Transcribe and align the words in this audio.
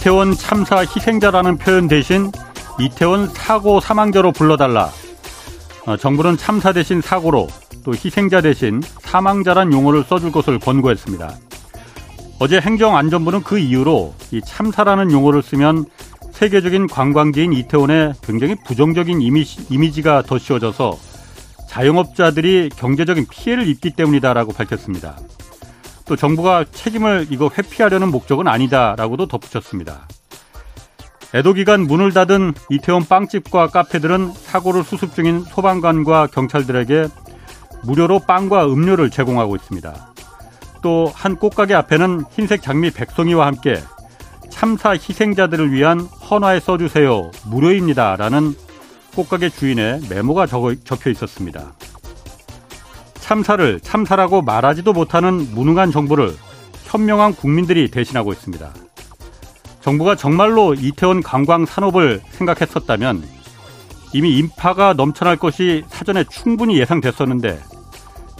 이태원 0.00 0.32
참사 0.32 0.78
희생자라는 0.78 1.58
표현 1.58 1.86
대신 1.86 2.32
이태원 2.78 3.28
사고 3.28 3.80
사망자로 3.80 4.32
불러달라. 4.32 4.88
어, 5.84 5.98
정부는 5.98 6.38
참사 6.38 6.72
대신 6.72 7.02
사고로 7.02 7.48
또 7.84 7.92
희생자 7.92 8.40
대신 8.40 8.80
사망자란 9.00 9.74
용어를 9.74 10.04
써줄 10.04 10.32
것을 10.32 10.58
권고했습니다. 10.58 11.36
어제 12.38 12.60
행정안전부는 12.60 13.42
그 13.42 13.58
이유로 13.58 14.14
이 14.30 14.40
참사라는 14.42 15.12
용어를 15.12 15.42
쓰면 15.42 15.84
세계적인 16.32 16.86
관광지인 16.86 17.52
이태원에 17.52 18.14
굉장히 18.22 18.56
부정적인 18.64 19.20
이미지, 19.20 19.66
이미지가 19.68 20.22
더 20.22 20.38
씌워져서 20.38 20.96
자영업자들이 21.68 22.70
경제적인 22.74 23.26
피해를 23.28 23.68
입기 23.68 23.90
때문이다라고 23.90 24.54
밝혔습니다. 24.54 25.18
또 26.10 26.16
정부가 26.16 26.64
책임을 26.72 27.28
이거 27.30 27.48
회피하려는 27.56 28.10
목적은 28.10 28.48
아니다라고도 28.48 29.28
덧붙였습니다. 29.28 30.08
애도 31.32 31.52
기간 31.52 31.82
문을 31.82 32.12
닫은 32.12 32.52
이태원 32.68 33.04
빵집과 33.04 33.68
카페들은 33.68 34.32
사고를 34.32 34.82
수습 34.82 35.14
중인 35.14 35.44
소방관과 35.44 36.26
경찰들에게 36.26 37.06
무료로 37.84 38.22
빵과 38.26 38.66
음료를 38.66 39.10
제공하고 39.10 39.54
있습니다. 39.54 40.12
또 40.82 41.12
한 41.14 41.36
꽃가게 41.36 41.74
앞에는 41.74 42.24
흰색 42.32 42.60
장미 42.60 42.90
백송이와 42.90 43.46
함께 43.46 43.78
참사 44.48 44.90
희생자들을 44.90 45.70
위한 45.70 46.00
헌화에 46.00 46.58
써주세요. 46.58 47.30
무료입니다 47.46 48.16
라는 48.16 48.56
꽃가게 49.14 49.50
주인의 49.50 50.00
메모가 50.10 50.46
적혀 50.46 51.10
있었습니다. 51.10 51.72
참사를 53.30 53.78
참사라고 53.78 54.42
말하지도 54.42 54.92
못하는 54.92 55.54
무능한 55.54 55.92
정부를 55.92 56.34
현명한 56.82 57.36
국민들이 57.36 57.88
대신하고 57.88 58.32
있습니다. 58.32 58.74
정부가 59.82 60.16
정말로 60.16 60.74
이태원 60.74 61.22
관광 61.22 61.64
산업을 61.64 62.22
생각했었다면 62.30 63.22
이미 64.14 64.36
인파가 64.36 64.94
넘쳐날 64.94 65.36
것이 65.36 65.84
사전에 65.90 66.24
충분히 66.24 66.80
예상됐었는데 66.80 67.60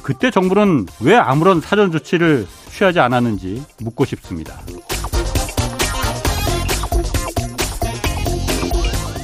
그때 0.02 0.32
정부는 0.32 0.86
왜 1.02 1.14
아무런 1.14 1.60
사전 1.60 1.92
조치를 1.92 2.48
취하지 2.70 2.98
않았는지 2.98 3.62
묻고 3.82 4.04
싶습니다. 4.06 4.58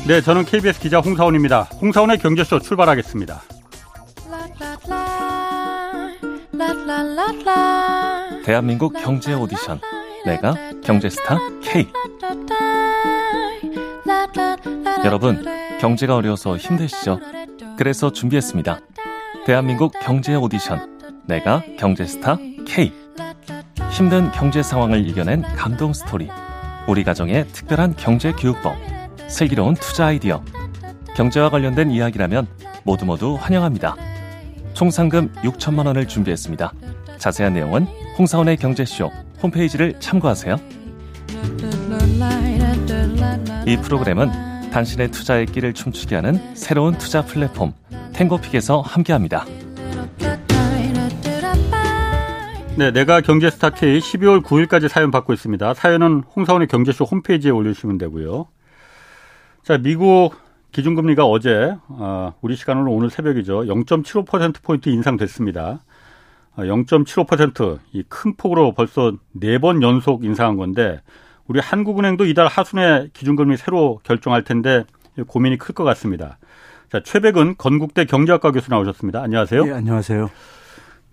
네, 0.07 0.21
저는 0.21 0.45
KBS 0.45 0.79
기자 0.79 1.01
홍사원입니다. 1.01 1.63
홍사원의 1.81 2.19
경제쇼 2.19 2.61
출발하겠습니다. 2.61 3.56
대한민국 8.43 8.95
경제 8.95 9.35
오디션. 9.35 9.79
내가 10.25 10.55
경제스타 10.83 11.39
K. 11.63 11.87
여러분 15.05 15.45
경제가 15.79 16.17
어려워서 16.17 16.57
힘드시죠? 16.57 17.21
그래서 17.77 18.11
준비했습니다. 18.11 18.81
대한민국 19.45 19.93
경제 20.01 20.35
오디션. 20.35 20.99
내가 21.27 21.63
경제스타 21.79 22.39
K. 22.67 22.93
힘든 23.91 24.31
경제 24.33 24.63
상황을 24.63 25.07
이겨낸 25.07 25.43
감동 25.43 25.93
스토리. 25.93 26.31
우리 26.89 27.05
가정의 27.05 27.47
특별한 27.49 27.97
경제 27.97 28.33
교육법. 28.33 28.75
슬기로운 29.29 29.75
투자 29.75 30.07
아이디어. 30.07 30.43
경제와 31.15 31.51
관련된 31.51 31.91
이야기라면 31.91 32.47
모두 32.85 33.05
모두 33.05 33.37
환영합니다. 33.39 34.16
총 34.77 34.91
상금 34.91 35.33
6천만 35.37 35.87
원을 35.87 36.07
준비했습니다. 36.07 36.71
자세한 37.17 37.55
내용은 37.55 37.87
홍사원의 38.19 38.59
경제쇼 38.59 39.11
홈페이지를 39.43 39.99
참고하세요. 40.01 40.55
이 43.67 43.77
프로그램은 43.79 44.71
당신의 44.71 45.13
투자의 45.13 45.47
끼를 45.47 45.73
춤추게 45.73 46.17
하는 46.17 46.55
새로운 46.55 46.99
투자 46.99 47.25
플랫폼 47.25 47.73
탱고픽에서 48.13 48.83
함께합니다. 48.83 49.47
네, 52.77 52.91
내가 52.91 53.23
경제스타 53.23 53.71
K 53.71 53.99
12월 53.99 54.43
9일까지 54.43 54.89
사연 54.89 55.11
받고 55.11 55.33
있습니다. 55.33 55.73
사연은 55.73 56.23
홍사원의 56.37 56.69
경제쇼 56.69 57.07
홈페이지에 57.07 57.51
올려주시면 57.51 57.97
되고요. 57.97 58.49
자, 59.63 59.79
미국 59.79 60.37
기준금리가 60.77 61.25
어제 61.25 61.75
어, 61.89 62.35
우리 62.43 62.55
시간으로 62.55 62.93
오늘 62.93 63.09
새벽이죠. 63.09 63.63
0.75% 63.63 64.63
포인트 64.63 64.91
인상됐습니다. 64.91 65.81
0.75%이 66.59 68.03
큰 68.11 68.37
폭으로 68.37 68.73
벌써 68.75 69.13
네 69.33 69.57
번 69.59 69.83
연속 69.83 70.23
인상한 70.25 70.57
건데 70.59 71.01
우리 71.47 71.61
한국은행도 71.61 72.27
이달 72.27 72.47
하순에 72.47 73.09
기준금리 73.15 73.57
새로 73.57 74.01
결정할 74.03 74.45
텐데 74.45 74.85
고민이 75.27 75.57
클 75.57 75.75
것 75.75 75.83
같습니다. 75.85 76.37
자, 76.93 77.01
최백은 77.03 77.57
건국대 77.57 78.05
경제학과 78.05 78.53
교수 78.53 78.71
나오셨습니다. 78.71 79.23
안녕하세요. 79.23 79.65
네, 79.65 79.73
안녕하세요. 79.73 80.31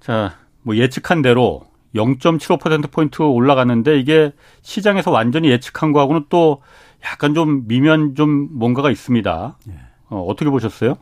자, 0.02 0.36
뭐 0.62 0.76
예측한 0.76 1.22
대로 1.22 1.62
0.75%포인트 1.96 3.22
올라갔는데 3.22 3.98
이게 3.98 4.34
시장에서 4.62 5.10
완전히 5.12 5.50
예측한 5.52 5.94
거하고는 5.94 6.26
또 6.30 6.62
약간 7.06 7.34
좀 7.34 7.68
미면 7.68 8.16
좀 8.16 8.50
뭔가가 8.52 8.90
있습니다. 8.92 9.58
예. 9.70 9.74
어, 10.10 10.22
어떻게 10.28 10.50
보셨어요? 10.50 10.96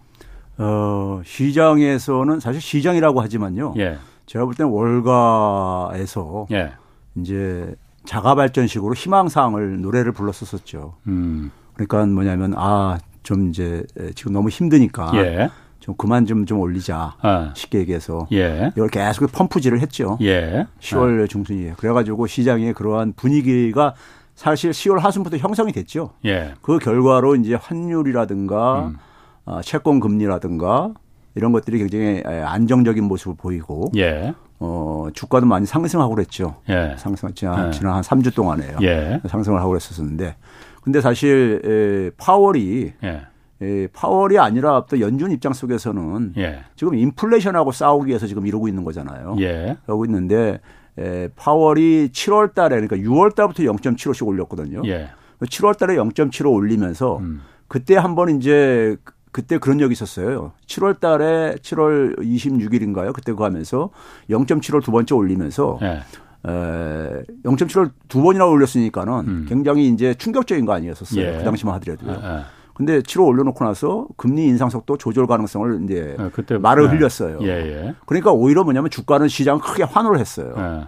어, 0.57 1.21
시장에서는 1.25 2.39
사실 2.39 2.61
시장이라고 2.61 3.21
하지만요. 3.21 3.73
예. 3.77 3.97
제가 4.25 4.45
볼 4.45 4.53
때는 4.53 4.71
월가에서 4.71 6.47
예. 6.51 6.71
이제 7.15 7.75
자가 8.05 8.35
발전식으로 8.35 8.93
희망 8.93 9.29
사항을 9.29 9.81
노래를 9.81 10.11
불렀었었죠. 10.11 10.95
음. 11.07 11.51
그러니까 11.75 12.05
뭐냐면 12.05 12.53
아 12.57 12.97
좀 13.23 13.49
이제 13.49 13.83
지금 14.15 14.33
너무 14.33 14.49
힘드니까 14.49 15.11
예. 15.15 15.49
좀 15.79 15.95
그만 15.95 16.25
좀 16.25 16.45
좀 16.45 16.59
올리자 16.59 17.15
아. 17.21 17.53
쉽게 17.55 17.79
얘기해서 17.79 18.27
예. 18.31 18.71
이걸 18.75 18.89
계속 18.89 19.31
펌프질을 19.31 19.79
했죠. 19.79 20.17
예. 20.21 20.65
10월 20.79 21.23
아. 21.23 21.27
중순이에 21.27 21.75
그래가지고 21.77 22.25
시장의 22.27 22.73
그러한 22.73 23.13
분위기가 23.15 23.93
사실 24.35 24.71
10월 24.71 24.99
하순부터 24.99 25.37
형성이 25.37 25.71
됐죠. 25.71 26.11
예. 26.25 26.53
그 26.61 26.79
결과로 26.79 27.35
이제 27.35 27.55
환율이라든가 27.55 28.85
음. 28.87 28.97
어, 29.45 29.61
채권 29.61 29.99
금리라든가 29.99 30.93
이런 31.35 31.51
것들이 31.51 31.77
굉장히 31.77 32.23
안정적인 32.25 33.03
모습을 33.03 33.35
보이고 33.37 33.91
예. 33.95 34.33
어, 34.59 35.07
주가도 35.13 35.45
많이 35.45 35.65
상승하고 35.65 36.13
그랬죠. 36.15 36.55
예. 36.69 36.95
상승 36.97 37.33
지난, 37.33 37.67
예. 37.67 37.71
지난 37.71 37.95
한 37.95 38.01
3주 38.01 38.33
동안에요. 38.35 38.77
예. 38.81 39.21
상승을 39.27 39.59
하고 39.59 39.69
그랬었는데 39.69 40.35
근데 40.81 41.01
사실 41.01 41.61
에, 41.65 42.15
파월이 42.17 42.93
예. 43.03 43.21
에, 43.61 43.87
파월이 43.87 44.39
아니라 44.39 44.85
또 44.89 44.99
연준 44.99 45.31
입장 45.31 45.53
속에서는 45.53 46.33
예. 46.37 46.63
지금 46.75 46.95
인플레이션하고 46.95 47.71
싸우기 47.71 48.07
위해서 48.07 48.27
지금 48.27 48.45
이러고 48.47 48.67
있는 48.67 48.83
거잖아요. 48.83 49.35
예. 49.39 49.77
그러고 49.85 50.05
있는데 50.05 50.59
에, 50.97 51.29
파월이 51.35 52.09
7월 52.11 52.53
달에 52.53 52.81
그러니까 52.81 52.97
6월 52.97 53.35
달부터 53.35 53.63
0.75씩 53.63 54.27
올렸거든요. 54.27 54.81
예. 54.85 55.09
7월 55.41 55.77
달에 55.77 55.95
0.75 55.95 56.51
올리면서 56.51 57.17
음. 57.17 57.41
그때 57.67 57.95
한번 57.95 58.29
이제 58.29 58.97
그때 59.31 59.57
그런 59.57 59.79
적이 59.79 59.93
있었어요. 59.93 60.51
7월 60.67 60.99
달에 60.99 61.55
7월 61.61 62.17
26일인가요? 62.19 63.13
그때 63.13 63.31
그거 63.31 63.45
하면서 63.45 63.89
0.75를 64.29 64.83
두 64.83 64.91
번째 64.91 65.15
올리면서 65.15 65.77
네. 65.81 65.99
에, 66.47 67.23
0.75를 67.43 67.91
두 68.09 68.21
번이나 68.21 68.45
올렸으니까는 68.45 69.13
음. 69.27 69.45
굉장히 69.47 69.87
이제 69.87 70.13
충격적인 70.13 70.65
거 70.65 70.73
아니었었어요. 70.73 71.25
예. 71.25 71.37
그 71.37 71.43
당시만 71.43 71.75
하더라도요. 71.75 72.11
예. 72.11 72.41
근데 72.81 72.99
7월 73.01 73.27
올려놓고 73.27 73.63
나서 73.63 74.07
금리 74.17 74.47
인상 74.47 74.71
속도 74.71 74.97
조절 74.97 75.27
가능성을 75.27 75.81
이제 75.83 76.15
예, 76.17 76.29
그때 76.33 76.57
말을 76.57 76.89
네. 76.89 76.95
흘렸어요. 76.95 77.37
예, 77.43 77.47
예. 77.47 77.95
그러니까 78.07 78.31
오히려 78.31 78.63
뭐냐면 78.63 78.89
주가는 78.89 79.27
시장 79.27 79.59
크게 79.59 79.83
환호를 79.83 80.19
했어요. 80.19 80.55
예. 80.57 80.87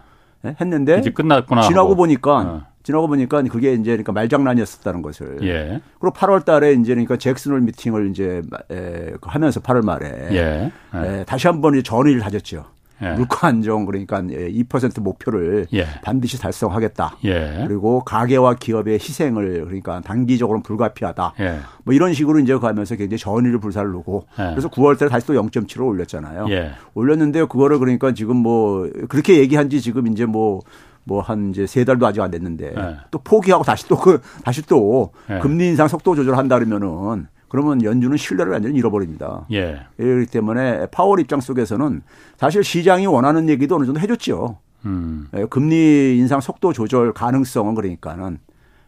네? 0.49 0.55
했는데 0.59 0.97
이제 0.97 1.11
끝났구나 1.11 1.61
지나고 1.61 1.89
하고. 1.89 1.95
보니까 1.95 2.37
어. 2.39 2.61
지나고 2.81 3.07
보니까 3.07 3.43
그게 3.43 3.73
이제 3.73 3.91
그러니까 3.91 4.11
말장난이었었다는 4.11 5.03
것을. 5.03 5.37
예. 5.43 5.81
그리고 5.99 6.15
8월 6.15 6.43
달에 6.43 6.73
이제 6.73 6.95
그러니까 6.95 7.17
잭슨홀 7.17 7.61
미팅을 7.61 8.09
이제 8.09 8.41
에, 8.71 9.13
하면서 9.21 9.59
8월 9.59 9.85
말에 9.85 10.29
예. 10.31 10.71
에, 10.95 11.23
다시 11.25 11.45
한번 11.45 11.79
전의를 11.83 12.21
다졌죠. 12.21 12.65
예. 13.03 13.13
물가 13.13 13.47
안정 13.47 13.85
그러니까 13.85 14.21
2% 14.21 15.01
목표를 15.01 15.67
예. 15.73 15.85
반드시 16.03 16.39
달성하겠다. 16.39 17.17
예. 17.25 17.65
그리고 17.67 18.03
가계와 18.03 18.55
기업의 18.55 18.95
희생을 18.95 19.65
그러니까 19.65 20.01
단기적으로는 20.01 20.63
불가피하다. 20.63 21.33
예. 21.41 21.59
뭐 21.83 21.93
이런 21.93 22.13
식으로 22.13 22.39
이제 22.39 22.57
가면서 22.57 22.95
굉장히 22.95 23.19
전의를 23.19 23.59
불살르고 23.59 24.25
예. 24.39 24.43
그래서 24.51 24.69
9월 24.69 24.97
달에 24.97 25.09
다시 25.09 25.27
또 25.27 25.33
0.7로 25.33 25.87
올렸잖아요. 25.87 26.47
예. 26.49 26.71
올렸는데 26.93 27.41
그거를 27.45 27.79
그러니까 27.79 28.13
지금 28.13 28.37
뭐 28.37 28.89
그렇게 29.09 29.37
얘기한 29.37 29.69
지 29.69 29.81
지금 29.81 30.07
이제 30.07 30.25
뭐 30.25 30.61
뭐한 31.05 31.49
이제 31.49 31.67
세 31.67 31.83
달도 31.83 32.07
아직 32.07 32.21
안 32.21 32.31
됐는데 32.31 32.71
네. 32.73 32.95
또 33.11 33.19
포기하고 33.19 33.63
다시 33.63 33.87
또 33.87 33.97
그 33.97 34.21
다시 34.43 34.61
또 34.65 35.11
네. 35.27 35.39
금리 35.39 35.67
인상 35.67 35.87
속도 35.87 36.15
조절한다 36.15 36.59
그러면은 36.59 37.27
그러면 37.53 37.83
연준은 37.83 38.17
신뢰를 38.17 38.51
완전히 38.51 38.79
잃어버립니다. 38.79 39.45
예. 39.51 39.81
그렇기 39.97 40.25
때문에 40.31 40.87
파월 40.87 41.19
입장 41.19 41.39
속에서는 41.39 42.01
사실 42.35 42.63
시장이 42.63 43.05
원하는 43.05 43.47
얘기도 43.47 43.75
어느 43.75 43.85
정도 43.85 43.99
해줬죠. 43.99 44.57
음. 44.87 45.27
예, 45.37 45.45
금리 45.45 46.17
인상 46.17 46.41
속도 46.41 46.73
조절 46.73 47.13
가능성은 47.13 47.75
그러니까는 47.75 48.39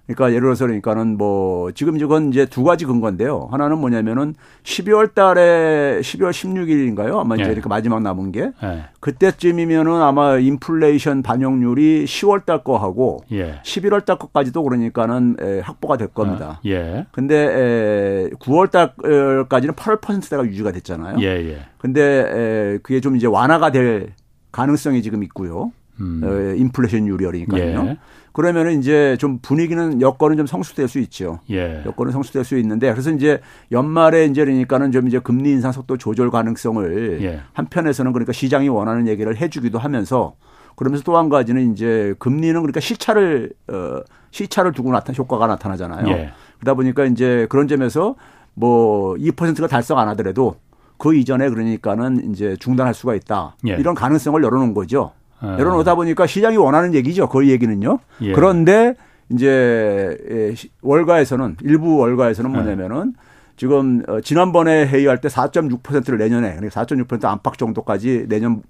그러니까 0.07 0.29
예를 0.29 0.41
들어서 0.41 0.65
그러니까는 0.65 1.17
뭐 1.17 1.71
지금 1.71 1.97
이건 1.97 2.29
이제 2.29 2.45
두 2.45 2.63
가지 2.63 2.85
근거인데요. 2.85 3.47
하나는 3.51 3.79
뭐냐면은 3.79 4.35
12월 4.63 5.13
달에 5.15 5.99
12월 6.01 6.29
16일인가요? 6.29 7.17
아마 7.19 7.35
이제 7.35 7.45
예. 7.47 7.51
이렇게 7.51 7.67
마지막 7.67 8.01
남은 8.03 8.31
게 8.31 8.51
예. 8.63 8.85
그때쯤이면은 8.99 9.91
아마 10.01 10.37
인플레이션 10.37 11.23
반영률이 11.23 12.05
10월 12.05 12.45
달 12.45 12.63
거하고 12.63 13.21
예. 13.31 13.59
11월 13.63 14.05
달 14.05 14.19
거까지도 14.19 14.61
그러니까는 14.63 15.37
에, 15.41 15.59
확보가 15.61 15.97
될 15.97 16.09
겁니다. 16.09 16.59
아, 16.59 16.59
예. 16.67 17.07
근데 17.11 17.35
에, 17.35 18.29
9월 18.39 18.69
달까지는 18.69 19.73
8%대가 19.73 20.45
유지가 20.45 20.71
됐잖아요. 20.71 21.17
예, 21.21 21.25
예. 21.25 21.59
근데 21.79 22.01
에, 22.03 22.77
그게 22.83 22.99
좀 23.01 23.15
이제 23.15 23.25
완화가 23.25 23.71
될 23.71 24.13
가능성이 24.51 25.01
지금 25.01 25.23
있고요. 25.23 25.71
음. 25.99 26.21
어, 26.23 26.55
인플레이션율이니까요. 26.57 27.87
예. 27.87 27.97
그러면은 28.35 28.79
이제 28.79 29.15
좀 29.17 29.39
분위기는 29.41 30.01
여건은 30.01 30.35
좀 30.35 30.45
성숙될 30.45 30.89
수 30.89 30.99
있죠. 30.99 31.39
예. 31.49 31.81
여건은 31.85 32.11
성숙될 32.11 32.43
수 32.43 32.57
있는데 32.57 32.91
그래서 32.91 33.09
이제 33.11 33.39
연말에 33.71 34.25
이제 34.25 34.43
그러니까는 34.43 34.91
좀 34.91 35.07
이제 35.07 35.19
금리 35.19 35.51
인상 35.51 35.71
속도 35.71 35.95
조절 35.95 36.29
가능성을 36.29 37.19
예. 37.21 37.39
한편에서는 37.53 38.11
그러니까 38.11 38.33
시장이 38.33 38.67
원하는 38.67 39.07
얘기를 39.07 39.37
해주기도 39.37 39.79
하면서 39.79 40.35
그러면서 40.75 41.01
또 41.05 41.15
한 41.15 41.29
가지는 41.29 41.71
이제 41.71 42.13
금리는 42.19 42.55
그러니까 42.55 42.81
시차를 42.81 43.53
어 43.69 44.01
시차를 44.31 44.73
두고 44.73 44.91
나타 44.91 45.13
효과가 45.13 45.47
나타나잖아요. 45.47 46.05
예. 46.09 46.31
그러다 46.59 46.73
보니까 46.73 47.05
이제 47.05 47.47
그런 47.49 47.69
점에서 47.69 48.15
뭐 48.53 49.15
2%가 49.15 49.67
달성 49.67 49.97
안 49.97 50.09
하더라도 50.09 50.57
그 50.97 51.15
이전에 51.15 51.47
그러니까는 51.47 52.33
이제 52.33 52.57
중단할 52.59 52.93
수가 52.93 53.15
있다. 53.15 53.55
예. 53.69 53.75
이런 53.75 53.95
가능성을 53.95 54.43
열어놓은 54.43 54.73
거죠. 54.73 55.13
예. 55.43 55.47
열어놓다 55.47 55.95
보니까 55.95 56.27
시장이 56.27 56.57
원하는 56.57 56.93
얘기죠. 56.93 57.27
그 57.29 57.47
얘기는요. 57.47 57.99
예. 58.21 58.31
그런데 58.33 58.95
이제 59.29 60.17
예, 60.29 60.53
월가에서는 60.81 61.57
일부 61.61 61.97
월가에서는 61.97 62.51
예. 62.51 62.55
뭐냐면은 62.55 63.13
지금 63.57 64.03
어, 64.07 64.19
지난번에 64.19 64.85
회의할 64.85 65.21
때 65.21 65.29
4.6%를 65.29 66.17
내년에 66.17 66.55
그러니까 66.55 66.83
4.6% 66.83 67.23
안팎 67.25 67.57
정도까지 67.57 68.25
내년에 68.27 68.61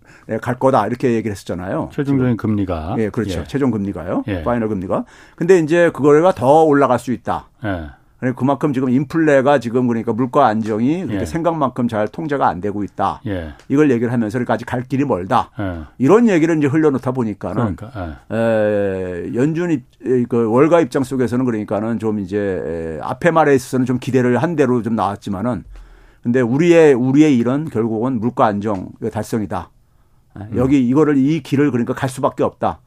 갈 0.42 0.60
거다 0.60 0.86
이렇게 0.88 1.14
얘기를 1.14 1.32
했었잖아요. 1.32 1.90
최종적인 1.92 2.38
금리가. 2.38 2.96
예, 3.00 3.10
그렇죠. 3.10 3.40
예. 3.40 3.44
최종 3.46 3.72
금리가요. 3.72 4.24
예. 4.28 4.44
파이널 4.44 4.70
금리가. 4.70 5.06
근데 5.36 5.60
이제 5.60 5.90
그거가 5.92 6.34
더 6.34 6.64
올라갈 6.64 7.00
수 7.00 7.12
있다. 7.12 7.50
예. 7.66 7.90
그만큼 8.34 8.74
지금 8.74 8.90
인플레가 8.90 9.60
지금 9.60 9.88
그러니까 9.88 10.14
물가 10.14 10.48
안정이 10.48 11.06
예. 11.10 11.26
생각만큼 11.26 11.88
잘 11.88 12.08
통제가 12.08 12.48
안 12.48 12.62
되고 12.62 12.84
있다. 12.84 13.22
예. 13.28 13.54
이걸 13.70 13.92
얘기를 13.92 14.12
하면서 14.12 14.38
그러니까 14.38 14.54
아직 14.54 14.66
갈 14.66 14.84
길이 14.84 15.06
멀다. 15.06 15.52
예. 15.60 15.82
이런 15.98 16.30
얘기를 16.30 16.58
이제 16.58 16.68
흘려놓다 16.68 17.12
보니까는 17.12 17.76
그러니까, 17.76 18.20
예. 18.32 18.36
에, 18.36 19.36
연준 19.36 19.72
입, 19.72 19.84
그 20.30 20.50
월가 20.50 20.82
입장 20.82 21.04
속에서는 21.04 21.46
그러니까는 21.46 22.00
좀 22.00 22.20
이제 22.20 23.00
앞에 23.02 23.32
말에 23.32 23.54
있어서는 23.56 23.86
좀 23.86 24.00
기대를 24.00 24.38
한 24.38 24.56
대로 24.56 24.82
좀 24.82 24.96
나왔지만은 24.96 25.64
근데 26.24 26.42
우리의 26.42 26.94
우리의 26.94 27.38
일은 27.38 27.66
결국은 27.66 28.20
물가 28.20 28.46
안정 28.46 28.90
달성이다. 29.12 29.70
음. 30.38 30.50
여기 30.56 30.86
이거를 30.88 31.18
이 31.18 31.42
길을 31.42 31.72
그러니까 31.72 31.94
갈 31.94 32.10
수밖에 32.10 32.44
없다. 32.44 32.80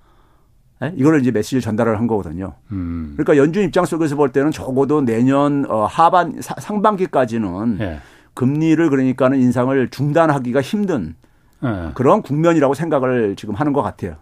네? 0.81 0.93
이거를 0.97 1.21
이제 1.21 1.31
메시지를 1.31 1.61
전달을 1.61 1.99
한 1.99 2.07
거거든요. 2.07 2.55
음. 2.71 3.15
그러니까 3.17 3.37
연준 3.37 3.65
입장 3.65 3.85
속에서 3.85 4.15
볼 4.17 4.31
때는 4.31 4.51
적어도 4.53 5.01
내년 5.01 5.65
어, 5.69 5.85
하반 5.87 6.41
상반기까지는 6.41 7.79
예. 7.81 7.99
금리를 8.35 8.89
그러니까는 8.89 9.39
인상을 9.41 9.89
중단하기가 9.91 10.61
힘든 10.63 11.17
예. 11.65 11.91
그런 11.95 12.23
국면이라고 12.23 12.75
생각을 12.75 13.35
지금 13.37 13.55
하는 13.55 13.73
것 13.73 13.83
같아요. 13.83 14.17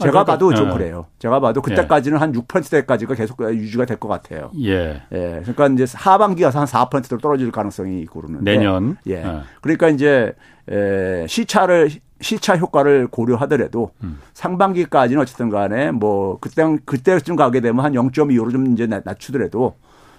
제가 0.00 0.20
아, 0.20 0.24
그러니까, 0.24 0.32
봐도 0.32 0.54
좀 0.54 0.68
예. 0.70 0.72
그래요. 0.74 1.06
제가 1.18 1.40
봐도 1.40 1.60
그때까지는 1.60 2.16
예. 2.18 2.20
한 2.20 2.32
6%대까지가 2.32 3.14
계속 3.14 3.40
유지가 3.42 3.84
될 3.84 3.98
것 3.98 4.06
같아요. 4.08 4.50
예. 4.62 5.02
예. 5.12 5.40
그러니까 5.44 5.66
이제 5.66 5.84
하반기 5.94 6.42
가서 6.42 6.60
한 6.60 6.66
4%로 6.66 7.18
떨어질 7.18 7.50
가능성이 7.50 8.00
있고 8.02 8.20
그러는데. 8.22 8.50
내년. 8.50 8.96
예. 9.08 9.14
예. 9.16 9.40
그러니까 9.60 9.88
이제 9.88 10.32
에, 10.70 11.26
시차를 11.26 11.90
시차 12.20 12.56
효과를 12.56 13.08
고려하더라도 13.08 13.90
음. 14.02 14.18
상반기까지는 14.34 15.22
어쨌든 15.22 15.50
간에 15.50 15.90
뭐 15.90 16.38
그때 16.40 16.64
그때쯤 16.84 17.36
가게 17.36 17.60
되면 17.60 17.84
한 17.84 17.92
0.25로 17.92 18.50
좀 18.50 18.72
이제 18.72 18.86
낮추더라도 18.86 19.74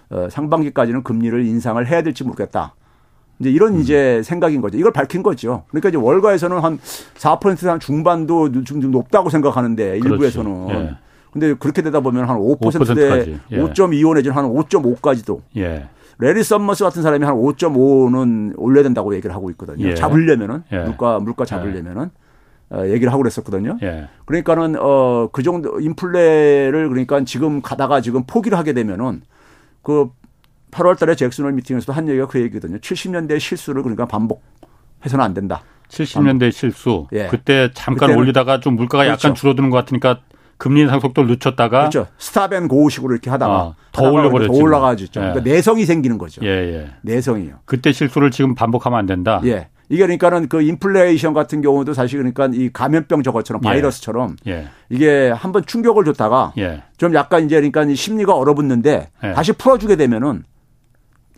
어, 0.09 0.27
상반기까지는 0.29 1.03
금리를 1.03 1.45
인상을 1.45 1.85
해야 1.87 2.01
될지 2.01 2.23
모르겠다. 2.23 2.73
이제 3.39 3.49
이런 3.49 3.75
음. 3.75 3.79
이제 3.79 4.21
생각인 4.23 4.61
거죠. 4.61 4.77
이걸 4.77 4.91
밝힌 4.91 5.23
거죠. 5.23 5.63
그러니까 5.69 5.89
이제 5.89 5.97
월가에서는 5.97 6.59
한 6.59 6.79
4%한 6.79 7.79
중반도 7.79 8.51
좀 8.63 8.79
높다고 8.91 9.29
생각하는데 9.29 9.97
일부에서는. 9.97 10.69
예. 10.69 10.95
근데 11.31 11.53
그렇게 11.53 11.81
되다 11.81 11.99
보면 11.99 12.27
한 12.27 12.37
5%대 12.37 13.39
5.25 13.51 14.15
내지는 14.15 14.35
한 14.35 14.45
5.5까지도 14.45 15.41
예. 15.57 15.87
레리 16.19 16.43
썸머스 16.43 16.83
같은 16.83 17.01
사람이 17.01 17.23
한 17.25 17.33
5.5는 17.35 18.53
올려야 18.57 18.83
된다고 18.83 19.15
얘기를 19.15 19.33
하고 19.33 19.49
있거든요. 19.51 19.87
예. 19.87 19.95
잡으려면은 19.95 20.63
예. 20.71 20.79
물가 20.83 21.19
물가 21.19 21.45
잡으려면은 21.45 22.09
어, 22.71 22.83
얘기를 22.85 23.09
하고 23.11 23.23
그랬었거든요. 23.23 23.77
예. 23.81 24.09
그러니까는 24.25 24.75
어 24.79 25.29
그 25.31 25.41
정도 25.43 25.79
인플레를 25.79 26.89
그러니까 26.89 27.23
지금 27.23 27.61
가다가 27.61 28.01
지금 28.01 28.23
포기를 28.27 28.57
하게 28.57 28.73
되면은 28.73 29.21
그 29.81 30.09
8월 30.71 30.99
달에 30.99 31.15
잭슨홀 31.15 31.53
미팅에서도 31.53 31.93
한 31.93 32.07
얘기가 32.09 32.27
그 32.27 32.39
얘기거든요. 32.41 32.77
70년대 32.77 33.39
실수를 33.39 33.81
그러니까 33.81 34.05
반복해서는 34.05 35.23
안 35.23 35.33
된다. 35.33 35.63
70년대 35.87 36.51
실수. 36.51 37.07
예. 37.13 37.27
그때 37.27 37.71
잠깐 37.73 38.11
올리다가 38.11 38.59
좀 38.59 38.75
물가가 38.75 39.03
그렇죠. 39.05 39.27
약간 39.27 39.35
줄어드는 39.35 39.69
것 39.71 39.77
같으니까 39.77 40.19
금리 40.59 40.81
인상 40.81 40.99
속도를 40.99 41.29
늦췄다가 41.29 41.79
그렇죠. 41.79 42.07
stop 42.17 42.46
and 42.46 42.67
go식으로 42.67 43.13
이렇게 43.13 43.29
하다가 43.29 43.53
아, 43.53 43.73
더 43.93 44.11
올려버렸죠. 44.11 44.53
더 44.53 44.59
올라가죠. 44.59 45.05
예. 45.05 45.09
그러니까 45.13 45.39
내성이 45.41 45.85
생기는 45.85 46.17
거죠. 46.17 46.41
예, 46.43 46.49
예. 46.49 46.89
내성이요. 47.01 47.61
그때 47.63 47.93
실수를 47.93 48.29
지금 48.29 48.55
반복하면 48.55 48.99
안 48.99 49.05
된다. 49.05 49.41
예. 49.45 49.69
이게 49.87 50.03
그러니까는 50.03 50.49
그 50.49 50.61
인플레이션 50.61 51.33
같은 51.33 51.61
경우도 51.61 51.93
사실 51.93 52.17
그러니까 52.19 52.49
이 52.53 52.69
감염병 52.71 53.23
저것처럼 53.23 53.61
예. 53.63 53.69
바이러스처럼 53.69 54.35
예. 54.47 54.67
이게 54.89 55.29
한번 55.29 55.65
충격을 55.65 56.03
줬다가 56.03 56.51
예. 56.57 56.83
좀 56.97 57.13
약간 57.15 57.45
이제 57.45 57.55
그러니까 57.55 57.91
심리가 57.95 58.35
얼어붙는데 58.35 59.09
예. 59.23 59.31
다시 59.31 59.53
풀어주게 59.53 59.95
되면은 59.95 60.43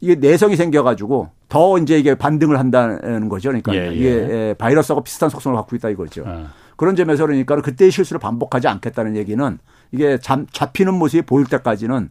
이게 0.02 0.16
내성이 0.16 0.56
생겨가지고 0.56 1.30
더 1.48 1.78
이제 1.78 2.00
이게 2.00 2.16
반등을 2.16 2.58
한다는 2.58 3.30
거죠. 3.30 3.50
그러니까 3.50 3.76
예, 3.76 3.94
이게 3.94 4.56
바이러스하고 4.58 5.04
비슷한 5.04 5.30
속성을 5.30 5.56
갖고 5.56 5.76
있다 5.76 5.90
이거죠. 5.90 6.24
아. 6.26 6.48
그런 6.82 6.96
점에서 6.96 7.28
그러니까 7.28 7.62
그때의 7.62 7.92
실수를 7.92 8.20
반복하지 8.20 8.68
않겠다는 8.68 9.16
얘기는 9.16 9.60
이게 9.92 10.18
잠, 10.18 10.48
잡히는 10.52 10.96
모습이 10.96 11.22
보일 11.28 11.46
때까지는 11.46 12.10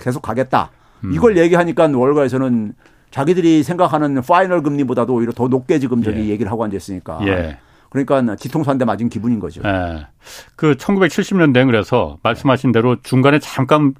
계속 0.00 0.22
가겠다. 0.22 0.70
음. 1.02 1.12
이걸 1.12 1.36
얘기하니까 1.36 1.88
월가에서는 1.92 2.74
자기들이 3.10 3.64
생각하는 3.64 4.22
파이널 4.22 4.62
금리보다도 4.62 5.12
오히려 5.12 5.32
더 5.32 5.48
높게 5.48 5.80
지금 5.80 6.00
저기 6.04 6.26
예. 6.26 6.28
얘기를 6.28 6.52
하고 6.52 6.62
앉았으니까. 6.62 7.26
예. 7.26 7.58
그러니까 7.90 8.36
뒤통수 8.36 8.70
한 8.70 8.78
대 8.78 8.84
맞은 8.84 9.08
기분인 9.08 9.40
거죠. 9.40 9.62
예. 9.64 10.06
그 10.54 10.76
1970년대 10.76 11.66
그래서 11.66 12.18
말씀하신 12.22 12.70
대로 12.70 12.94
중간에 13.02 13.40
잠깐 13.40 13.94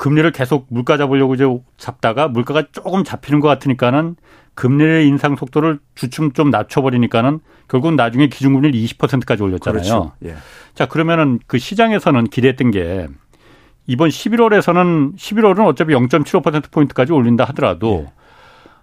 금리를 0.00 0.32
계속 0.32 0.66
물가 0.70 0.96
잡으려고 0.96 1.34
이제 1.34 1.44
잡다가 1.76 2.26
물가가 2.26 2.62
조금 2.72 3.04
잡히는 3.04 3.40
것 3.40 3.48
같으니까는 3.48 4.16
금리의 4.54 5.06
인상 5.06 5.36
속도를 5.36 5.78
주춤 5.94 6.32
좀 6.32 6.48
낮춰버리니까는 6.48 7.40
결국 7.68 7.94
나중에 7.96 8.28
기준금리를 8.28 8.80
20%까지 8.80 9.42
올렸잖아요. 9.42 9.82
그렇죠. 9.82 10.12
예. 10.24 10.36
자 10.74 10.86
그러면은 10.86 11.38
그 11.46 11.58
시장에서는 11.58 12.28
기대했던 12.28 12.70
게 12.70 13.08
이번 13.86 14.08
11월에서는 14.08 15.16
11월은 15.18 15.66
어차피 15.66 15.92
0.75% 15.92 16.70
포인트까지 16.70 17.12
올린다 17.12 17.44
하더라도 17.48 18.06
예. 18.06 18.12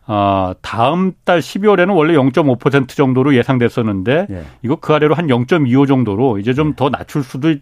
어, 0.06 0.54
다음 0.62 1.14
달 1.26 1.40
12월에는 1.40 1.96
원래 1.96 2.14
0.5% 2.14 2.90
정도로 2.90 3.36
예상됐었는데 3.36 4.28
예. 4.30 4.44
이거 4.62 4.76
그 4.76 4.94
아래로 4.94 5.16
한 5.16 5.26
0.25 5.26 5.88
정도로 5.88 6.38
이제 6.38 6.54
좀더 6.54 6.86
예. 6.86 6.90
낮출 6.92 7.24
수도 7.24 7.56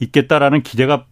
있겠다라는 0.00 0.64
기대가 0.64 1.04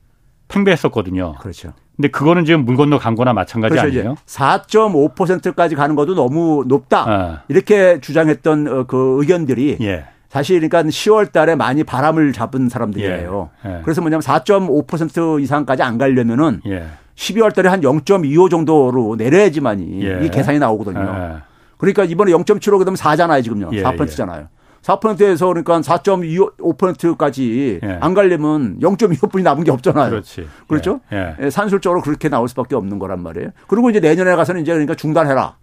팽배했었거든요. 0.49 1.37
그렇죠. 1.41 1.73
근데 1.97 2.09
그거는 2.09 2.45
지금 2.45 2.65
물 2.65 2.77
건너 2.77 2.99
간 2.99 3.15
거나 3.15 3.33
마찬가지 3.33 3.75
그렇죠. 3.75 3.89
아니에요? 3.89 4.17
4.5%까지 4.27 5.75
가는 5.75 5.97
것도 5.97 6.15
너무 6.15 6.65
높다. 6.67 7.05
아. 7.09 7.43
이렇게 7.49 8.01
주장했던 8.01 8.69
어, 8.69 8.85
그 8.85 9.17
의견들이 9.21 9.79
예. 9.81 10.05
사실 10.29 10.57
그러니까 10.61 10.83
10월 10.83 11.33
달에 11.33 11.55
많이 11.55 11.85
바람을 11.85 12.33
잡은 12.35 12.69
사람들이에요. 12.69 13.51
예. 13.65 13.71
예. 13.71 13.81
그래서 13.83 14.03
뭐냐면 14.03 14.21
4.5% 14.21 15.43
이상까지 15.43 15.83
안 15.83 15.97
가려면은 15.97 16.61
예. 16.67 16.85
12월 17.15 17.55
달에 17.55 17.71
한 17.71 17.81
0.25 17.81 18.51
정도로 18.51 19.17
내려야지만이 19.17 20.05
예. 20.05 20.25
이 20.27 20.29
계산이 20.29 20.59
나오거든요. 20.59 21.01
예. 21.01 21.43
그러니까 21.79 22.05
이번에 22.05 22.33
0.75 22.33 22.79
그러면 22.79 22.95
4잖아요, 22.95 23.43
지금요. 23.43 23.71
4%잖아요. 23.71 24.49
4%에서 24.87 25.49
그러니까 25.49 25.81
4.25%까지 25.81 27.81
예. 27.83 27.99
안 28.01 28.15
가려면 28.15 28.79
0.25분이 28.81 29.43
남은 29.43 29.65
게 29.65 29.73
없잖아요. 29.73 30.11
그렇지. 30.11 30.47
그렇죠? 30.69 31.01
예. 31.13 31.35
예. 31.41 31.51
산술적으로 31.51 32.03
그렇게 32.03 32.29
나올 32.29 32.49
수밖에 32.49 32.77
없는 32.77 33.01
거란 33.01 33.21
말이에요. 33.23 33.51
그리고 33.67 33.91
이제 33.91 33.99
내년에 33.99 34.37
가서는 34.37 34.63
이제 34.63 34.73
그러니까 34.73 34.95
중단해라. 34.95 35.57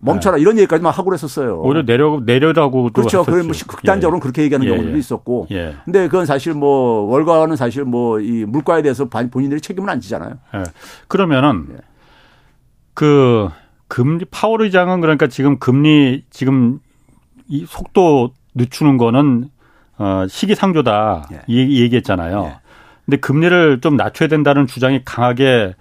멈춰라 0.00 0.36
네. 0.36 0.42
이런 0.42 0.56
얘기까지 0.58 0.80
막 0.80 0.96
하고 0.96 1.06
그랬었어요. 1.06 1.60
오히려 1.60 1.84
내려 1.84 2.22
내려라고 2.24 2.90
그렇죠. 2.92 3.24
그래 3.24 3.42
뭐 3.42 3.50
극단적으로 3.66 4.18
예. 4.18 4.20
그렇게 4.20 4.42
얘기하는 4.42 4.64
예. 4.68 4.70
경우도 4.70 4.96
있었고. 4.96 5.48
예. 5.50 5.74
근데 5.84 6.06
그건 6.06 6.24
사실 6.24 6.54
뭐 6.54 7.00
월가는 7.10 7.56
사실 7.56 7.84
뭐 7.84 8.20
이 8.20 8.44
물가에 8.46 8.82
대해서 8.82 9.06
본인들이 9.06 9.60
책임은 9.60 9.88
안 9.88 10.00
지잖아요. 10.00 10.34
예. 10.54 10.62
그러면은 11.08 11.66
예. 11.72 11.76
그 12.94 13.48
금리 13.88 14.24
파월 14.26 14.62
의장은 14.62 15.00
그러니까 15.00 15.26
지금 15.26 15.58
금리 15.58 16.22
지금 16.30 16.78
이 17.48 17.64
속도 17.66 18.30
늦추는 18.58 18.98
거는 18.98 19.48
어 19.98 20.26
시기상조다 20.28 21.28
예. 21.32 21.40
이 21.46 21.80
얘기했잖아요. 21.82 22.44
예. 22.44 22.56
근데 23.04 23.16
금리를 23.18 23.80
좀 23.80 23.96
낮춰야 23.96 24.28
된다는 24.28 24.66
주장이 24.66 25.02
강하게 25.04 25.74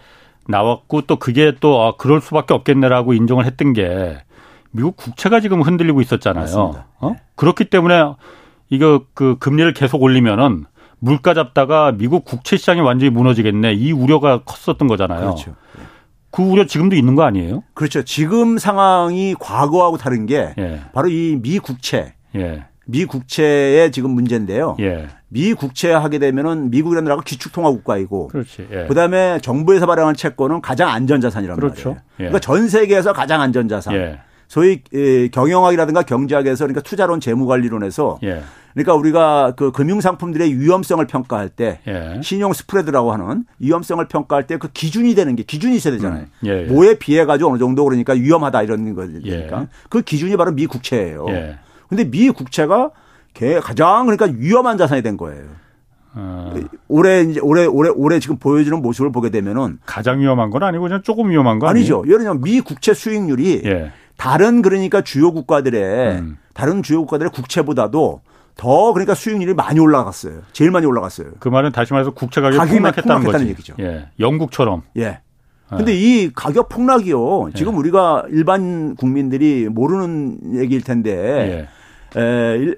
나왔고 0.48 1.02
또 1.02 1.18
그게 1.18 1.54
또 1.60 1.82
아, 1.82 1.96
그럴 1.98 2.22
수밖에 2.22 2.54
없겠네라고 2.54 3.14
인정을 3.14 3.46
했던 3.46 3.74
게 3.74 4.18
미국 4.72 4.96
국채가 4.96 5.40
지금 5.42 5.62
흔들리고 5.62 6.00
있었잖아요. 6.02 6.86
어? 7.00 7.10
네. 7.12 7.20
그렇기 7.36 7.66
때문에 7.66 8.14
이거 8.70 9.04
그 9.14 9.36
금리를 9.40 9.74
계속 9.74 10.02
올리면은 10.02 10.66
물가 11.00 11.34
잡다가 11.34 11.92
미국 11.92 12.26
국채 12.26 12.58
시장이 12.58 12.82
완전히 12.82 13.10
무너지겠네. 13.12 13.74
이 13.74 13.92
우려가 13.92 14.42
컸었던 14.44 14.88
거잖아요. 14.88 15.20
그렇죠. 15.22 15.52
네. 15.78 15.84
그 16.32 16.42
우려 16.44 16.66
지금도 16.66 16.96
있는 16.96 17.16
거 17.16 17.24
아니에요? 17.24 17.64
그렇죠. 17.74 18.04
지금 18.04 18.58
상황이 18.58 19.36
과거하고 19.40 19.98
다른 19.98 20.26
게 20.26 20.54
예. 20.58 20.82
바로 20.94 21.10
이 21.10 21.38
미 21.42 21.60
국채. 21.60 22.14
예. 22.40 22.66
미 22.86 23.06
국채의 23.06 23.92
지금 23.92 24.12
문제인데요. 24.12 24.78
예. 24.80 25.08
미 25.28 25.54
국채 25.54 25.92
하게 25.92 26.20
되면은 26.20 26.70
미국이라는 26.72 27.04
나라가 27.04 27.22
기축통화 27.22 27.70
국가이고, 27.72 28.30
그렇지. 28.30 28.68
예. 28.72 28.86
그다음에 28.88 29.40
정부에서 29.42 29.86
발행한 29.86 30.16
채권은 30.16 30.62
가장 30.62 30.90
안전자산이란 30.90 31.58
그렇죠. 31.58 31.90
말이에요. 31.90 32.04
예. 32.20 32.24
그러니까 32.24 32.40
전 32.40 32.70
세계에서 32.70 33.12
가장 33.14 33.42
안전자산. 33.42 33.94
예. 33.96 34.20
소위 34.48 34.82
경영학이라든가 35.34 36.04
경제학에서 36.04 36.64
그러니까 36.64 36.82
투자론 36.82 37.20
재무관리론에서 37.20 38.20
예. 38.24 38.42
그러니까 38.72 38.94
우리가 38.94 39.54
그 39.58 39.74
금융 39.74 40.00
상품들의 40.00 40.58
위험성을 40.58 41.06
평가할 41.06 41.50
때 41.50 41.80
예. 41.86 42.22
신용 42.24 42.54
스프레드라고 42.54 43.12
하는 43.12 43.44
위험성을 43.60 44.08
평가할 44.08 44.48
때 44.48 44.58
그 44.58 44.70
기준이 44.72 45.16
되는 45.16 45.36
게 45.36 45.44
기준이 45.44 45.76
있어야 45.76 45.92
되잖아요. 45.96 46.22
음. 46.22 46.48
예, 46.48 46.62
예. 46.62 46.64
뭐에 46.68 46.98
비해 46.98 47.26
가지고 47.26 47.50
어느 47.50 47.60
정도 47.60 47.84
그러니까 47.84 48.14
위험하다 48.14 48.64
이런 48.64 48.96
거니까 48.96 49.20
예. 49.26 49.50
그 49.90 50.02
기준이 50.02 50.38
바로 50.38 50.54
미 50.54 50.66
국채예요. 50.66 51.26
근데 51.90 52.10
미 52.10 52.30
국채가 52.30 52.92
가장 53.62 54.08
그러니까 54.08 54.28
위험한 54.40 54.78
자산이 54.78 55.02
된 55.02 55.18
거예요. 55.18 55.44
어. 56.16 56.54
올해 56.88 57.22
이제 57.22 57.40
올해 57.40 57.66
올해 57.66 57.92
올해 57.94 58.20
지금 58.20 58.38
보여지는 58.38 58.82
모습을 58.82 59.12
보게 59.12 59.30
되면은 59.30 59.80
가장 59.86 60.20
위험한 60.20 60.50
건 60.50 60.64
아니고 60.64 60.84
그냥 60.84 61.04
조금 61.04 61.30
위험한 61.30 61.60
거 61.60 61.68
아니죠. 61.68 62.04
예를 62.08 62.20
들면 62.20 62.42
미 62.42 62.62
국채 62.62 62.94
수익률이 62.96 63.62
예. 63.66 63.92
다른 64.18 64.64
그러니까 64.64 65.02
주요 65.02 65.32
국가들의 65.32 66.18
음. 66.18 66.38
다른 66.56 66.82
주요 66.82 67.02
국가들의 67.02 67.32
국채보다도 67.32 68.22
더 68.56 68.94
그러니까 68.94 69.14
수익률이 69.14 69.54
많이 69.54 69.80
올라갔어요. 69.80 70.40
제일 70.54 70.72
많이 70.72 70.88
올라갔어요. 70.88 71.28
그 71.40 71.50
말은 71.50 71.72
다시 71.72 71.94
말해서 71.94 72.12
국채 72.12 72.42
가격이 72.42 72.68
폭락했다는, 72.68 73.22
폭락했다는 73.22 73.48
얘기죠. 73.50 73.76
예. 73.80 74.08
영국처럼. 74.20 74.82
예. 74.98 75.20
근데 75.70 75.92
예. 75.92 75.96
이 75.96 76.32
가격 76.34 76.70
폭락이요. 76.70 77.52
지금 77.54 77.74
예. 77.74 77.78
우리가 77.78 78.24
일반 78.30 78.96
국민들이 78.96 79.68
모르는 79.70 80.56
얘기일 80.56 80.82
텐데 80.82 81.12
예. 81.12 81.77
에, 82.16 82.76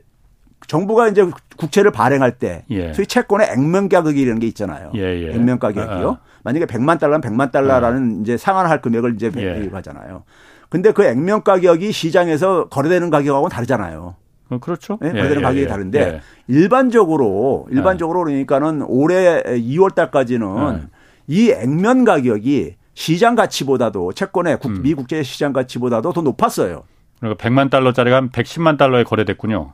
정부가 0.68 1.08
이제 1.08 1.26
국채를 1.58 1.92
발행할 1.92 2.38
때 2.38 2.64
예. 2.70 2.94
소위 2.94 3.08
채권의 3.08 3.50
액면 3.52 3.90
가격이라는 3.90 4.40
게 4.40 4.48
있잖아요. 4.48 4.92
예, 4.96 5.02
예. 5.02 5.34
액면 5.34 5.60
가격이요. 5.60 6.10
아, 6.10 6.12
아. 6.12 6.20
만약에 6.44 6.66
100만 6.66 7.00
달러면 7.00 7.22
100만 7.22 7.52
달러라는 7.52 8.18
아. 8.18 8.22
이제 8.22 8.38
상환할 8.38 8.82
금액을 8.82 9.16
이제 9.16 9.32
예. 9.38 9.70
하잖아요. 9.72 10.24
근데 10.70 10.92
그 10.92 11.04
액면 11.04 11.44
가격이 11.44 11.92
시장에서 11.92 12.68
거래되는 12.70 13.10
가격하고는 13.10 13.50
다르잖아요. 13.50 14.16
어, 14.52 14.58
그렇죠. 14.60 14.98
네, 15.02 15.12
거래되는 15.12 15.42
가격이 15.42 15.68
다른데 15.68 16.22
일반적으로 16.48 17.68
일반적으로 17.72 18.24
그러니까는 18.24 18.84
올해 18.88 19.42
2월 19.44 19.96
달까지는 19.96 20.88
이 21.28 21.52
액면 21.52 22.04
가격이 22.06 22.76
시장 22.94 23.36
가치보다도 23.36 24.14
채권의 24.14 24.60
국, 24.60 24.70
음. 24.72 24.82
미 24.82 24.94
국제 24.94 25.24
시장 25.24 25.54
가치보다도 25.54 26.14
더 26.14 26.22
높았어요. 26.22 26.84
그러니까 27.20 27.44
100만 27.44 27.70
달러짜리가 27.70 28.16
한 28.16 28.30
110만 28.30 28.78
달러에 28.78 29.04
거래됐군요. 29.04 29.74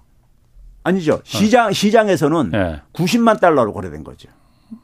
아니죠. 0.83 1.19
시장 1.23 1.71
시장에서는 1.71 2.51
네. 2.51 2.81
90만 2.93 3.39
달러로 3.39 3.73
거래된 3.73 4.03
거죠. 4.03 4.29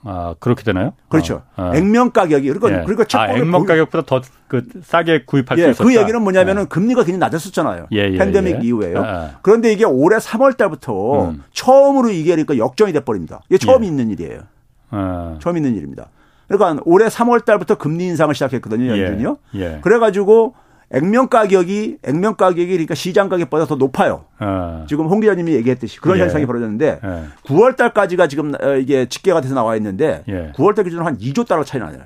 아 0.03 0.35
그렇게 0.39 0.63
되나요? 0.63 0.93
그렇죠. 1.09 1.43
아, 1.55 1.71
아. 1.71 1.75
액면 1.75 2.11
가격이 2.11 2.47
그러니까 2.47 2.81
예. 2.81 2.85
그러니까 2.85 3.19
아, 3.19 3.29
액면 3.31 3.65
가격보다 3.65 4.05
더 4.05 4.21
그 4.51 4.65
싸게 4.83 5.23
구입할 5.23 5.57
예, 5.59 5.63
수 5.63 5.69
있었다. 5.69 5.83
그 5.85 5.95
얘기는 5.95 6.21
뭐냐면은 6.21 6.63
예. 6.63 6.65
금리가 6.65 7.05
굉장히 7.05 7.19
낮았었잖아요. 7.19 7.87
예, 7.93 7.99
예 7.99 8.17
팬데믹 8.17 8.57
예. 8.57 8.67
이후에요. 8.67 9.29
그런데 9.41 9.71
이게 9.71 9.85
올해 9.85 10.17
3월 10.17 10.57
달부터 10.57 11.29
음. 11.29 11.43
처음으로 11.53 12.09
이게 12.09 12.31
그러니까 12.31 12.57
역전이 12.57 12.91
돼 12.91 12.99
버립니다. 12.99 13.39
이게 13.47 13.57
처음 13.57 13.85
있는 13.85 14.09
일이에요. 14.09 14.41
아. 14.89 15.37
처음 15.39 15.55
있는 15.55 15.73
일입니다. 15.77 16.09
그러니까 16.49 16.83
올해 16.83 17.07
3월 17.07 17.45
달부터 17.45 17.75
금리 17.75 18.07
인상을 18.07 18.35
시작했거든요, 18.35 18.89
연준이요. 18.89 19.37
그래 19.79 19.99
가지고 19.99 20.53
액면 20.93 21.29
가격이 21.29 21.97
액면 22.03 22.35
가격이 22.35 22.67
그러니까 22.67 22.95
시장 22.95 23.29
가격보다 23.29 23.65
더 23.65 23.75
높아요. 23.75 24.25
어. 24.39 24.85
지금 24.89 25.07
홍 25.07 25.21
기자님이 25.21 25.53
얘기했듯이 25.53 25.99
그런 25.99 26.17
예. 26.17 26.23
현상이 26.23 26.45
벌어졌는데 26.45 26.99
예. 27.03 27.23
9월 27.45 27.75
달까지가 27.77 28.27
지금 28.27 28.53
어, 28.61 28.75
이게 28.75 29.07
집계가 29.07 29.41
돼서 29.41 29.55
나와 29.55 29.75
있는데 29.77 30.23
예. 30.27 30.51
9월 30.55 30.75
달 30.75 30.83
기준으로 30.83 31.05
한 31.05 31.17
2조 31.17 31.47
달러 31.47 31.63
차이 31.63 31.79
나요. 31.79 31.99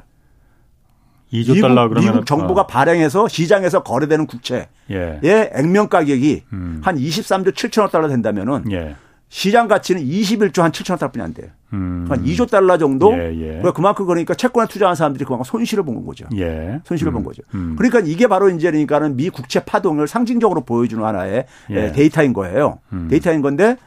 2조 1.33 1.53
미국, 1.53 1.61
달러 1.61 1.89
그러면 1.89 2.11
미국 2.11 2.25
정부가 2.25 2.61
어. 2.61 2.67
발행해서 2.67 3.27
시장에서 3.27 3.81
거래되는 3.81 4.27
국채의 4.27 4.67
예. 4.91 5.51
액면 5.53 5.89
가격이 5.89 6.43
음. 6.53 6.81
한 6.83 6.97
23조 6.97 7.53
7천억 7.53 7.91
달러 7.91 8.07
된다면은 8.07 8.71
예. 8.71 8.95
시장 9.29 9.67
가치는 9.67 10.01
21조 10.03 10.61
한 10.61 10.71
7천억 10.71 10.99
달러뿐이 10.99 11.23
안 11.23 11.33
돼요. 11.33 11.49
음. 11.75 12.05
한 12.07 12.23
2조 12.23 12.49
달러 12.49 12.77
정도. 12.77 13.13
예, 13.13 13.33
예. 13.35 13.47
그러니까 13.47 13.73
그만큼 13.73 14.05
그러니까 14.05 14.33
채권에 14.33 14.67
투자한 14.67 14.95
사람들이 14.95 15.25
그만큼 15.25 15.43
손실을 15.43 15.83
본 15.83 16.05
거죠. 16.05 16.25
예. 16.35 16.79
손실을 16.85 17.11
음. 17.11 17.15
본 17.15 17.23
거죠. 17.23 17.43
음. 17.53 17.75
그러니까 17.77 17.99
이게 17.99 18.27
바로 18.27 18.49
이제 18.49 18.71
그러니까는 18.71 19.15
미 19.17 19.29
국채 19.29 19.63
파동을 19.63 20.07
상징적으로 20.07 20.61
보여주는 20.61 21.03
하나의 21.03 21.45
예. 21.69 21.91
데이터인 21.91 22.33
거예요. 22.33 22.79
음. 22.93 23.07
데이터인 23.09 23.41
건데 23.41 23.77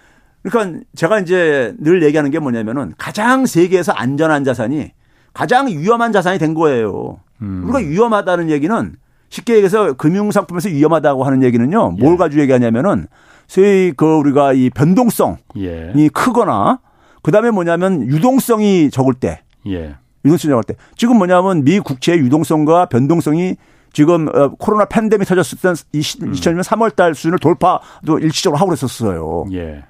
그러니까 0.43 0.81
제가 0.95 1.21
이제 1.21 1.75
늘 1.79 2.03
얘기하는 2.03 2.31
게 2.31 2.39
뭐냐면은 2.39 2.93
가장 2.99 3.47
세계에서 3.47 3.93
안전한 3.93 4.45
자산이 4.45 4.93
가장 5.33 5.69
위험한 5.69 6.13
자산이 6.13 6.39
된 6.39 6.55
거예요. 6.55 7.21
음. 7.43 7.65
우리가 7.65 7.79
위험하다는 7.79 8.51
얘기는 8.51 8.97
쉽게 9.31 9.55
얘기해서 9.55 9.93
금융상품에서 9.95 10.69
위험하다고 10.69 11.25
하는 11.25 11.43
얘기는요. 11.43 11.93
뭘 11.93 12.15
예. 12.15 12.17
가지고 12.17 12.43
얘기하냐면은 12.43 13.07
소위 13.47 13.93
그 13.97 14.17
우리가 14.17 14.53
이 14.53 14.71
변동성이 14.71 15.37
예. 15.57 15.93
크거나 16.13 16.81
그 17.29 17.33
다음에 17.33 17.51
뭐냐면 17.51 18.07
유동성이 18.07 18.89
적을 18.91 19.13
때. 19.13 19.43
예. 19.67 19.97
유동성이 20.25 20.51
적을 20.51 20.63
때. 20.65 20.77
지금 20.97 21.19
뭐냐면 21.19 21.63
미 21.63 21.79
국채의 21.79 22.21
유동성과 22.21 22.87
변동성이 22.87 23.57
지금 23.93 24.29
어, 24.35 24.53
코로나 24.59 24.87
팬데믹 24.87 25.29
터졌을 25.29 25.59
때 25.59 25.69
2020년 25.93 26.63
3월 26.63 26.97
달 26.97 27.15
수준을 27.15 27.39
돌파도 27.39 28.19
일시적으로 28.19 28.59
하고 28.59 28.69
그랬었어요. 28.69 29.45
예. 29.53 29.85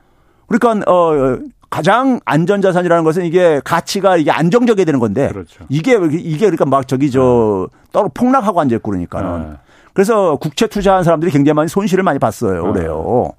그러니까 0.49 0.91
어 0.91 1.39
가장 1.71 2.19
안전 2.25 2.61
자산이라는 2.61 3.05
것은 3.05 3.25
이게 3.25 3.61
가치가 3.63 4.17
이게 4.17 4.33
안정적이 4.33 4.85
되는 4.85 4.99
건데 4.99 5.29
그렇죠. 5.29 5.65
이게 5.69 5.93
이게 5.93 6.39
그러니까 6.39 6.65
막 6.65 6.89
저기 6.89 7.09
저 7.13 7.69
네. 7.71 7.79
떨어 7.93 8.11
폭락하고 8.13 8.61
앉아 8.61 8.75
있고 8.77 8.91
그러니까는 8.91 9.51
네. 9.51 9.57
그래서 9.93 10.35
국채 10.41 10.67
투자한 10.67 11.05
사람들이 11.05 11.31
굉장히 11.31 11.55
많이 11.55 11.69
손실을 11.69 12.03
많이 12.03 12.19
봤어요. 12.19 12.67
네. 12.67 12.73
그래요. 12.73 13.31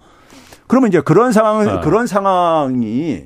그러면 0.68 0.88
이제 0.88 1.02
그런 1.02 1.34
상황, 1.34 1.68
어. 1.68 1.82
그런 1.82 2.08
상황이 2.08 3.26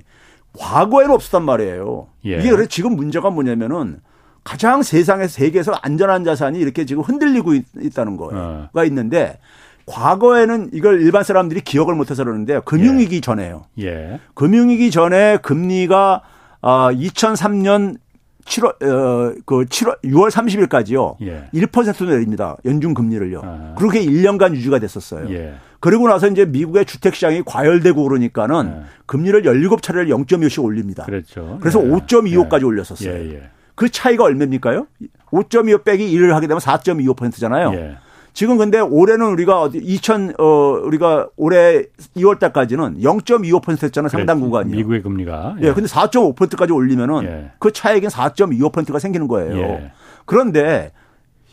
과거에는 0.57 1.13
없었단 1.13 1.43
말이에요. 1.43 2.07
예. 2.25 2.39
이게 2.39 2.49
그래 2.49 2.65
지금 2.67 2.95
문제가 2.95 3.29
뭐냐면은 3.29 3.99
가장 4.43 4.83
세상에 4.83 5.27
세계에서 5.27 5.73
안전한 5.81 6.23
자산이 6.23 6.59
이렇게 6.59 6.85
지금 6.85 7.01
흔들리고 7.03 7.53
있, 7.53 7.93
다는 7.95 8.17
거가 8.17 8.69
어. 8.73 8.83
있는데 8.85 9.39
과거에는 9.85 10.69
이걸 10.73 11.01
일반 11.01 11.23
사람들이 11.23 11.61
기억을 11.61 11.95
못해서 11.95 12.23
그러는데 12.23 12.59
금융위기 12.65 13.17
예. 13.17 13.21
전에요. 13.21 13.63
예. 13.79 14.19
금융위기 14.33 14.91
전에 14.91 15.37
금리가 15.37 16.21
아 16.61 16.89
2003년 16.91 17.97
7월 18.45 18.75
어그 18.81 19.65
7월 19.65 20.01
6월 20.03 20.29
30일까지요. 20.29 21.15
예. 21.21 21.49
1% 21.53 22.05
내립니다. 22.07 22.57
연중 22.65 22.93
금리를요. 22.93 23.41
아. 23.43 23.75
그렇게 23.77 24.05
1년간 24.05 24.53
유지가 24.55 24.79
됐었어요. 24.79 25.29
예. 25.33 25.55
그리고 25.83 26.07
나서 26.07 26.29
이제 26.29 26.45
미국의 26.45 26.85
주택 26.85 27.13
시장이 27.13 27.43
과열되고 27.43 28.01
그러니까는 28.01 28.73
예. 28.73 28.83
금리를 29.05 29.41
17차례를 29.41 30.07
0.25씩 30.25 30.63
올립니다. 30.63 31.03
그렇죠. 31.03 31.57
그래서 31.59 31.83
예. 31.83 31.89
5.25까지 31.89 32.61
예. 32.61 32.65
올렸었어요. 32.65 33.09
예, 33.11 33.49
그 33.75 33.91
차이가 33.91 34.23
얼마입니까요? 34.23 34.87
5.25 35.31 35.83
빼기 35.83 36.09
1을 36.17 36.29
하게 36.29 36.47
되면 36.47 36.61
4.25%잖아요. 36.61 37.97
지금 38.31 38.57
근데 38.57 38.79
올해는 38.79 39.25
우리가 39.25 39.61
어디 39.61 39.77
2000, 39.79 40.35
어, 40.39 40.45
우리가 40.85 41.27
올해 41.35 41.83
2월 42.15 42.39
달까지는 42.39 43.01
0.25%였잖아요. 43.01 44.07
상당 44.07 44.39
구간이. 44.39 44.71
미국의 44.71 45.01
금리가. 45.01 45.57
예. 45.63 45.67
예 45.67 45.73
근데 45.73 45.89
4.5%까지 45.89 46.71
올리면은 46.71 47.23
예. 47.25 47.51
그 47.59 47.73
차액인 47.73 48.09
4.25%가 48.09 48.99
생기는 48.99 49.27
거예요. 49.27 49.57
예. 49.57 49.91
그런데 50.23 50.93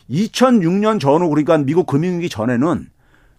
2006년 0.09 1.01
전후 1.01 1.27
그러니까 1.27 1.57
미국 1.57 1.85
금융위기 1.85 2.29
전에는 2.29 2.87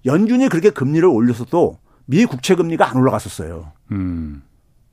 연준이 0.07 0.49
그렇게 0.49 0.71
금리를 0.71 1.07
올렸어도 1.07 1.79
미 2.07 2.25
국채 2.25 2.55
금리가 2.55 2.91
안 2.91 2.97
올라갔었어요. 2.97 3.73
음. 3.93 4.43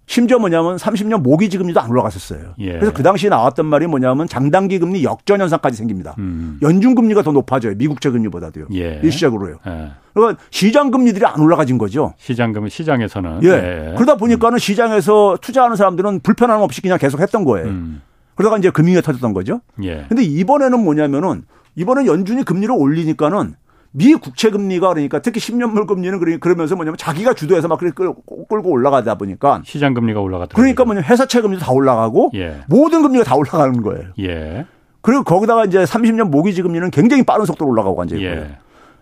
심지어 0.06 0.39
뭐냐면 0.39 0.75
30년 0.78 1.22
모기지 1.22 1.60
금리도 1.60 1.80
안 1.80 1.92
올라갔었어요. 1.92 2.56
예. 2.58 2.72
그래서 2.74 2.92
그 2.92 3.04
당시에 3.04 3.30
나왔던 3.30 3.68
말이 3.68 3.86
뭐냐면 3.86 4.28
장단기 4.28 4.80
금리 4.80 5.04
역전 5.04 5.39
현상까지 5.39 5.78
생깁니다. 5.78 6.16
음. 6.18 6.58
연준 6.63 6.96
금리가 6.96 7.22
더 7.22 7.32
높아져요. 7.32 7.75
미국채 7.75 8.10
금리보다도요. 8.10 8.66
예. 8.74 9.01
일시적으로요. 9.04 9.60
예. 9.68 9.92
그러니까 10.16 10.42
시장 10.50 10.89
금리들이 10.89 11.24
안 11.28 11.39
올라가진 11.39 11.78
거죠. 11.78 12.16
시장 12.18 12.54
금리 12.54 12.72
시장에서는. 12.72 13.44
예. 13.44 13.50
예. 13.50 13.94
그러다 13.98 14.16
보니까는 14.18 14.56
음. 14.56 14.58
시장에서 14.58 15.38
투자하는 15.42 15.75
사람들은 15.75 16.22
불편함 16.22 16.60
없이 16.62 16.82
그냥 16.82 16.98
계속 16.98 17.22
했던 17.22 17.46
거예요. 17.46 17.68
음. 17.68 18.01
그러다가 18.34 18.58
이제 18.58 18.72
금융이 18.72 19.04
터졌던 19.04 19.34
거죠. 19.34 19.62
예. 19.84 20.06
근데 20.10 20.24
이번에는 20.24 20.84
뭐냐면은 20.84 21.44
이번에 21.75 22.08
연준이 22.08 22.44
금리를 22.44 22.74
올리니까는 22.75 23.54
미 23.91 24.13
국채 24.13 24.50
금리가 24.51 24.89
그러니까 24.89 25.19
특히 25.19 25.39
10년물 25.39 25.88
금리는 25.88 26.39
그러면서 26.39 26.75
뭐냐면 26.75 26.98
자기가 26.98 27.34
주도해서 27.34 27.67
막 27.67 27.79
끌고, 27.79 28.22
끌고 28.48 28.69
올라가다 28.69 29.15
보니까 29.15 29.62
시장 29.65 29.93
금리가 29.93 30.19
올라갔다. 30.19 30.55
그러니까 30.55 30.86
뭐냐면 30.86 31.10
회사채 31.10 31.41
금리도 31.41 31.63
다 31.63 31.72
올라가고 31.72 32.31
예. 32.36 32.62
모든 32.67 33.01
금리가 33.01 33.24
다 33.24 33.36
올라가는 33.36 33.81
거예요. 33.81 34.10
예. 34.19 34.65
그리고 35.01 35.24
거기다가 35.24 35.65
이제 35.65 35.84
30년 35.84 36.29
모기지 36.29 36.62
금리는 36.62 36.91
굉장히 36.91 37.24
빠른 37.24 37.46
속도로 37.46 37.72
올라가고 37.72 38.01
앉아 38.01 38.15
있고요. 38.17 38.31
예. 38.31 38.58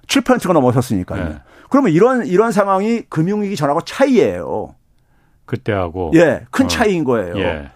7%가 0.07 0.53
넘어섰으니까요. 0.53 1.23
예. 1.23 1.35
그러면 1.69 1.91
이런 1.91 2.25
이런 2.25 2.51
상황이 2.51 3.01
금융위기 3.09 3.55
전하고 3.57 3.81
차이예요. 3.81 4.75
그때하고 5.45 6.11
예, 6.15 6.45
큰 6.51 6.65
어. 6.65 6.67
차이인 6.67 7.03
거예요. 7.03 7.37
예. 7.39 7.71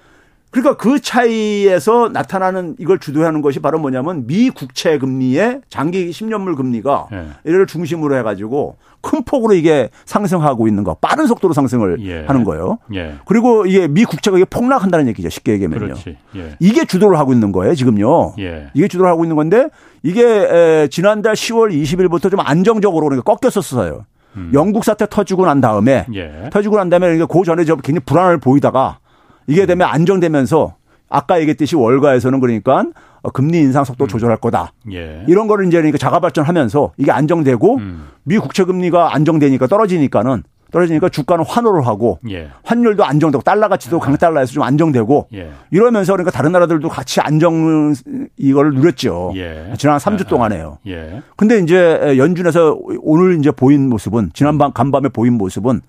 그러니까 0.52 0.76
그 0.76 1.00
차이에서 1.00 2.10
나타나는 2.10 2.76
이걸 2.78 3.00
주도하는 3.00 3.42
것이 3.42 3.60
바로 3.60 3.80
뭐냐면 3.80 4.28
미 4.28 4.50
국채 4.50 4.98
금리의 4.98 5.62
장기 5.70 6.10
10년물 6.10 6.58
금리가 6.58 7.08
예. 7.14 7.26
이를 7.46 7.66
중심으로 7.66 8.18
해가지고 8.18 8.76
큰 9.00 9.24
폭으로 9.24 9.54
이게 9.54 9.90
상승하고 10.06 10.68
있는 10.68 10.84
거, 10.84 10.94
빠른 10.96 11.26
속도로 11.26 11.54
상승을 11.54 12.06
예. 12.06 12.26
하는 12.26 12.44
거예요. 12.44 12.80
예. 12.94 13.16
그리고 13.26 13.66
이게 13.66 13.88
미 13.88 14.04
국채가 14.04 14.38
이게 14.38 14.46
폭락한다는 14.46 15.08
얘기죠. 15.08 15.30
쉽게 15.30 15.54
얘기하면요. 15.54 15.96
예. 16.36 16.56
이게 16.60 16.84
주도를 16.86 17.18
하고 17.18 17.32
있는 17.32 17.54
거예요. 17.54 17.74
지금요. 17.74 18.34
예. 18.40 18.70
이게 18.74 18.90
주도를 18.90 19.10
하고 19.10 19.24
있는 19.24 19.38
건데 19.38 19.70
이게 20.04 20.24
에, 20.24 20.88
지난달 20.90 21.34
10월 21.34 21.72
20일부터 21.72 22.30
좀 22.30 22.42
안정적으로 22.42 23.08
그러니까 23.08 23.34
꺾였었어요. 23.34 24.06
음. 24.38 24.52
영국 24.54 24.84
사태 24.86 25.08
터지고 25.10 25.46
난 25.46 25.62
다음에 25.62 26.06
예. 26.14 26.50
터지고 26.52 26.78
난 26.78 26.90
다음에 26.90 27.08
그러니까 27.08 27.26
그 27.26 27.44
전에 27.46 27.64
저 27.64 27.76
굉장히 27.78 28.02
불안을 28.06 28.38
보이다가 28.38 29.00
이게 29.48 29.66
되면 29.66 29.88
안정되면서 29.88 30.76
아까 31.10 31.40
얘기했듯이 31.40 31.76
월가에서는 31.76 32.40
그러니까 32.40 32.86
금리 33.34 33.60
인상 33.60 33.84
속도 33.84 34.06
음. 34.06 34.08
조절할 34.08 34.38
거다. 34.38 34.74
예. 34.94 35.24
이런 35.28 35.48
거를 35.48 35.68
이제 35.68 35.78
그러니까 35.78 35.98
자가 35.98 36.20
발전하면서 36.20 36.94
이게 36.98 37.12
안정되고 37.12 37.78
음. 37.78 38.08
미 38.24 38.38
국채 38.38 38.64
금리가 38.64 39.14
안정되니까 39.14 39.68
떨어지니까는 39.68 40.44
떨어지니까 40.72 41.10
주가는 41.10 41.44
환호를 41.46 41.86
하고 41.86 42.20
예. 42.30 42.50
환율도 42.64 43.04
안정되고 43.04 43.44
달러 43.44 43.68
가치도 43.68 43.98
예. 43.98 44.00
강달러에서 44.00 44.54
좀 44.54 44.64
안정되고 44.64 45.28
예. 45.34 45.52
이러면서 45.70 46.14
그러니까 46.14 46.32
다른 46.32 46.54
나라들도 46.54 46.88
같이 46.88 47.20
안정 47.20 47.94
이걸 48.38 48.74
누렸죠. 48.74 49.34
예. 49.36 49.74
지난 49.78 49.98
3주 49.98 50.28
동안에요. 50.30 50.78
예. 50.88 51.22
근데 51.36 51.60
이제 51.60 52.16
연준에서 52.18 52.80
오늘 53.02 53.38
이제 53.38 53.52
보인 53.52 53.90
모습은 53.90 54.32
지난밤 54.34 54.72
간밤에 54.72 55.10
보인 55.10 55.34
모습은 55.34 55.82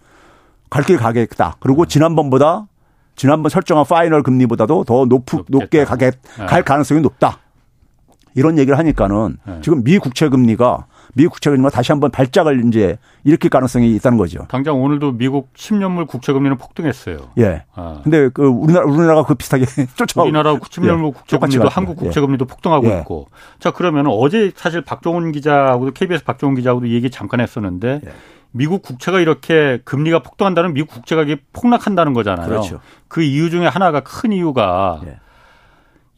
갈 0.69 0.83
길 0.85 0.97
가겠다. 0.97 1.57
그리고 1.61 1.83
음. 1.83 1.87
지난번보다 1.87 2.67
지난번 3.17 3.51
설정한 3.51 3.85
final 3.89 4.23
금리보다도 4.23 4.85
더 4.85 5.05
높, 5.07 5.25
높게 5.49 5.85
가게 5.85 6.11
네. 6.39 6.47
갈 6.47 6.63
가능성이 6.63 7.01
높다. 7.01 7.39
이런 8.35 8.59
얘기를 8.59 8.79
하니까는 8.79 9.37
네. 9.47 9.61
지금 9.63 9.85
미 9.85 9.99
국채 9.99 10.29
금리가 10.29 10.87
미 11.15 11.27
국채 11.27 11.51
금리가 11.51 11.71
다시 11.71 11.93
한번 11.93 12.11
발작을 12.11 12.67
이제 12.67 12.97
일으킬 13.25 13.51
가능성이 13.51 13.95
있다는 13.97 14.17
거죠. 14.17 14.47
당장 14.49 14.83
오늘도 14.83 15.13
미국 15.13 15.53
10년물 15.55 16.07
국채 16.07 16.33
금리는 16.33 16.57
폭등했어요. 16.57 17.19
예. 17.39 17.65
아. 17.75 18.01
근데 18.03 18.31
그 18.31 18.47
우리나라 18.47 18.87
우리나라가 18.87 19.25
그 19.25 19.35
비슷하게 19.35 19.67
쫓아오고 19.95 20.29
우리나라 20.29 20.55
10년물 20.55 21.09
예. 21.09 21.13
국채 21.13 21.39
금리도 21.39 21.69
한국 21.69 21.97
국채 21.97 22.21
금리도 22.21 22.47
예. 22.49 22.51
폭등하고 22.51 22.87
예. 22.89 22.99
있고. 23.01 23.29
자, 23.59 23.71
그러면 23.73 24.07
어제 24.07 24.53
사실 24.57 24.81
박종훈 24.81 25.33
기자하고도 25.33 25.93
KBS 25.93 26.25
박종훈 26.25 26.57
기자하고도 26.57 26.89
얘기 26.89 27.11
잠깐 27.11 27.41
했었는데 27.41 28.01
예. 28.07 28.13
미국 28.53 28.83
국채가 28.83 29.19
이렇게 29.19 29.81
금리가 29.85 30.21
폭등한다는 30.21 30.75
미국 30.75 30.91
국채 30.91 31.17
가격이 31.17 31.43
폭락한다는 31.53 32.13
거잖아요. 32.13 32.49
그렇죠. 32.49 32.81
그 33.09 33.23
이유 33.23 33.51
중에 33.51 33.67
하나가 33.67 34.01
큰 34.01 34.33
이유가 34.33 35.01
예. 35.07 35.19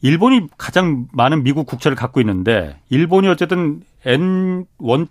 일본이 0.01 0.47
가장 0.57 1.07
많은 1.13 1.43
미국 1.43 1.65
국채를 1.65 1.95
갖고 1.95 2.19
있는데 2.19 2.77
일본이 2.89 3.27
어쨌든 3.27 3.81
N1 4.05 5.07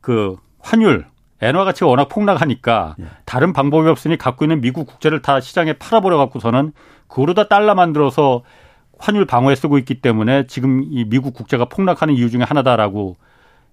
그 0.00 0.36
환율 0.60 1.04
엔화 1.40 1.64
가치가 1.64 1.88
워낙 1.88 2.08
폭락하니까 2.08 2.94
예. 3.00 3.04
다른 3.24 3.52
방법이 3.52 3.88
없으니 3.88 4.16
갖고 4.16 4.44
있는 4.44 4.60
미국 4.60 4.86
국채를 4.86 5.20
다 5.20 5.40
시장에 5.40 5.72
팔아버려 5.74 6.16
갖고서는 6.16 6.72
그거로 7.08 7.34
다 7.34 7.48
달러 7.48 7.74
만들어서 7.74 8.42
환율 8.98 9.26
방어에 9.26 9.56
쓰고 9.56 9.78
있기 9.78 10.00
때문에 10.00 10.46
지금 10.46 10.84
이 10.88 11.04
미국 11.04 11.34
국채가 11.34 11.64
폭락하는 11.64 12.14
이유 12.14 12.30
중에 12.30 12.44
하나다라고 12.44 13.16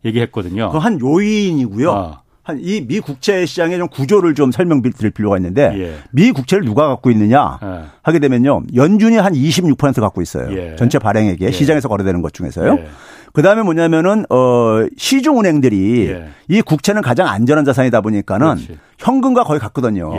얘기했거든요. 0.03 0.71
그한 0.71 0.99
요인이고요. 0.99 1.91
아. 1.91 2.21
이 2.57 2.85
미 2.87 2.99
국채 2.99 3.45
시장의 3.45 3.77
좀 3.77 3.87
구조를 3.89 4.33
좀 4.33 4.51
설명드릴 4.51 5.11
필요가 5.11 5.37
있는데 5.37 5.71
예. 5.75 5.93
미 6.11 6.31
국채를 6.31 6.65
누가 6.65 6.87
갖고 6.87 7.11
있느냐 7.11 7.59
예. 7.61 7.81
하게 8.01 8.19
되면요 8.19 8.63
연준이 8.75 9.17
한 9.17 9.33
26% 9.33 10.01
갖고 10.01 10.21
있어요 10.21 10.51
예. 10.57 10.75
전체 10.75 10.97
발행액에 10.97 11.45
예. 11.45 11.51
시장에서 11.51 11.87
거래되는 11.87 12.21
것 12.21 12.33
중에서요. 12.33 12.73
예. 12.79 12.87
그 13.33 13.43
다음에 13.43 13.61
뭐냐면은 13.61 14.25
어 14.31 14.83
시중 14.97 15.39
은행들이 15.39 16.07
예. 16.09 16.29
이 16.47 16.61
국채는 16.61 17.03
가장 17.03 17.27
안전한 17.27 17.65
자산이다 17.65 18.01
보니까는 18.01 18.47
그렇지. 18.55 18.79
현금과 18.97 19.43
거의 19.43 19.59
같거든요. 19.59 20.11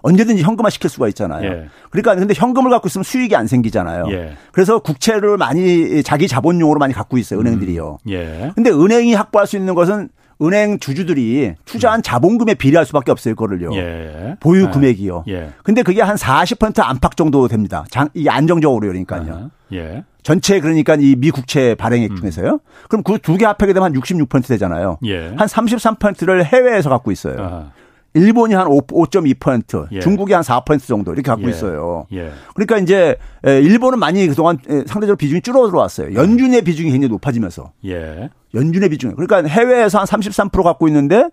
언제든지 0.00 0.42
현금화 0.42 0.70
시킬 0.70 0.90
수가 0.90 1.08
있잖아요. 1.08 1.44
예. 1.50 1.68
그러니까 1.90 2.14
근데 2.14 2.34
현금을 2.36 2.70
갖고 2.70 2.86
있으면 2.88 3.02
수익이 3.02 3.34
안 3.34 3.46
생기잖아요. 3.46 4.04
예. 4.10 4.32
그래서 4.52 4.78
국채를 4.78 5.38
많이 5.38 6.02
자기 6.02 6.28
자본용으로 6.28 6.78
많이 6.78 6.92
갖고 6.92 7.16
있어요. 7.18 7.40
은행들이요. 7.40 7.98
음. 8.06 8.10
예. 8.12 8.52
근데 8.54 8.70
은행이 8.70 9.14
확보할 9.14 9.46
수 9.46 9.56
있는 9.56 9.74
것은 9.74 10.10
은행 10.40 10.78
주주들이 10.78 11.54
투자한 11.64 12.02
자본금에 12.02 12.54
비례할 12.54 12.86
수밖에 12.86 13.10
없어요, 13.10 13.34
그거를요. 13.34 13.74
예. 13.74 14.36
보유 14.40 14.64
예. 14.66 14.70
금액이요. 14.70 15.24
예. 15.28 15.50
근데 15.64 15.82
그게 15.82 16.00
한 16.00 16.16
40% 16.16 16.80
안팎 16.80 17.16
정도 17.16 17.48
됩니다. 17.48 17.84
장, 17.90 18.08
이게 18.14 18.30
안정적으로 18.30 18.86
그러니까요. 18.86 19.50
예. 19.72 20.04
전체 20.22 20.60
그러니까 20.60 20.94
이 20.98 21.16
미국채 21.16 21.74
발행액 21.76 22.10
음. 22.12 22.16
중에서요. 22.16 22.60
그럼 22.88 23.02
그 23.02 23.18
두 23.18 23.36
개 23.36 23.44
합하게 23.46 23.72
되면 23.72 23.82
한 23.84 23.92
66% 23.94 24.46
되잖아요. 24.46 24.98
예. 25.06 25.28
한 25.36 25.48
33%를 25.48 26.44
해외에서 26.44 26.88
갖고 26.90 27.10
있어요. 27.10 27.36
아하. 27.40 27.70
일본이 28.14 28.54
한 28.54 28.66
5.2%, 28.66 29.88
예. 29.92 30.00
중국이 30.00 30.32
한 30.32 30.42
4% 30.42 30.86
정도 30.86 31.12
이렇게 31.12 31.30
갖고 31.30 31.46
예. 31.46 31.50
있어요. 31.50 32.06
예. 32.12 32.30
그러니까 32.54 32.78
이제 32.78 33.16
일본은 33.44 33.98
많이 33.98 34.26
그동안 34.26 34.58
상대적으로 34.86 35.16
비중이 35.16 35.42
줄어들어왔어요. 35.42 36.14
연준의 36.14 36.62
비중이 36.62 36.90
굉장히 36.90 37.10
높아지면서. 37.12 37.72
예. 37.84 38.30
연준의 38.54 38.88
비중. 38.88 39.14
그러니까 39.14 39.42
해외에서 39.48 39.98
한 39.98 40.06
33% 40.06 40.62
갖고 40.62 40.88
있는데 40.88 41.28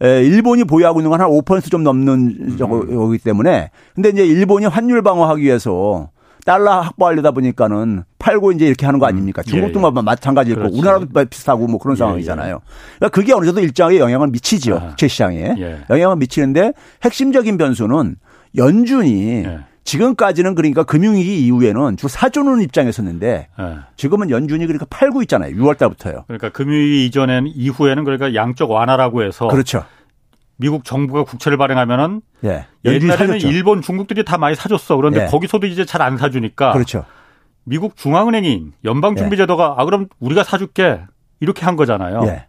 일본이 0.00 0.64
보유하고 0.64 1.00
있는 1.00 1.10
건 1.10 1.20
한 1.20 1.28
5%좀 1.28 1.82
넘는 1.82 2.58
음. 2.60 3.18
때문에 3.22 3.70
근데 3.94 4.08
이제 4.10 4.24
일본이 4.24 4.66
환율 4.66 5.02
방어하기 5.02 5.42
위해서 5.42 6.10
달러 6.44 6.80
확보하려다 6.80 7.30
보니까는 7.32 8.04
팔고 8.18 8.52
이제 8.52 8.66
이렇게 8.66 8.86
하는 8.86 8.98
거 8.98 9.06
음. 9.06 9.08
아닙니까? 9.08 9.42
중국도 9.42 9.80
예, 9.80 9.84
예. 9.84 10.02
마찬가지일 10.02 10.56
거고 10.56 10.76
우리나라도 10.76 11.06
비슷하고 11.28 11.66
뭐 11.66 11.78
그런 11.78 11.96
예, 11.96 11.98
상황이잖아요. 11.98 12.60
그러니까 12.96 13.08
그게 13.14 13.32
어느 13.32 13.46
정도 13.46 13.60
일정하게 13.60 13.98
영향을 13.98 14.28
미치죠. 14.28 14.76
아. 14.76 14.96
제 14.96 15.08
시장에. 15.08 15.54
예. 15.58 15.80
영향을 15.90 16.16
미치는데 16.16 16.72
핵심적인 17.02 17.58
변수는 17.58 18.16
연준이 18.56 19.44
예. 19.44 19.60
지금까지는 19.84 20.54
그러니까 20.54 20.84
금융위기 20.84 21.44
이후에는 21.46 21.96
주 21.96 22.06
사주는 22.06 22.60
입장이었었는데 22.60 23.48
네. 23.58 23.76
지금은 23.96 24.30
연준이 24.30 24.66
그러니까 24.66 24.86
팔고 24.90 25.22
있잖아요. 25.22 25.56
6월 25.56 25.78
달부터요. 25.78 26.24
그러니까 26.26 26.50
금융위기 26.50 27.06
이전엔 27.06 27.46
이후에는 27.54 28.04
그러니까 28.04 28.34
양적 28.34 28.70
완화라고 28.70 29.22
해서 29.24 29.48
그렇죠. 29.48 29.84
미국 30.60 30.84
정부가 30.84 31.24
국채를 31.24 31.56
발행하면은 31.56 32.20
예. 32.44 32.66
옛날에는 32.84 33.16
사줬죠. 33.16 33.48
일본, 33.48 33.80
중국들이 33.80 34.24
다 34.24 34.36
많이 34.36 34.54
사줬어. 34.54 34.96
그런데 34.96 35.22
예. 35.22 35.26
거기서도 35.26 35.66
이제 35.66 35.84
잘 35.86 36.00
안 36.02 36.16
사주니까 36.18 36.72
그렇죠. 36.72 37.04
미국 37.64 37.96
중앙은행인 37.96 38.72
연방준비제도가 38.84 39.76
예. 39.78 39.82
아 39.82 39.84
그럼 39.84 40.08
우리가 40.18 40.44
사줄게 40.44 41.00
이렇게 41.40 41.64
한 41.64 41.76
거잖아요. 41.76 42.22
예. 42.24 42.46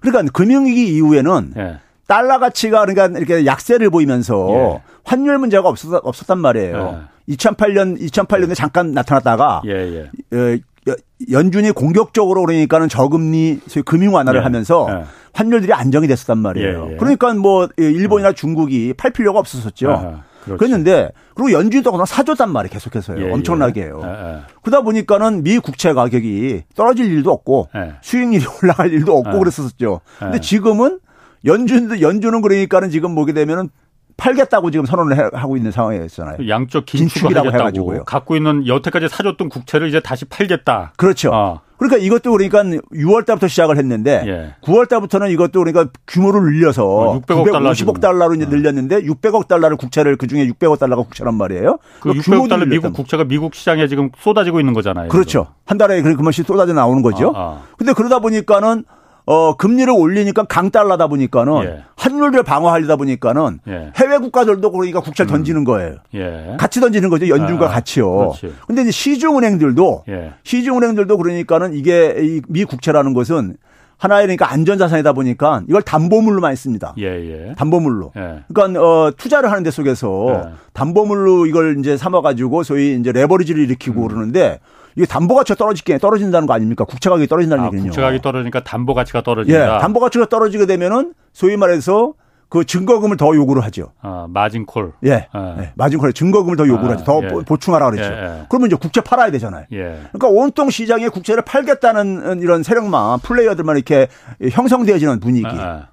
그러니까 0.00 0.30
금융위기 0.32 0.94
이후에는 0.96 1.52
예. 1.56 1.78
달러 2.08 2.38
가치가 2.40 2.84
그러니까 2.84 3.06
이렇게 3.18 3.46
약세를 3.46 3.90
보이면서 3.90 4.48
예. 4.50 4.82
환율 5.04 5.38
문제가 5.38 5.68
없었, 5.68 6.00
없었단 6.02 6.38
말이에요. 6.38 7.04
2008년 7.28 8.00
2008년에 8.00 8.54
잠깐 8.56 8.92
나타났다가 8.92 9.62
어, 9.64 10.92
연준이 11.30 11.70
공격적으로 11.70 12.44
그러니까는 12.44 12.88
저금리 12.88 13.60
금융 13.84 14.14
완화를 14.14 14.44
하면서 14.44 15.04
환율들이 15.32 15.72
안정이 15.72 16.06
됐었단 16.08 16.38
말이에요. 16.38 16.86
예, 16.88 16.92
예. 16.92 16.96
그러니까 16.96 17.32
뭐 17.34 17.68
일본이나 17.76 18.30
음. 18.30 18.34
중국이 18.34 18.94
팔 18.96 19.10
필요가 19.10 19.38
없었었죠. 19.38 19.90
아하. 19.90 20.22
그렇지. 20.44 20.58
그랬는데 20.58 21.10
그리고 21.34 21.52
연준도 21.52 21.92
그냥 21.92 22.04
사줬단 22.04 22.50
말이에요. 22.50 22.72
계속해서요. 22.72 23.20
예, 23.20 23.28
예. 23.28 23.32
엄청나게요. 23.32 24.00
예. 24.04 24.08
예. 24.08 24.40
그러다 24.62 24.82
보니까는 24.82 25.42
미 25.42 25.58
국채 25.58 25.92
가격이 25.92 26.64
떨어질 26.74 27.06
일도 27.06 27.30
없고 27.30 27.68
예. 27.76 27.94
수익률이 28.02 28.44
올라갈 28.62 28.92
일도 28.92 29.16
없고 29.16 29.34
예. 29.34 29.38
그랬었죠. 29.38 30.00
근데 30.18 30.40
지금은 30.40 30.98
연준도 31.44 32.00
연준은 32.00 32.42
그러니까는 32.42 32.90
지금 32.90 33.14
보게 33.14 33.32
되면은 33.32 33.70
팔겠다고 34.16 34.70
지금 34.70 34.86
선언을 34.86 35.34
하고 35.34 35.56
있는 35.56 35.70
상황이었잖아요. 35.70 36.36
그 36.38 36.48
양쪽 36.48 36.86
긴축을 36.86 37.36
해가지고요. 37.54 38.04
갖고 38.04 38.36
있는 38.36 38.66
여태까지 38.66 39.08
사줬던 39.08 39.48
국채를 39.48 39.88
이제 39.88 40.00
다시 40.00 40.24
팔겠다. 40.24 40.92
그렇죠. 40.96 41.30
어. 41.32 41.60
그러니까 41.82 41.96
이것도 41.98 42.30
그러니까 42.30 42.62
6월 42.62 43.26
달부터 43.26 43.48
시작을 43.48 43.76
했는데 43.76 44.22
예. 44.26 44.54
9월 44.64 44.88
달부터는 44.88 45.30
이것도 45.30 45.64
그러니까 45.64 45.86
규모를 46.06 46.42
늘려서 46.42 46.86
어, 46.86 47.20
600억 47.20 47.50
950억 47.50 48.00
달러 48.00 48.28
로 48.28 48.34
이제 48.34 48.44
어. 48.44 48.48
늘렸는데 48.48 49.02
600억 49.02 49.48
달러를 49.48 49.76
국채를 49.76 50.16
그 50.16 50.28
중에 50.28 50.46
600억 50.46 50.78
달러가 50.78 51.02
국채란 51.02 51.34
말이에요. 51.34 51.78
그 51.98 52.12
600억 52.12 52.24
그러니까 52.24 52.56
달러 52.56 52.66
미국 52.66 52.92
국채가 52.92 53.24
미국 53.24 53.56
시장에 53.56 53.88
지금 53.88 54.10
쏟아지고 54.16 54.60
있는 54.60 54.74
거잖아요. 54.74 55.08
그렇죠. 55.08 55.44
그래서. 55.44 55.54
한 55.66 55.78
달에 55.78 56.02
그만씩 56.02 56.46
쏟아져 56.46 56.72
나오는 56.72 57.02
거죠. 57.02 57.32
아, 57.34 57.40
아. 57.40 57.62
근데 57.76 57.92
그러다 57.92 58.20
보니까는 58.20 58.84
어, 59.24 59.56
금리를 59.56 59.92
올리니까 59.92 60.44
강달러다 60.44 61.06
보니까는 61.06 61.64
예. 61.64 61.84
환율을 61.96 62.42
방어하려다 62.42 62.96
보니까는 62.96 63.60
예. 63.68 63.92
해외 63.96 64.18
국가들도 64.18 64.70
그러니까 64.72 65.00
국채를 65.00 65.30
음. 65.30 65.36
던지는 65.36 65.64
거예요. 65.64 65.96
예. 66.14 66.56
같이 66.58 66.80
던지는 66.80 67.08
거죠. 67.08 67.28
연준과 67.28 67.66
아, 67.66 67.68
같이요. 67.68 68.16
그렇지. 68.16 68.54
근데 68.66 68.82
이제 68.82 68.90
시중은행들도 68.90 70.04
예. 70.08 70.32
시중은행들도 70.42 71.16
그러니까는 71.16 71.74
이게 71.74 72.16
이미 72.48 72.64
국채라는 72.64 73.14
것은 73.14 73.56
하나의 73.98 74.26
그러니까 74.26 74.50
안전자산이다 74.50 75.12
보니까 75.12 75.62
이걸 75.68 75.80
담보물로 75.82 76.40
많이 76.40 76.56
씁니다. 76.56 76.92
예, 76.98 77.04
예. 77.04 77.54
담보물로. 77.56 78.12
예. 78.16 78.40
그러니까 78.52 78.82
어, 78.82 79.12
투자를 79.16 79.52
하는 79.52 79.62
데 79.62 79.70
속에서 79.70 80.26
예. 80.30 80.52
담보물로 80.72 81.46
이걸 81.46 81.78
이제 81.78 81.96
삼아 81.96 82.20
가지고 82.22 82.64
소위 82.64 82.96
이제 82.98 83.12
레버리지를 83.12 83.62
일으키고 83.62 84.02
음. 84.02 84.08
그러는데 84.08 84.58
이게 84.96 85.06
담보 85.06 85.34
가치가 85.34 85.56
떨어지게 85.56 85.98
떨어진다는 85.98 86.46
거 86.46 86.54
아닙니까? 86.54 86.84
국채 86.84 87.10
가격이 87.10 87.28
떨어진다는 87.28 87.64
아, 87.64 87.66
얘기는요. 87.68 87.90
국채 87.90 88.00
가격이 88.00 88.22
떨어지니까 88.22 88.62
담보 88.64 88.94
가치가 88.94 89.22
떨어진다. 89.22 89.76
예, 89.76 89.80
담보 89.80 90.00
가치가 90.00 90.26
떨어지게 90.26 90.66
되면은 90.66 91.14
소위 91.32 91.56
말해서 91.56 92.14
그 92.48 92.66
증거금을 92.66 93.16
더 93.16 93.34
요구를 93.34 93.64
하죠. 93.64 93.92
아, 94.02 94.26
마진콜. 94.28 94.92
예. 95.06 95.26
아. 95.32 95.56
예. 95.58 95.72
마진콜에 95.74 96.12
증거금을 96.12 96.56
더 96.56 96.68
요구를 96.68 96.90
아, 96.90 96.92
하죠. 96.98 97.04
더 97.04 97.22
예. 97.22 97.28
보충하라 97.46 97.90
그랬죠. 97.90 98.12
예, 98.12 98.18
예. 98.18 98.46
그러면 98.50 98.66
이제 98.66 98.76
국채 98.76 99.00
팔아야 99.00 99.30
되잖아요. 99.30 99.64
예. 99.72 100.00
그러니까 100.12 100.28
온통 100.28 100.68
시장에 100.68 101.08
국채를 101.08 101.44
팔겠다는 101.44 102.42
이런 102.42 102.62
세력만 102.62 103.20
플레이어들만 103.20 103.76
이렇게 103.76 104.08
형성되어지는 104.50 105.20
분위기. 105.20 105.46
아, 105.46 105.62
아. 105.62 105.86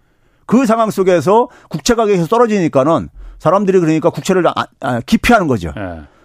그 0.45 0.65
상황 0.65 0.89
속에서 0.91 1.47
국채 1.69 1.95
가격이 1.95 2.25
떨어지니까는 2.27 3.07
사람들이 3.38 3.79
그러니까 3.79 4.09
국채를 4.09 4.43
아, 4.47 4.99
기피하는 5.05 5.47
거죠. 5.47 5.71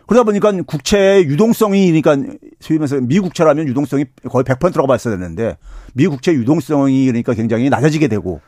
예. 0.04 0.06
그러다 0.06 0.24
보니까 0.24 0.52
국채의 0.66 1.24
유동성이 1.24 2.00
그러니까 2.00 2.34
소위 2.60 2.78
말해서 2.78 3.00
미 3.00 3.20
국채라면 3.20 3.66
유동성이 3.68 4.04
거의 4.28 4.44
100%라고 4.44 4.86
봤어야 4.86 5.16
되는데 5.16 5.56
미 5.94 6.06
국채 6.06 6.32
유동성이 6.32 7.06
그러니까 7.06 7.34
굉장히 7.34 7.70
낮아지게 7.70 8.08
되고 8.08 8.40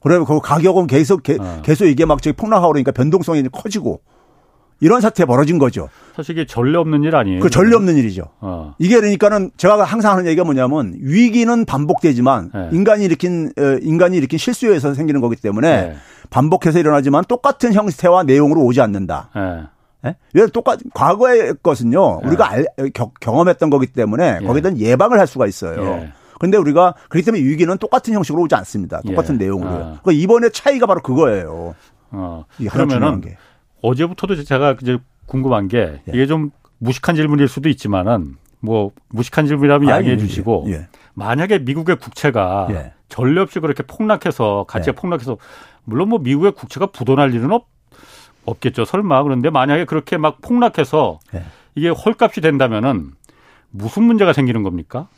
그러면 0.00 0.26
그 0.26 0.40
가격은 0.40 0.86
계속 0.86 1.22
개, 1.22 1.36
어. 1.38 1.60
계속 1.62 1.86
이게 1.86 2.04
막 2.04 2.22
저기 2.22 2.36
폭락하고 2.36 2.72
그러니까 2.72 2.92
변동성이 2.92 3.42
커지고 3.50 4.00
이런 4.80 5.00
사태가 5.00 5.26
벌어진 5.26 5.58
거죠. 5.58 5.88
사실 6.14 6.38
이게 6.38 6.46
전례 6.46 6.78
없는 6.78 7.02
일 7.02 7.16
아니에요? 7.16 7.40
그 7.40 7.50
전례 7.50 7.74
없는 7.74 7.96
일이죠. 7.96 8.24
어. 8.40 8.74
이게 8.78 8.96
그러니까는 8.96 9.50
제가 9.56 9.82
항상 9.82 10.12
하는 10.12 10.26
얘기가 10.26 10.44
뭐냐면 10.44 10.94
위기는 11.00 11.64
반복되지만 11.64 12.50
네. 12.54 12.68
인간이 12.72 13.04
일으킨 13.04 13.50
어, 13.58 13.78
인간이 13.82 14.16
일으킨 14.16 14.38
실수에서 14.38 14.94
생기는 14.94 15.20
거기 15.20 15.34
때문에 15.34 15.68
네. 15.68 15.96
반복해서 16.30 16.78
일어나지만 16.78 17.24
똑같은 17.26 17.72
형태와 17.72 18.22
내용으로 18.22 18.62
오지 18.62 18.80
않는다. 18.80 19.30
네. 19.34 19.62
예? 20.06 20.16
왜 20.34 20.46
똑같 20.46 20.78
과거의 20.94 21.54
것은요 21.62 22.20
우리가 22.24 22.50
알, 22.50 22.66
경험했던 23.20 23.70
거기 23.70 23.86
때문에 23.86 24.38
예. 24.42 24.46
거기에 24.46 24.62
대한 24.62 24.78
예방을 24.78 25.18
할 25.18 25.26
수가 25.26 25.46
있어요. 25.46 25.82
예. 25.84 26.12
그런데 26.38 26.56
우리가 26.56 26.94
그렇기 27.08 27.24
때문에 27.24 27.42
위기는 27.42 27.76
똑같은 27.78 28.14
형식으로 28.14 28.42
오지 28.42 28.54
않습니다. 28.54 29.00
똑같은 29.02 29.34
예. 29.34 29.44
내용으로요. 29.44 29.74
아. 29.74 30.00
그러니까 30.02 30.12
이번에 30.12 30.50
차이가 30.50 30.86
바로 30.86 31.00
그거예요. 31.02 31.74
어. 32.10 32.44
그러면은 32.70 33.22
어제부터도 33.82 34.42
제가 34.44 34.76
이제 34.80 34.98
궁금한 35.26 35.66
게 35.68 36.00
예. 36.08 36.12
이게 36.12 36.26
좀 36.26 36.50
무식한 36.78 37.16
질문일 37.16 37.48
수도 37.48 37.68
있지만은 37.68 38.36
뭐 38.60 38.92
무식한 39.08 39.46
질문이라면 39.46 39.88
양해해 39.88 40.16
주시고 40.16 40.66
예. 40.68 40.86
만약에 41.14 41.58
미국의 41.58 41.96
국채가 41.96 42.68
전례 43.08 43.40
없이 43.40 43.58
그렇게 43.58 43.82
폭락해서 43.82 44.64
가치가 44.68 45.00
폭락해서 45.00 45.38
물론 45.84 46.10
뭐 46.10 46.18
미국의 46.20 46.52
국채가 46.52 46.86
부도날 46.86 47.34
일은 47.34 47.50
없. 47.52 47.66
없겠죠. 48.48 48.84
설마. 48.84 49.22
그런데 49.22 49.50
만약에 49.50 49.84
그렇게 49.84 50.16
막 50.16 50.40
폭락해서 50.40 51.20
네. 51.32 51.42
이게 51.74 51.88
헐값이 51.88 52.40
된다면은 52.40 53.12
무슨 53.70 54.04
문제가 54.04 54.32
생기는 54.32 54.62
겁니까? 54.62 55.08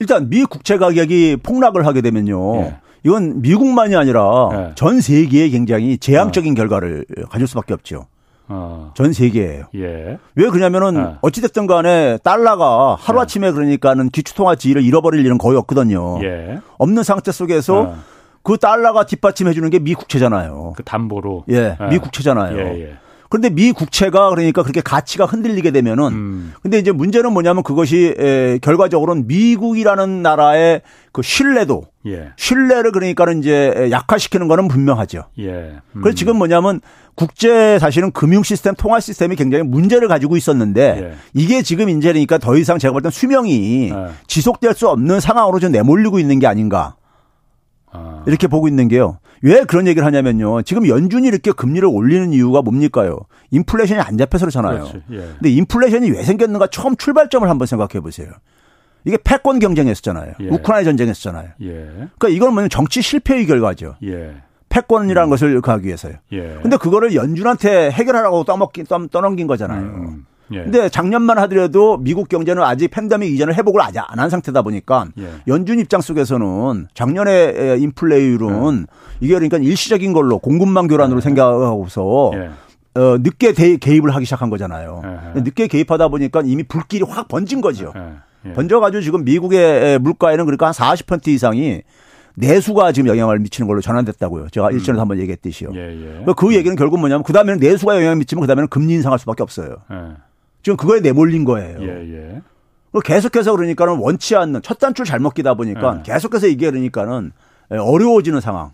일단 0.00 0.28
미 0.28 0.44
국채 0.44 0.76
가격이 0.76 1.38
폭락을 1.42 1.86
하게 1.86 2.00
되면요. 2.00 2.54
네. 2.56 2.76
이건 3.04 3.42
미국만이 3.42 3.94
아니라 3.96 4.48
네. 4.50 4.72
전 4.74 5.00
세계에 5.00 5.50
굉장히 5.50 5.98
재앙적인 5.98 6.52
어. 6.52 6.54
결과를 6.54 7.04
가질 7.30 7.46
수밖에 7.46 7.74
없죠. 7.74 8.06
어. 8.48 8.92
전 8.94 9.12
세계에요. 9.12 9.66
예. 9.76 10.18
왜 10.34 10.48
그러냐면은 10.50 10.96
어. 11.00 11.18
어찌 11.22 11.40
됐든 11.40 11.66
간에 11.66 12.18
달러가 12.22 12.96
하루아침에 12.98 13.52
그러니까는 13.52 14.10
기축통화 14.10 14.56
지위를 14.56 14.82
잃어버릴 14.82 15.24
일은 15.24 15.38
거의 15.38 15.56
없거든요. 15.58 16.18
예. 16.22 16.60
없는 16.78 17.02
상태 17.02 17.32
속에서 17.32 17.80
어. 17.80 17.96
그 18.44 18.56
달러가 18.58 19.04
뒷받침해 19.06 19.52
주는 19.52 19.68
게 19.70 19.78
미 19.80 19.94
국채잖아요. 19.94 20.74
그 20.76 20.84
담보로. 20.84 21.44
예, 21.50 21.76
미 21.90 21.98
국채잖아요. 21.98 22.56
예, 22.58 22.80
예. 22.82 22.96
그런데 23.30 23.50
미 23.50 23.72
국채가 23.72 24.28
그러니까 24.30 24.62
그렇게 24.62 24.80
가치가 24.80 25.24
흔들리게 25.24 25.72
되면은 25.72 26.04
음. 26.12 26.52
근데 26.62 26.78
이제 26.78 26.92
문제는 26.92 27.32
뭐냐면 27.32 27.64
그것이 27.64 28.14
에, 28.16 28.58
결과적으로는 28.62 29.26
미국이라는 29.26 30.22
나라의 30.22 30.82
그 31.10 31.22
신뢰도 31.22 31.82
예. 32.06 32.28
신뢰를 32.36 32.92
그러니까는 32.92 33.40
이제 33.40 33.88
약화시키는 33.90 34.46
거는 34.46 34.68
분명하죠. 34.68 35.24
예. 35.40 35.48
음. 35.50 36.00
그래서 36.02 36.14
지금 36.14 36.36
뭐냐면 36.36 36.80
국제 37.16 37.78
사실은 37.80 38.12
금융 38.12 38.42
시스템 38.44 38.74
통화 38.76 39.00
시스템이 39.00 39.34
굉장히 39.34 39.64
문제를 39.64 40.06
가지고 40.06 40.36
있었는데 40.36 41.02
예. 41.02 41.14
이게 41.32 41.62
지금 41.62 41.88
이제 41.88 42.08
그러니까 42.12 42.38
더 42.38 42.56
이상 42.56 42.78
제가 42.78 42.92
볼 42.92 43.02
땐 43.02 43.10
수명이 43.10 43.90
예. 43.90 43.94
지속될 44.28 44.74
수 44.74 44.88
없는 44.88 45.18
상황으로 45.18 45.58
좀 45.58 45.72
내몰리고 45.72 46.20
있는 46.20 46.38
게 46.38 46.46
아닌가. 46.46 46.94
아. 47.94 48.22
이렇게 48.26 48.46
보고 48.46 48.68
있는 48.68 48.88
게요. 48.88 49.18
왜 49.42 49.64
그런 49.64 49.86
얘기를 49.86 50.04
하냐면요. 50.04 50.62
지금 50.62 50.86
연준이 50.88 51.28
이렇게 51.28 51.52
금리를 51.52 51.86
올리는 51.86 52.32
이유가 52.32 52.62
뭡니까요? 52.62 53.20
인플레이션이 53.50 54.00
안 54.00 54.18
잡혀서 54.18 54.46
그렇잖아요. 54.46 54.90
예. 55.12 55.16
근데 55.16 55.50
인플레이션이 55.50 56.10
왜 56.10 56.22
생겼는가 56.22 56.68
처음 56.68 56.96
출발점을 56.96 57.48
한번 57.48 57.66
생각해 57.66 58.00
보세요. 58.00 58.28
이게 59.04 59.18
패권 59.22 59.58
경쟁이었잖아요. 59.58 60.32
예. 60.40 60.48
우크라이나 60.48 60.84
전쟁이었잖아요. 60.84 61.50
예. 61.62 61.68
그러니까 61.68 62.28
이건 62.28 62.48
뭐냐면 62.50 62.70
정치 62.70 63.02
실패의 63.02 63.46
결과죠. 63.46 63.96
예. 64.02 64.34
패권이라는 64.70 65.28
음. 65.28 65.30
것을 65.30 65.60
가기 65.60 65.86
위해서요. 65.86 66.14
예. 66.32 66.58
근데 66.62 66.76
그거를 66.76 67.14
연준한테 67.14 67.90
해결하라고 67.92 68.44
떠먹기 68.44 68.84
떠넘긴 69.10 69.46
거잖아요. 69.46 69.82
음. 69.82 70.26
예. 70.52 70.62
근데 70.62 70.88
작년만 70.88 71.38
하더라도 71.38 71.96
미국 71.98 72.28
경제는 72.28 72.62
아직 72.62 72.88
팬데믹 72.90 73.32
이전을 73.32 73.54
회복을 73.56 73.80
아직 73.80 74.00
안 74.06 74.18
한 74.18 74.30
상태다 74.30 74.62
보니까 74.62 75.06
예. 75.18 75.28
연준 75.48 75.78
입장 75.78 76.00
속에서는 76.00 76.88
작년에 76.94 77.76
인플레이율은 77.78 78.86
예. 78.90 78.94
이게 79.20 79.34
그러니까 79.34 79.58
일시적인 79.58 80.12
걸로 80.12 80.38
공급망 80.38 80.86
교란으로 80.86 81.18
예. 81.18 81.20
생각하고서 81.20 82.30
예. 82.34 82.50
어, 83.00 83.18
늦게 83.18 83.52
대, 83.54 83.76
개입을 83.76 84.14
하기 84.14 84.24
시작한 84.24 84.50
거잖아요. 84.50 85.02
예. 85.36 85.40
늦게 85.40 85.66
개입하다 85.66 86.08
보니까 86.08 86.42
이미 86.44 86.62
불길이 86.62 87.04
확 87.08 87.28
번진 87.28 87.60
거죠. 87.60 87.92
번져가지고 88.54 89.00
지금 89.00 89.24
미국의 89.24 89.98
물가에는 90.00 90.44
그러니까 90.44 90.66
한 90.66 90.72
40% 90.72 91.28
이상이 91.28 91.82
내수가 92.36 92.92
지금 92.92 93.08
영향을 93.08 93.38
미치는 93.38 93.66
걸로 93.66 93.80
전환됐다고요. 93.80 94.48
제가 94.50 94.68
음. 94.68 94.72
일전에도 94.74 95.00
한번 95.00 95.18
얘기했듯이요. 95.20 95.70
예, 95.74 95.78
예. 95.78 96.24
그 96.36 96.54
얘기는 96.54 96.76
결국 96.76 96.98
뭐냐면 96.98 97.22
그 97.22 97.32
다음에는 97.32 97.60
내수가 97.60 97.96
영향을 97.96 98.16
미치면 98.16 98.40
그 98.42 98.46
다음에는 98.46 98.68
금리 98.68 98.94
인상할 98.94 99.18
수밖에 99.18 99.42
없어요. 99.42 99.76
예. 99.92 99.96
지금 100.64 100.78
그거에 100.78 101.00
내몰린 101.00 101.44
거예요. 101.44 101.78
예, 101.82 101.86
예. 101.88 102.42
계속해서 103.04 103.54
그러니까는 103.54 103.98
원치 103.98 104.34
않는 104.34 104.62
첫 104.62 104.78
단추를 104.78 105.04
잘못 105.04 105.34
끼다 105.34 105.54
보니까 105.54 105.98
예. 105.98 106.02
계속해서 106.02 106.46
이게 106.46 106.70
그러니까는 106.70 107.32
어려워지는 107.68 108.40
상황. 108.40 108.70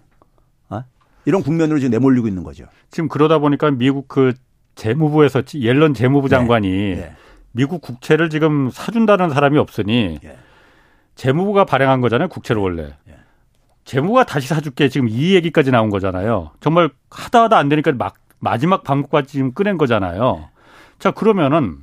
어? 0.68 0.84
이런 1.24 1.42
국면으로 1.42 1.80
지금 1.80 1.90
내몰리고 1.90 2.28
있는 2.28 2.44
거죠. 2.44 2.66
지금 2.92 3.08
그러다 3.08 3.38
보니까 3.38 3.72
미국 3.72 4.06
그 4.06 4.34
재무부에서 4.76 5.42
옐런 5.56 5.92
재무부 5.92 6.28
네. 6.28 6.36
장관이 6.36 6.68
네. 6.94 7.12
미국 7.50 7.80
국채를 7.80 8.30
지금 8.30 8.70
사준다는 8.70 9.30
사람이 9.30 9.58
없으니 9.58 10.20
예. 10.22 10.36
재무부가 11.16 11.64
발행한 11.64 12.00
거잖아요. 12.00 12.28
국채를 12.28 12.62
원래. 12.62 12.94
예. 13.08 13.16
재무가 13.84 14.22
다시 14.22 14.46
사줄게 14.46 14.88
지금 14.88 15.08
이 15.08 15.34
얘기까지 15.34 15.72
나온 15.72 15.90
거잖아요. 15.90 16.52
정말 16.60 16.90
하다 17.10 17.42
하다 17.42 17.58
안 17.58 17.68
되니까 17.68 17.90
막 17.92 18.14
마지막 18.38 18.84
방법까지 18.84 19.32
지금 19.32 19.52
꺼낸 19.52 19.76
거잖아요. 19.76 20.49
자, 21.00 21.10
그러면은 21.10 21.78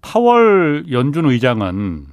파월 0.00 0.86
연준 0.90 1.26
의장은 1.26 2.06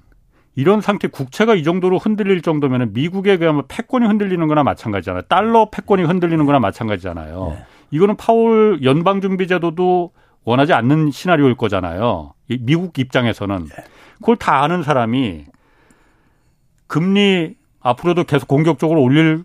이런 0.56 0.82
상태 0.82 1.08
국채가 1.08 1.56
이 1.56 1.64
정도로 1.64 1.98
흔들릴 1.98 2.42
정도면은 2.42 2.94
미국의 2.94 3.40
그야말 3.40 3.64
패권이 3.68 4.06
흔들리는 4.06 4.46
거나 4.48 4.64
마찬가지잖아요. 4.64 5.24
달러 5.24 5.70
패권이 5.72 6.04
흔들리는 6.04 6.46
거나 6.46 6.60
마찬가지잖아요. 6.60 7.56
네. 7.56 7.66
이거는 7.92 8.18
파월 8.18 8.84
연방준비제도도 8.84 10.12
원하지 10.44 10.74
않는 10.74 11.12
시나리오일 11.12 11.56
거잖아요. 11.56 12.34
미국 12.60 13.00
입장에서는 13.00 13.68
그걸 14.16 14.36
다 14.36 14.62
아는 14.62 14.84
사람이 14.84 15.46
금리 16.88 17.56
앞으로도 17.80 18.26
계속 18.26 18.48
공격적으로 18.48 19.02
올릴 19.02 19.44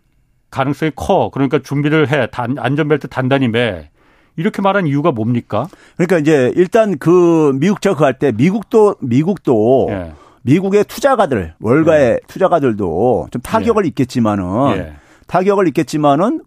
가능성이 0.51 0.90
커. 0.97 1.31
그러니까 1.33 1.61
준비를 1.61 2.11
해. 2.11 2.27
단, 2.31 2.57
안전벨트 2.59 3.09
단단히 3.09 3.49
매. 3.49 3.90
이렇게 4.38 4.62
말한 4.62 4.87
이유가 4.87 5.11
뭡니까? 5.11 5.68
그러니까 5.96 6.18
이제 6.18 6.53
일단 6.55 6.96
그 6.96 7.53
미국 7.59 7.83
저그할 7.83 8.18
때 8.20 8.31
미국도 8.31 8.94
미국도 9.01 9.88
예. 9.90 10.12
미국의 10.42 10.85
투자가들 10.85 11.55
월가의 11.61 12.11
예. 12.11 12.20
투자가들도 12.29 13.29
좀 13.33 13.42
타격을 13.42 13.85
예. 13.85 13.88
입겠지만은 13.88 14.77
예. 14.77 14.92
타격을 15.27 15.66
입겠지만은 15.68 16.40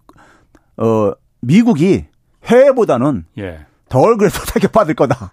어 0.78 1.12
미국이 1.42 2.06
해외보다는 2.46 3.26
예. 3.40 3.60
덜 3.92 4.18
그래도 4.18 4.40
타격받을 4.48 4.96
거다. 4.96 5.32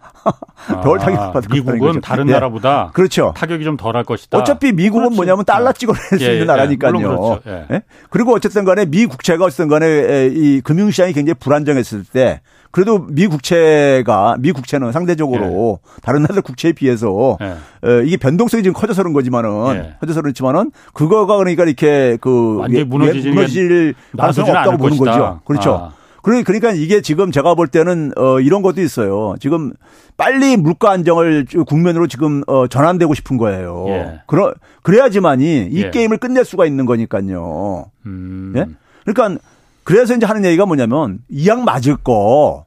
덜 0.83 0.99
아, 0.99 1.03
타격받을 1.05 1.49
거다. 1.49 1.55
미국은 1.55 2.01
다른 2.01 2.29
예. 2.29 2.33
나라보다 2.33 2.91
그렇죠. 2.93 3.33
타격이 3.37 3.65
좀 3.65 3.77
덜 3.77 3.95
할 3.97 4.05
것이다. 4.05 4.37
어차피 4.37 4.73
미국은 4.73 5.05
그렇지. 5.05 5.17
뭐냐면 5.17 5.45
달러 5.45 5.73
찍어낼 5.73 6.01
수 6.03 6.23
예, 6.23 6.33
있는 6.33 6.41
예, 6.41 6.45
나라니까요. 6.45 6.93
그렇죠. 6.93 7.41
예. 7.47 7.83
그리고 8.11 8.35
어쨌든 8.35 8.65
간에 8.65 8.85
미 8.85 9.07
국채가 9.07 9.45
어쨌든 9.45 9.69
간에 9.69 10.29
이 10.33 10.61
금융시장이 10.63 11.13
굉장히 11.13 11.35
불안정했을 11.39 12.05
때 12.05 12.41
그래도 12.71 13.07
미 13.09 13.27
국채가 13.29 14.37
미 14.41 14.53
국채는 14.53 14.91
상대적으로 14.93 15.79
예. 15.83 16.01
다른 16.03 16.23
나라 16.25 16.41
국채에 16.41 16.73
비해서 16.73 17.39
예. 17.41 17.89
어, 17.89 18.03
이게 18.03 18.17
변동성이 18.17 18.63
지금 18.65 18.75
커져서 18.75 19.03
그런 19.03 19.13
거지만은 19.15 19.77
예. 19.77 19.95
커져서 20.01 20.21
그렇지만은 20.23 20.73
그거가 20.93 21.37
그러니까 21.37 21.63
이렇게 21.65 22.19
그 22.21 22.57
완전히 22.59 22.85
무너질 22.85 23.95
가능성이 24.17 24.51
없다고 24.51 24.77
보는 24.79 24.99
것이다. 24.99 25.13
거죠. 25.13 25.41
그렇죠. 25.45 25.91
아. 25.95 25.98
그러니까 26.45 26.73
이게 26.73 27.01
지금 27.01 27.31
제가 27.31 27.55
볼 27.55 27.69
때는 27.69 28.13
어 28.17 28.41
이런 28.41 28.63
것도 28.63 28.81
있어요. 28.81 29.35
지금 29.41 29.73
빨리 30.17 30.57
물가 30.57 30.91
안정을 30.91 31.47
국면으로 31.67 32.07
지금 32.07 32.43
어 32.47 32.67
전환되고 32.67 33.15
싶은 33.15 33.37
거예요. 33.37 33.85
예. 33.89 34.21
그러 34.27 34.53
그래야지만이 34.83 35.69
이 35.71 35.83
예. 35.83 35.91
게임을 35.91 36.19
끝낼 36.19 36.45
수가 36.45 36.67
있는 36.67 36.87
거니까요. 36.87 37.91
음. 38.07 38.53
예? 38.57 38.67
그러니까 39.05 39.43
그래서 39.85 40.15
이제 40.15 40.27
하는 40.27 40.45
얘기가 40.45 40.67
뭐냐면 40.67 41.21
이약 41.29 41.65
맞을 41.65 41.97
거 41.97 42.67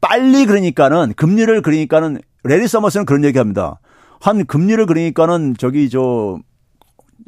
빨리 0.00 0.46
그러니까는 0.46 1.14
금리를 1.14 1.62
그러니까는 1.62 2.20
레리 2.44 2.68
서머스는 2.68 3.06
그런 3.06 3.24
얘기합니다. 3.24 3.80
한 4.20 4.44
금리를 4.44 4.84
그러니까는 4.86 5.54
저기 5.58 5.88
저 5.88 6.38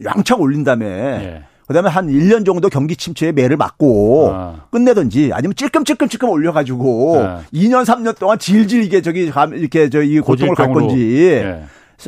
양창 0.05 0.41
올린 0.41 0.65
다음에 0.65 0.87
예. 0.87 1.45
그다음에 1.67 1.89
한 1.89 2.09
1년 2.09 2.45
정도 2.45 2.69
경기 2.69 2.97
침체에 2.97 3.33
매를 3.33 3.57
맞고 3.57 4.31
아. 4.35 4.55
끝내든지 4.71 5.31
아니면 5.33 5.55
찔끔찔끔찔끔 5.55 6.29
올려가지고 6.29 7.23
아. 7.25 7.41
2년 7.55 7.85
3년 7.85 8.19
동안 8.19 8.39
질질 8.39 8.83
이게 8.83 9.01
저기 9.01 9.31
이렇게 9.55 9.89
저 9.89 10.03
이 10.03 10.21
고통을 10.21 10.55
갈 10.55 10.73
건지 10.73 10.97
예. 11.29 11.65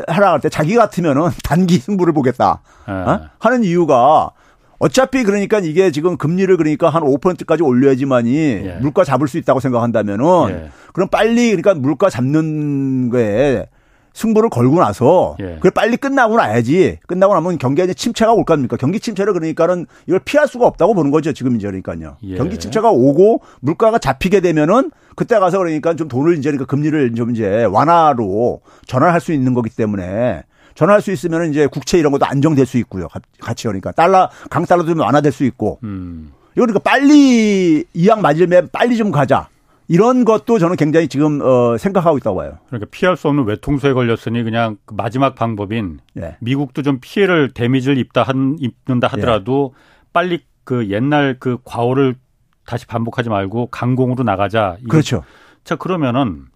하라 0.09 0.33
할 0.33 0.41
때 0.41 0.49
자기 0.49 0.75
같으면은 0.75 1.29
단기 1.45 1.79
승부를 1.79 2.13
보겠다 2.13 2.63
예. 2.89 2.93
어? 2.93 3.21
하는 3.39 3.63
이유가 3.65 4.31
어차피 4.81 5.23
그러니까 5.23 5.61
이게 5.61 5.93
지금 5.93 6.17
금리를 6.17 6.57
그러니까 6.57 6.91
한 6.91 7.03
5%까지 7.05 7.63
올려야지만이 7.63 8.37
예. 8.37 8.79
물가 8.81 9.05
잡을 9.05 9.29
수 9.29 9.39
있다고 9.39 9.61
생각한다면은 9.61 10.25
예. 10.51 10.69
그럼 10.93 11.09
빨리 11.09 11.47
그러니까 11.55 11.75
물가 11.75 12.11
잡는 12.11 13.09
거에 13.11 13.67
승부를 14.15 14.49
걸고 14.49 14.81
나서 14.81 15.37
예. 15.41 15.57
그걸 15.57 15.73
빨리 15.73 15.97
끝나고 15.97 16.37
나야지 16.37 16.99
끝나고 17.07 17.35
나면 17.35 17.59
경기에 17.59 17.85
이제 17.85 17.95
침체가 17.95 18.33
올 18.33 18.45
겁니까? 18.45 18.77
경기 18.77 19.01
침체를 19.01 19.33
그러니까는 19.33 19.87
이걸 20.07 20.21
피할 20.21 20.49
수가 20.49 20.67
없다고 20.67 20.95
보는 20.95 21.11
거죠 21.11 21.33
지금 21.33 21.57
이제 21.57 21.67
그러니까요. 21.67 22.17
예. 22.23 22.37
경기 22.37 22.59
침체가 22.59 22.91
오고 22.91 23.43
물가가 23.61 23.99
잡히게 23.99 24.41
되면은 24.41 24.93
그때 25.17 25.39
가서 25.39 25.59
그러니까 25.59 25.95
좀 25.95 26.09
돈을 26.09 26.39
이제 26.39 26.51
그러니까 26.51 26.67
금리를 26.67 27.15
좀 27.15 27.33
이제 27.33 27.65
완화로 27.65 28.61
전환할 28.87 29.21
수 29.21 29.33
있는 29.33 29.53
거기 29.53 29.69
때문에 29.69 30.43
전환할 30.75 31.03
수 31.03 31.13
있으면 31.13 31.51
이제 31.51 31.67
국채 31.67 31.99
이런 31.99 32.13
것도 32.13 32.25
안정될 32.25 32.67
수 32.67 32.79
있고요. 32.79 33.09
같이 33.41 33.65
그러니까 33.65 33.93
달러 33.93 34.29
강달러도 34.51 34.91
좀 34.91 35.01
완화될 35.01 35.33
수 35.33 35.45
있고. 35.45 35.79
음. 35.85 36.33
이거 36.57 36.67
그러니까 36.67 36.79
빨리 36.81 37.85
이양 37.95 38.23
맞으면 38.23 38.69
빨리 38.73 38.97
좀 38.97 39.11
가자. 39.11 39.49
이런 39.87 40.25
것도 40.25 40.59
저는 40.59 40.77
굉장히 40.77 41.09
지금 41.09 41.41
어 41.43 41.77
생각하고 41.77 42.17
있다고 42.19 42.37
봐요. 42.37 42.59
그러니까 42.69 42.89
피할 42.91 43.17
수 43.17 43.29
없는 43.29 43.45
외통수에 43.45 43.93
걸렸으니 43.93 44.43
그냥 44.43 44.79
그 44.87 44.95
마지막 44.95 45.35
방법인 45.35 45.99
예. 46.17 46.37
미국도 46.41 46.83
좀 46.83 46.99
피해를 47.01 47.53
데미지를 47.53 47.99
입다 47.99 48.23
한 48.23 48.57
입는다 48.59 49.09
하더라도 49.09 49.75
예. 49.75 50.09
빨리 50.13 50.41
그 50.65 50.89
옛날 50.91 51.37
그 51.39 51.59
과오를 51.65 52.17
다시 52.67 52.87
반복하지 52.87 53.29
말고 53.29 53.67
강공으로 53.67 54.25
나가자. 54.25 54.79
그렇죠. 54.89 55.23
자 55.65 55.77
그러면은 55.77 56.47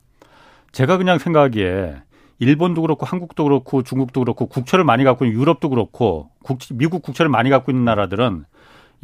제가 0.73 0.97
그냥 0.97 1.19
생각하기에 1.19 1.97
일본도 2.38 2.83
그렇고 2.83 3.05
한국도 3.05 3.45
그렇고 3.45 3.83
중국도 3.83 4.21
그렇고 4.21 4.47
국채를 4.47 4.85
많이 4.85 5.05
갖고 5.05 5.25
있는 5.25 5.38
유럽도 5.38 5.69
그렇고 5.69 6.31
국, 6.43 6.59
미국 6.75 7.03
국채를 7.03 7.29
많이 7.29 7.51
갖고 7.51 7.73
있는 7.73 7.85
나라들은 7.85 8.45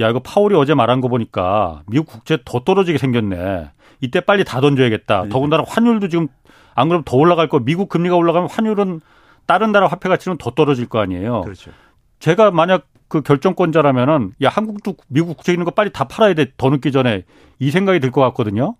야 0.01 0.09
이거 0.09 0.21
파월이 0.21 0.55
어제 0.57 0.75
말한 0.75 1.01
거 1.01 1.09
보니까 1.09 1.83
미국 1.87 2.07
국채 2.07 2.39
더 2.45 2.61
떨어지게 2.61 2.99
생겼네. 2.99 3.71
이때 4.00 4.20
빨리 4.20 4.44
다 4.44 4.61
던져야겠다. 4.61 5.22
네. 5.24 5.28
더군다나 5.28 5.64
환율도 5.66 6.09
지금 6.09 6.28
안 6.74 6.88
그러면 6.88 7.04
더 7.04 7.16
올라갈 7.16 7.48
거. 7.48 7.61
미국 7.61 7.88
금리가 7.88 8.16
올라가면 8.16 8.48
환율은 8.50 9.00
다른 9.46 9.72
나라 9.72 9.87
화폐 9.87 10.09
가치는 10.09 10.38
더 10.38 10.50
떨어질 10.50 10.87
거 10.88 10.98
아니에요. 11.00 11.42
그렇죠. 11.42 11.70
제가 12.18 12.50
만약 12.50 12.87
그 13.09 13.20
결정권자라면은 13.22 14.33
야 14.42 14.48
한국도 14.48 14.96
미국 15.09 15.37
국채 15.37 15.52
있는 15.52 15.64
거 15.64 15.70
빨리 15.70 15.90
다 15.92 16.04
팔아야 16.04 16.35
돼. 16.35 16.46
더 16.57 16.70
늦기 16.70 16.90
전에 16.92 17.22
이 17.59 17.70
생각이 17.70 18.00
들 18.00 18.11
것 18.11 18.20
같거든요. 18.22 18.76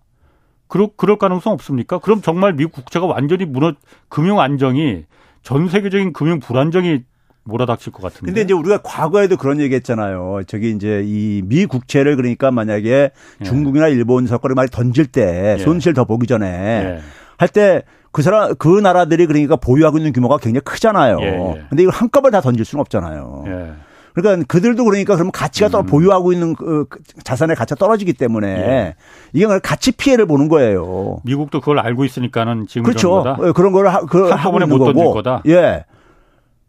그럴 0.67 0.89
그럴 0.97 1.17
가능성 1.17 1.53
없습니까? 1.53 1.99
그럼 1.99 2.21
정말 2.21 2.53
미국 2.53 2.71
국채가 2.71 3.05
완전히 3.05 3.45
무너 3.45 3.73
금융 4.09 4.39
안정이 4.39 5.05
전 5.43 5.69
세계적인 5.69 6.11
금융 6.13 6.39
불안정이 6.39 7.03
몰아닥칠 7.45 7.93
것 7.93 8.01
같은데. 8.01 8.25
근데 8.25 8.41
이제 8.41 8.53
우리가 8.53 8.79
과거에도 8.83 9.37
그런 9.37 9.59
얘기 9.61 9.75
했잖아요. 9.75 10.41
저기 10.47 10.71
이제 10.71 11.03
이 11.05 11.41
미 11.45 11.65
국채를 11.65 12.15
그러니까 12.15 12.51
만약에 12.51 13.11
예. 13.41 13.43
중국이나 13.43 13.87
일본 13.87 14.25
석거를 14.27 14.55
많이 14.55 14.69
던질 14.69 15.05
때 15.07 15.55
예. 15.59 15.63
손실 15.63 15.93
더 15.93 16.05
보기 16.05 16.25
전에 16.27 16.47
예. 16.47 16.99
할때 17.37 17.83
그 18.11 18.21
사람 18.21 18.55
그 18.55 18.79
나라들이 18.79 19.27
그러니까 19.27 19.55
보유하고 19.57 19.97
있는 19.97 20.11
규모가 20.11 20.37
굉장히 20.37 20.61
크잖아요. 20.63 21.17
예. 21.21 21.25
예. 21.25 21.61
근데 21.69 21.83
이걸 21.83 21.93
한꺼번에 21.93 22.31
다 22.31 22.41
던질 22.41 22.65
수는 22.65 22.81
없잖아요. 22.81 23.43
예. 23.47 23.71
그러니까 24.13 24.45
그들도 24.47 24.83
그러니까 24.85 25.15
그러면 25.15 25.31
가치가 25.33 25.67
음. 25.77 25.85
보유하고 25.85 26.31
있는 26.31 26.55
그 26.55 26.87
자산의 27.23 27.55
가치가 27.57 27.77
떨어지기 27.77 28.13
때문에 28.13 28.47
예. 28.47 28.95
이게 29.33 29.45
가치 29.61 29.91
피해를 29.91 30.25
보는 30.25 30.47
거예요. 30.47 31.19
미국도 31.25 31.59
그걸 31.59 31.79
알고 31.79 32.05
있으니까는 32.05 32.65
지금 32.67 32.83
그렇죠. 32.83 33.23
그런 33.53 33.71
걸 33.73 33.87
하, 33.89 33.99
그 34.05 34.29
한꺼번에 34.29 34.65
못 34.65 34.79
던질 34.79 35.03
거다. 35.05 35.43
예. 35.47 35.83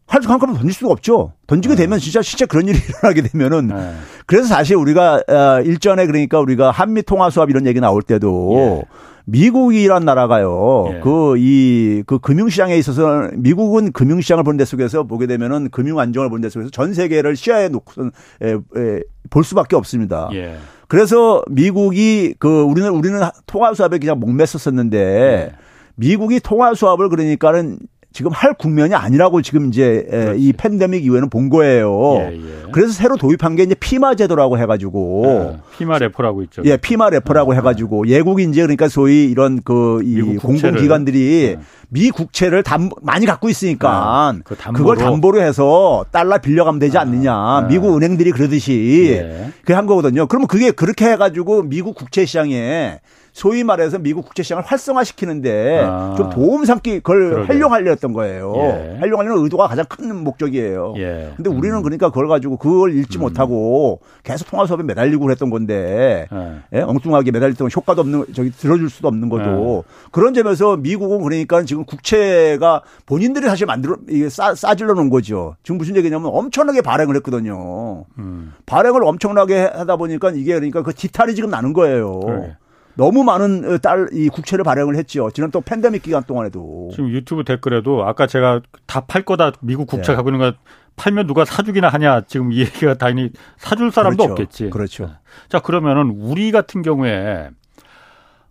할수 0.07 0.31
한꺼번에 0.31 0.59
던질 0.59 0.73
수가 0.73 0.92
없죠. 0.92 1.33
던지게 1.47 1.75
네. 1.75 1.83
되면 1.83 1.99
진짜 1.99 2.23
진짜 2.23 2.47
그런 2.47 2.69
일이 2.69 2.79
일어나게 2.88 3.23
되면은 3.23 3.69
네. 3.69 3.92
그래서 4.27 4.49
사실 4.49 4.77
우리가 4.77 5.23
어, 5.29 5.61
일전에 5.62 6.07
그러니까 6.07 6.38
우리가 6.40 6.71
한미 6.71 7.03
통화 7.03 7.29
수합 7.31 7.51
이런 7.51 7.66
얘기 7.66 7.81
나올 7.81 8.03
때도 8.03 8.53
예. 8.57 8.83
미국이란 9.25 10.05
나라가요. 10.05 10.85
예. 10.95 11.01
그이그 11.01 12.05
그 12.07 12.19
금융시장에 12.21 12.77
있어서 12.77 13.29
미국은 13.35 13.90
금융시장을 13.90 14.45
보는 14.45 14.57
데 14.57 14.64
속에서 14.64 15.03
보게 15.03 15.27
되면은 15.27 15.71
금융 15.71 15.99
안정을 15.99 16.31
보는 16.31 16.42
데 16.42 16.49
속에서 16.49 16.71
전 16.71 16.95
세계를 16.95 17.35
시야에 17.35 17.69
놓고선 17.69 18.12
에, 18.42 18.53
에, 18.53 19.01
볼 19.29 19.42
수밖에 19.42 19.75
없습니다. 19.75 20.31
예. 20.35 20.57
그래서 20.87 21.42
미국이 21.51 22.35
그 22.38 22.62
우리는 22.62 22.88
우리는 22.90 23.21
통화 23.47 23.75
수합에 23.75 23.99
그냥 23.99 24.21
목맸었었는데 24.21 24.95
예. 24.95 25.53
미국이 25.97 26.38
통화 26.38 26.75
수합을 26.75 27.09
그러니까는 27.09 27.79
지금 28.16 28.33
할 28.33 28.55
국면이 28.55 28.94
아니라고 28.94 29.42
지금 29.42 29.68
이제 29.68 30.07
그렇지. 30.11 30.40
이 30.40 30.52
팬데믹 30.55 31.05
이후에는 31.05 31.29
본 31.29 31.50
거예요. 31.50 32.16
예, 32.20 32.35
예. 32.35 32.40
그래서 32.72 32.94
새로 32.94 33.16
도입한 33.18 33.57
게 33.57 33.62
이제 33.64 33.74
피마 33.74 34.14
제도라고 34.14 34.57
해가지고 34.59 35.24
예, 35.26 35.59
피마 35.76 35.98
레포라고 35.98 36.42
있죠. 36.44 36.62
예, 36.64 36.79
피마 36.79 37.11
레포라고 37.11 37.52
아, 37.52 37.57
해가지고 37.57 38.09
예국이 38.09 38.44
이제 38.44 38.62
그러니까 38.62 38.88
소위 38.88 39.24
이런 39.31 39.62
그 39.62 40.00
이 40.02 40.37
공공기관들이 40.38 41.57
네. 41.59 41.62
미 41.88 42.11
국채를 42.11 42.62
담 42.62 42.88
많이 43.02 43.26
갖고 43.26 43.50
있으니까 43.50 43.90
아, 43.90 44.35
그 44.44 44.57
그걸 44.72 44.96
담보로 44.96 45.42
해서 45.42 46.07
달러 46.11 46.38
빌려가면 46.38 46.79
되지 46.79 46.96
아, 46.96 47.02
않느냐. 47.02 47.33
아, 47.35 47.66
미국 47.68 47.94
은행들이 47.96 48.33
그러듯이 48.33 49.11
예. 49.12 49.50
그게 49.61 49.74
한 49.74 49.85
거거든요. 49.85 50.26
그러면 50.26 50.48
그게 50.48 50.70
그렇게 50.70 51.05
해가지고 51.11 51.64
미국 51.64 51.94
국채 51.94 52.24
시장에 52.24 53.00
소위 53.37 53.64
말해서 53.64 53.99
미국 53.99 54.25
국제 54.25 54.42
시장을 54.42 54.64
활성화시키는데 54.64 55.83
아. 55.85 56.14
좀 56.16 56.31
도움 56.31 56.64
삼기 56.64 57.01
그걸 57.01 57.29
그러게. 57.29 57.53
활용하려던 57.53 58.14
거예요. 58.14 58.55
예. 58.57 58.96
활용하려는 58.99 59.42
의도가 59.42 59.68
가장 59.68 59.85
큰 59.90 60.25
목적이에요. 60.25 60.94
예. 60.96 61.33
근데 61.37 61.51
우리는 61.51 61.77
음. 61.77 61.83
그러니까 61.83 62.09
그걸 62.09 62.29
가지고 62.29 62.57
그걸 62.57 62.94
잃지 62.94 63.18
음. 63.18 63.20
못하고 63.20 64.01
계속 64.22 64.49
통화 64.51 64.64
수업에 64.64 64.85
매달리고 64.85 65.22
그랬던 65.27 65.51
건데 65.51 66.27
예. 66.33 66.62
예? 66.79 66.81
엉뚱하게 66.81 67.31
매달렸던 67.31 67.68
효과도 67.77 68.01
없는 68.01 68.25
저기 68.33 68.51
들어줄 68.51 68.88
수도 68.88 69.09
없는 69.09 69.29
거죠. 69.29 69.85
예. 69.85 70.09
그런 70.12 70.33
점에서 70.33 70.79
미국은 70.79 71.20
그러니까 71.20 71.62
지금 71.64 71.85
국채가 71.85 72.81
본인들이 73.05 73.44
사실 73.49 73.66
만들어 73.66 73.99
이게 74.09 74.31
싸, 74.31 74.55
싸질러 74.55 74.94
놓은 74.94 75.11
거죠. 75.11 75.57
지금 75.62 75.77
무슨 75.77 75.94
얘기냐면 75.96 76.31
엄청나게 76.33 76.81
발행을 76.81 77.14
했거든요. 77.16 78.07
음. 78.16 78.55
발행을 78.64 79.05
엄청나게 79.05 79.72
하다 79.75 79.96
보니까 79.96 80.31
이게 80.31 80.55
그러니까 80.55 80.81
그 80.81 80.94
지탈이 80.94 81.35
지금 81.35 81.51
나는 81.51 81.75
거예요. 81.75 82.20
그래. 82.20 82.57
너무 82.96 83.24
많은 83.24 83.64
어, 83.74 83.78
딸이 83.78 84.28
국채를 84.30 84.64
발행을 84.64 84.96
했죠. 84.96 85.30
지난 85.30 85.50
또 85.50 85.61
팬데믹 85.61 86.02
기간 86.02 86.24
동안에도. 86.24 86.90
지금 86.92 87.11
유튜브 87.11 87.44
댓글에도 87.44 88.06
아까 88.06 88.26
제가 88.26 88.62
다 88.87 89.00
팔 89.06 89.22
거다 89.22 89.52
미국 89.61 89.87
국채 89.87 90.12
네. 90.12 90.16
갖고 90.16 90.30
있는 90.30 90.40
거 90.40 90.56
팔면 90.96 91.26
누가 91.26 91.44
사주기나 91.44 91.88
하냐 91.88 92.22
지금 92.22 92.52
이 92.52 92.61
얘기가 92.61 92.94
당연히 92.94 93.30
사줄 93.59 93.92
사람도 93.92 94.16
그렇죠. 94.16 94.32
없겠지. 94.32 94.70
그렇죠. 94.70 95.11
자 95.48 95.61
그러면은 95.61 96.11
우리 96.18 96.50
같은 96.50 96.82
경우에 96.82 97.50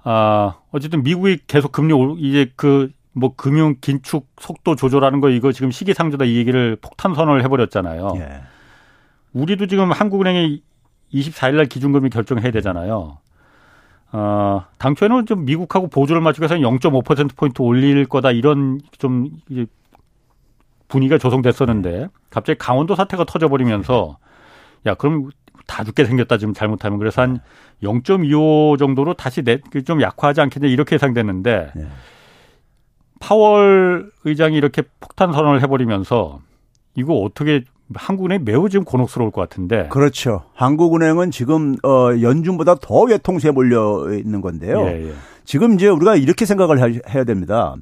아 0.04 0.56
어쨌든 0.72 1.04
미국이 1.04 1.40
계속 1.48 1.72
금리 1.72 1.94
이제 2.20 2.52
그 2.56 2.90
뭐 3.18 3.34
금융 3.36 3.76
긴축 3.80 4.28
속도 4.40 4.76
조절하는 4.76 5.22
거 5.22 5.30
이거 5.30 5.54
지금 5.54 5.72
시기상조다 5.72 6.26
이 6.26 6.36
얘기를 6.36 6.78
폭탄 6.82 7.16
선언을 7.16 7.44
해버렸잖아요. 7.46 8.12
예. 8.18 8.42
우리도 9.32 9.68
지금 9.68 9.92
한국은행이 9.92 10.62
24일 11.14 11.56
날 11.56 11.66
기준금리 11.68 12.10
결정해야 12.10 12.52
되잖아요. 12.52 13.20
어, 14.18 14.66
당초에는 14.78 15.26
좀 15.26 15.44
미국하고 15.44 15.88
보조를 15.90 16.22
맞추기 16.22 16.44
위해서 16.44 16.56
0.5%포인트 16.56 17.62
올릴 17.62 18.06
거다 18.06 18.32
이런 18.32 18.80
좀 18.98 19.28
이제 19.50 19.66
분위기가 20.88 21.18
조성됐었는데 21.18 22.08
갑자기 22.30 22.58
강원도 22.58 22.96
사태가 22.96 23.26
터져버리면서 23.26 24.18
야, 24.86 24.94
그럼 24.94 25.32
다 25.68 25.84
죽게 25.84 26.06
생겼다 26.06 26.38
지금 26.38 26.54
잘못하면 26.54 26.98
그래서 26.98 27.24
한 27.24 27.40
0.25 27.84 28.80
정도로 28.80 29.16
다시 29.16 29.42
내, 29.42 29.60
좀 29.86 30.02
약화하지 30.02 30.40
않겠냐 30.40 30.70
이렇게 30.70 30.96
예상됐는데 30.96 31.72
네. 31.76 31.88
파월 33.20 34.12
의장이 34.24 34.56
이렇게 34.56 34.84
폭탄 35.02 35.34
선언을 35.34 35.62
해버리면서 35.62 36.40
이거 36.96 37.16
어떻게 37.16 37.66
한국은행 37.94 38.44
매우 38.44 38.70
지금 38.70 38.84
곤혹스러울 38.86 39.32
것 39.32 39.42
같은데. 39.42 39.88
그렇죠. 39.90 40.44
한국은행은 40.54 41.32
지금 41.32 41.76
어 41.84 42.10
연준보다 42.20 42.76
더 42.76 43.02
외통수에 43.02 43.52
몰려 43.52 44.12
있는 44.14 44.42
건데요. 44.42 44.82
예, 44.88 45.10
예. 45.10 45.14
지금 45.44 45.76
이제 45.76 45.88
우리가 45.88 46.16
이렇게 46.16 46.46
생각을 46.46 46.80
해야 47.10 47.24
됩니다. 47.24 47.76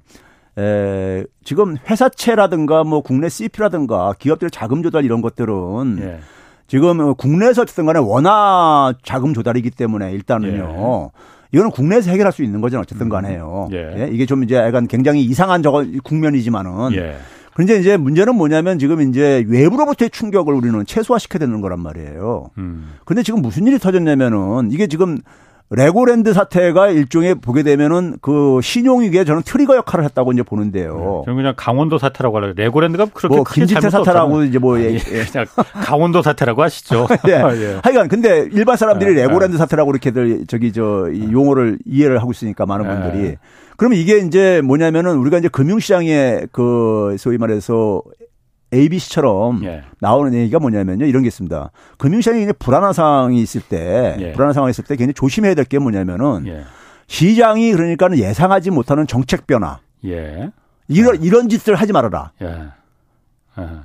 에, 0.57 1.23
지금 1.43 1.77
회사채라든가 1.89 2.83
뭐 2.83 3.01
국내 3.01 3.29
CP라든가 3.29 4.13
기업들 4.19 4.49
자금 4.49 4.83
조달 4.83 5.05
이런 5.05 5.21
것들은 5.21 5.99
예. 5.99 6.19
지금 6.67 7.15
국내에서 7.15 7.63
어쨌든 7.63 7.85
간에 7.85 7.99
원화 7.99 8.93
자금 9.03 9.33
조달이기 9.33 9.71
때문에 9.71 10.11
일단은요. 10.11 11.11
예. 11.13 11.33
이거는 11.53 11.71
국내에서 11.71 12.09
해결할 12.11 12.33
수 12.33 12.43
있는 12.43 12.61
거죠. 12.61 12.79
어쨌든 12.79 13.09
간에요. 13.09 13.69
음. 13.71 13.75
예. 13.75 14.03
예. 14.03 14.09
이게 14.11 14.25
좀 14.25 14.43
이제 14.43 14.55
약간 14.55 14.87
굉장히 14.87 15.23
이상한 15.23 15.61
저거 15.63 15.85
국면이지만은. 16.03 16.93
예. 17.53 17.55
그런데 17.55 17.79
이제 17.79 17.97
문제는 17.97 18.35
뭐냐면 18.35 18.79
지금 18.79 19.01
이제 19.01 19.43
외부로부터의 19.47 20.09
충격을 20.09 20.53
우리는 20.53 20.85
최소화시켜야 20.85 21.39
되는 21.39 21.61
거란 21.61 21.79
말이에요. 21.79 22.51
음. 22.57 22.93
근데 23.05 23.23
지금 23.23 23.41
무슨 23.41 23.67
일이 23.67 23.79
터졌냐면은 23.79 24.71
이게 24.71 24.87
지금 24.87 25.19
레고랜드 25.69 26.33
사태가 26.33 26.89
일종의 26.89 27.35
보게 27.35 27.63
되면은 27.63 28.17
그 28.21 28.59
신용위기에 28.61 29.23
저는 29.23 29.41
trigger 29.43 29.75
역할을 29.75 30.05
했다고 30.05 30.33
이제 30.33 30.43
보는데요. 30.43 30.93
네, 30.93 31.25
저는 31.25 31.37
그냥 31.37 31.53
강원도 31.57 31.97
사태라고 31.97 32.37
하려고 32.37 32.53
레고랜드가 32.55 33.07
그렇게 33.11 33.35
뭐 33.35 33.43
김진태 33.43 33.89
사태라고 33.89 34.43
이제 34.43 34.59
뭐 34.59 34.75
아니, 34.75 34.95
예. 34.95 34.99
그냥 35.25 35.47
강원도 35.83 36.21
사태라고 36.21 36.61
하시죠. 36.61 37.07
네. 37.25 37.33
예. 37.57 37.79
하여간 37.81 38.07
근데 38.07 38.47
일반 38.51 38.77
사람들이 38.77 39.15
네. 39.15 39.23
레고랜드 39.23 39.57
사태라고 39.57 39.91
이렇게들 39.91 40.45
저기 40.47 40.71
저 40.73 41.09
용어를 41.31 41.79
이해를 41.85 42.19
하고 42.19 42.31
있으니까 42.31 42.65
많은 42.67 42.87
네. 42.87 42.93
분들이 42.93 43.35
그러면 43.77 43.97
이게 43.99 44.17
이제 44.19 44.61
뭐냐면은 44.61 45.17
우리가 45.17 45.37
이제 45.39 45.47
금융시장에 45.47 46.47
그 46.51 47.15
소위 47.19 47.37
말해서 47.37 48.01
ABC처럼 48.73 49.63
예. 49.65 49.83
나오는 49.99 50.33
얘기가 50.33 50.59
뭐냐면요. 50.59 51.05
이런 51.05 51.21
게 51.23 51.27
있습니다. 51.27 51.71
금융시장이 51.97 52.47
불안한 52.57 52.93
상황이 52.93 53.41
있을 53.41 53.61
때, 53.61 54.15
예. 54.19 54.31
불안한 54.33 54.53
상황이 54.53 54.71
있을 54.71 54.83
때 54.83 54.95
굉장히 54.95 55.13
조심해야 55.13 55.53
될 55.53 55.65
게 55.65 55.77
뭐냐면은 55.79 56.47
예. 56.47 56.63
시장이 57.07 57.71
그러니까는 57.73 58.17
예상하지 58.17 58.71
못하는 58.71 59.05
정책 59.05 59.45
변화. 59.45 59.79
예. 60.05 60.51
이런, 60.87 61.15
예. 61.15 61.19
이런 61.27 61.49
짓을 61.49 61.75
하지 61.75 61.93
말아라. 61.93 62.31
예. 62.41 62.55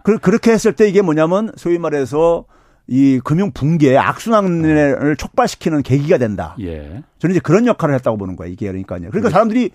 그, 0.02 0.18
그렇게 0.18 0.52
했을 0.52 0.72
때 0.72 0.88
이게 0.88 1.02
뭐냐면 1.02 1.52
소위 1.56 1.78
말해서 1.78 2.44
이 2.88 3.20
금융 3.22 3.52
붕괴 3.52 3.96
악순환을 3.98 5.16
촉발시키는 5.16 5.82
계기가 5.82 6.16
된다. 6.16 6.56
예. 6.60 7.02
저는 7.18 7.34
이제 7.34 7.40
그런 7.40 7.66
역할을 7.66 7.94
했다고 7.94 8.16
보는 8.16 8.34
거예요. 8.34 8.50
이게 8.52 8.66
그러니까요. 8.66 9.10
그러니까 9.10 9.28
사람들이 9.28 9.70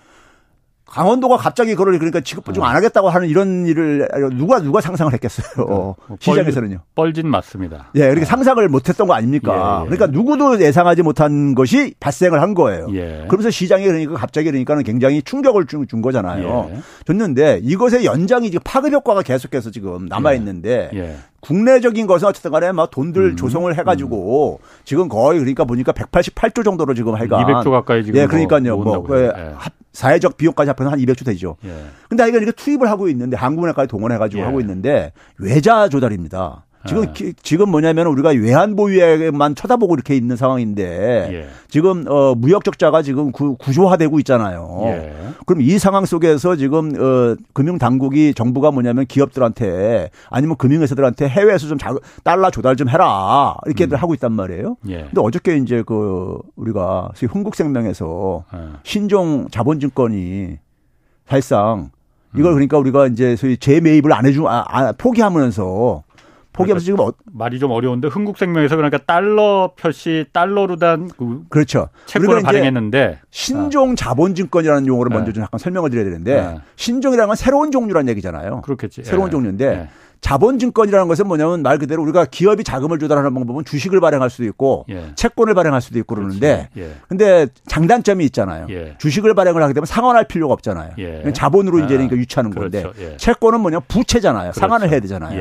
강원도가 0.86 1.36
갑자기 1.38 1.74
그걸 1.74 1.98
그러니까 1.98 2.20
지급 2.20 2.44
보증 2.44 2.62
안 2.62 2.76
하겠다고 2.76 3.08
하는 3.08 3.28
이런 3.28 3.66
일을 3.66 4.06
누가 4.36 4.60
누가 4.60 4.80
상상을 4.80 5.12
했겠어요. 5.12 5.46
그러니까 5.54 5.74
뭐 5.74 5.96
시장에서는요. 6.20 6.78
뻘짓 6.94 7.24
맞습니다. 7.24 7.90
예, 7.96 8.00
이렇게 8.02 8.20
네. 8.20 8.26
상상을 8.26 8.68
못 8.68 8.88
했던 8.88 9.06
거 9.06 9.14
아닙니까? 9.14 9.80
예, 9.80 9.84
예. 9.84 9.96
그러니까 9.96 10.06
누구도 10.06 10.60
예상하지 10.60 11.02
못한 11.02 11.54
것이 11.54 11.94
발생을 12.00 12.42
한 12.42 12.54
거예요. 12.54 12.88
예. 12.92 13.24
그러면서 13.28 13.50
시장이 13.50 13.84
그러니까 13.86 14.14
갑자기 14.14 14.50
그러니까는 14.50 14.82
굉장히 14.82 15.22
충격을 15.22 15.66
준, 15.66 15.88
준 15.88 16.02
거잖아요. 16.02 16.70
예. 16.72 16.80
줬는데 17.06 17.60
이것의 17.62 18.04
연장이 18.04 18.50
지금 18.50 18.62
파급 18.64 18.92
효과가 18.92 19.22
계속해서 19.22 19.70
지금 19.70 20.06
남아 20.06 20.34
있는데 20.34 20.90
예. 20.94 21.16
국내적인 21.44 22.06
것은 22.06 22.26
어쨌든 22.26 22.50
간에 22.50 22.72
막 22.72 22.90
돈들 22.90 23.22
음, 23.22 23.36
조성을 23.36 23.76
해가지고 23.76 24.60
음. 24.62 24.66
지금 24.84 25.08
거의 25.08 25.38
그러니까 25.38 25.64
보니까 25.64 25.92
188조 25.92 26.64
정도로 26.64 26.94
지금 26.94 27.14
하여간 27.14 27.44
200조 27.44 27.70
가까이 27.70 28.02
지금 28.02 28.18
예, 28.18 28.26
그러니까요. 28.26 28.76
뭐, 28.78 29.00
뭐 29.00 29.18
예. 29.18 29.54
사회적 29.92 30.38
비용까지 30.38 30.70
합해서 30.70 30.90
한 30.90 30.98
200조 30.98 31.26
되죠. 31.26 31.56
예. 31.64 31.70
근데 32.08 32.22
하여간 32.22 32.42
이렇게 32.42 32.56
투입을 32.56 32.88
하고 32.88 33.08
있는데 33.08 33.36
한국은행까지 33.36 33.88
동원해가지고 33.88 34.40
예. 34.40 34.46
하고 34.46 34.60
있는데 34.60 35.12
외자 35.38 35.88
조달입니다. 35.88 36.64
지금 36.86 37.04
예. 37.20 37.32
지금 37.42 37.70
뭐냐면 37.70 38.06
우리가 38.06 38.30
외환 38.30 38.76
보유에만 38.76 39.54
쳐다보고 39.54 39.94
이렇게 39.94 40.14
있는 40.14 40.36
상황인데 40.36 41.28
예. 41.32 41.48
지금 41.68 42.04
어 42.08 42.34
무역 42.34 42.64
적자가 42.64 43.02
지금 43.02 43.32
구, 43.32 43.56
구조화되고 43.56 44.18
있잖아요. 44.20 44.80
예. 44.84 45.14
그럼 45.46 45.62
이 45.62 45.78
상황 45.78 46.04
속에서 46.04 46.56
지금 46.56 46.92
어 47.00 47.36
금융 47.52 47.78
당국이 47.78 48.34
정부가 48.34 48.70
뭐냐면 48.70 49.06
기업들한테 49.06 50.10
아니면 50.30 50.56
금융회사들한테 50.56 51.28
해외에서 51.28 51.66
좀 51.66 51.78
자, 51.78 51.94
달러 52.22 52.50
조달 52.50 52.76
좀 52.76 52.88
해라 52.88 53.56
이렇게들 53.66 53.96
음. 53.96 54.00
하고 54.00 54.14
있단 54.14 54.32
말이에요. 54.32 54.76
예. 54.88 55.02
근데 55.04 55.20
어저께 55.20 55.56
이제 55.56 55.82
그 55.84 56.38
우리가 56.56 57.10
흥국생명에서 57.18 58.44
예. 58.54 58.58
신종 58.82 59.48
자본증권이 59.50 60.58
사실상 61.26 61.90
이걸 62.36 62.52
음. 62.52 62.54
그러니까 62.54 62.78
우리가 62.78 63.06
이제 63.06 63.36
소위 63.36 63.56
재매입을 63.56 64.12
안 64.12 64.26
해주 64.26 64.46
아, 64.48 64.64
아 64.66 64.92
포기하면서 64.92 66.03
포기하면서 66.54 66.84
그러니까 66.84 67.12
지금 67.12 67.28
어, 67.28 67.32
말이 67.32 67.58
좀 67.58 67.70
어려운데 67.72 68.08
흥국생명에서 68.08 68.76
그러니까 68.76 68.98
달러 69.06 69.72
표시 69.76 70.24
달러로 70.32 70.76
단 70.76 71.08
그 71.16 71.42
그렇죠. 71.50 71.88
채권을 72.06 72.42
발행했는데 72.42 73.18
신종 73.30 73.92
아. 73.92 73.94
자본증권이라는 73.96 74.86
용어를 74.86 75.10
네. 75.10 75.16
먼저 75.16 75.32
좀 75.32 75.42
약간 75.42 75.58
설명을 75.58 75.90
드려야 75.90 76.04
되는데 76.04 76.34
네. 76.40 76.60
신종이라는 76.76 77.26
건 77.26 77.36
새로운 77.36 77.70
종류라는 77.70 78.08
얘기잖아요. 78.10 78.62
그렇겠지. 78.62 79.02
새로운 79.04 79.26
네. 79.26 79.30
종류인데 79.32 79.70
네. 79.76 79.88
자본증권이라는 80.20 81.06
것은 81.06 81.26
뭐냐면 81.28 81.62
말 81.62 81.76
그대로 81.78 82.02
우리가 82.02 82.24
기업이 82.24 82.64
자금을 82.64 82.98
조달하는 82.98 83.34
방법은 83.34 83.66
주식을 83.66 84.00
발행할 84.00 84.30
수도 84.30 84.44
있고 84.44 84.86
예. 84.88 85.12
채권을 85.16 85.52
발행할 85.54 85.82
수도 85.82 85.98
있고 85.98 86.14
그러는데 86.14 86.70
예. 86.78 86.92
근데 87.08 87.46
장단점이 87.66 88.24
있잖아요. 88.26 88.66
예. 88.70 88.94
주식을 88.96 89.34
발행을 89.34 89.62
하게 89.62 89.74
되면 89.74 89.84
상환할 89.84 90.24
필요가 90.26 90.54
없잖아요. 90.54 90.92
예. 90.98 91.30
자본으로 91.34 91.80
이제 91.80 91.88
그러니까 91.94 92.16
유치하는 92.16 92.50
그렇죠. 92.52 92.82
건데 92.88 93.04
예. 93.04 93.16
채권은 93.18 93.60
뭐냐 93.60 93.80
부채잖아요. 93.80 94.52
그렇죠. 94.52 94.60
상환을 94.60 94.88
해야 94.88 95.00
되잖아요. 95.00 95.38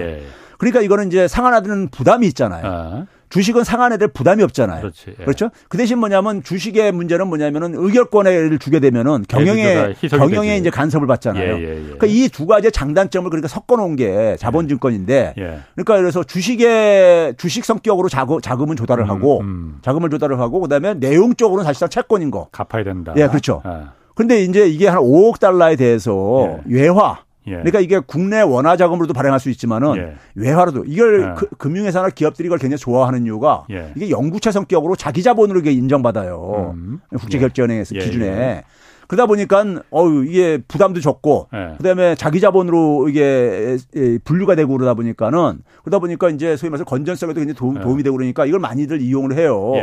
예. 0.66 0.72
그러니까 0.72 0.82
이거는 0.82 1.08
이제 1.08 1.28
상환하는 1.28 1.90
부담이 1.90 2.28
있잖아요. 2.28 2.62
아. 2.66 3.06
주식은 3.30 3.64
상환에 3.64 3.98
대해 3.98 4.08
부담이 4.14 4.44
없잖아요. 4.44 4.82
그렇지, 4.82 5.06
예. 5.20 5.24
그렇죠? 5.24 5.50
그 5.68 5.76
대신 5.76 5.98
뭐냐면 5.98 6.44
주식의 6.44 6.92
문제는 6.92 7.26
뭐냐면은 7.28 7.74
의결권을 7.76 8.60
주게 8.60 8.80
되면은 8.80 9.26
경영에 9.28 9.96
경영에 10.08 10.50
되지. 10.50 10.60
이제 10.60 10.70
간섭을 10.70 11.08
받잖아요. 11.08 11.54
예, 11.56 11.60
예, 11.60 11.70
예. 11.70 11.82
그러니까 11.98 12.06
이 12.08 12.30
두 12.30 12.46
가지의 12.46 12.72
장단점을 12.72 13.28
그러니까 13.32 13.48
섞어 13.48 13.76
놓은 13.76 13.96
게 13.96 14.36
자본증권인데 14.40 15.34
예. 15.36 15.60
그러니까 15.74 15.98
그래서 15.98 16.24
주식의 16.24 17.36
주식 17.38 17.66
성격으로 17.66 18.08
자금, 18.08 18.40
자금은 18.40 18.76
조달을 18.76 19.06
음, 19.06 19.10
하고 19.10 19.42
음. 19.42 19.80
자금을 19.82 20.12
조달을 20.12 20.40
하고 20.40 20.60
그다음에 20.62 20.94
내용적으로는 20.96 21.66
사실상 21.66 21.90
채권인 21.90 22.30
거. 22.30 22.50
갚아야 22.52 22.84
된다. 22.84 23.14
예, 23.18 23.28
그렇죠. 23.28 23.62
아. 23.64 23.94
근데 24.16 24.44
이제 24.44 24.68
이게 24.68 24.88
한 24.88 25.00
5억 25.00 25.40
달러에 25.40 25.76
대해서 25.76 26.60
예. 26.70 26.76
외화 26.76 27.18
예. 27.48 27.52
그러니까 27.52 27.80
이게 27.80 28.00
국내 28.00 28.42
원화 28.42 28.78
자금으로도 28.78 29.14
발행할 29.14 29.40
수 29.40 29.50
있지만은 29.50 29.98
예. 29.98 30.16
외화로도 30.36 30.86
이걸 30.86 31.22
예. 31.22 31.34
그, 31.36 31.48
금융회사나 31.58 32.10
기업들이 32.10 32.48
이걸 32.48 32.58
굉장히 32.58 32.80
좋아하는 32.80 33.26
이유가 33.26 33.66
예. 33.72 33.92
이게 33.96 34.10
영구채 34.10 34.52
성격으로 34.52 34.96
자기 34.96 35.24
자본으로 35.24 35.60
이게 35.60 35.72
인정받아요. 35.72 36.74
음. 36.76 37.00
국제결제은행에서 37.18 37.96
예. 37.96 38.00
기준에. 38.00 38.26
예. 38.26 38.64
그러다 39.08 39.26
보니까 39.26 39.66
어우 39.90 40.26
이게 40.26 40.60
부담도 40.66 41.02
적고 41.02 41.50
그다음에 41.78 42.16
자기 42.16 42.40
자본으로 42.40 43.10
이게 43.10 43.78
분류가 44.24 44.56
되고 44.56 44.76
그러다 44.76 44.94
보니까는 44.94 45.60
그러다 45.84 46.00
보니까 46.00 46.30
이제 46.30 46.56
소위 46.56 46.70
말해서 46.70 46.86
건전성에도 46.86 47.42
굉장히 47.42 47.56
도, 47.56 47.90
움이 47.90 48.02
되고 48.02 48.16
그러니까 48.16 48.46
이걸 48.46 48.62
많이들 48.62 49.02
이용을 49.02 49.38
해요. 49.38 49.74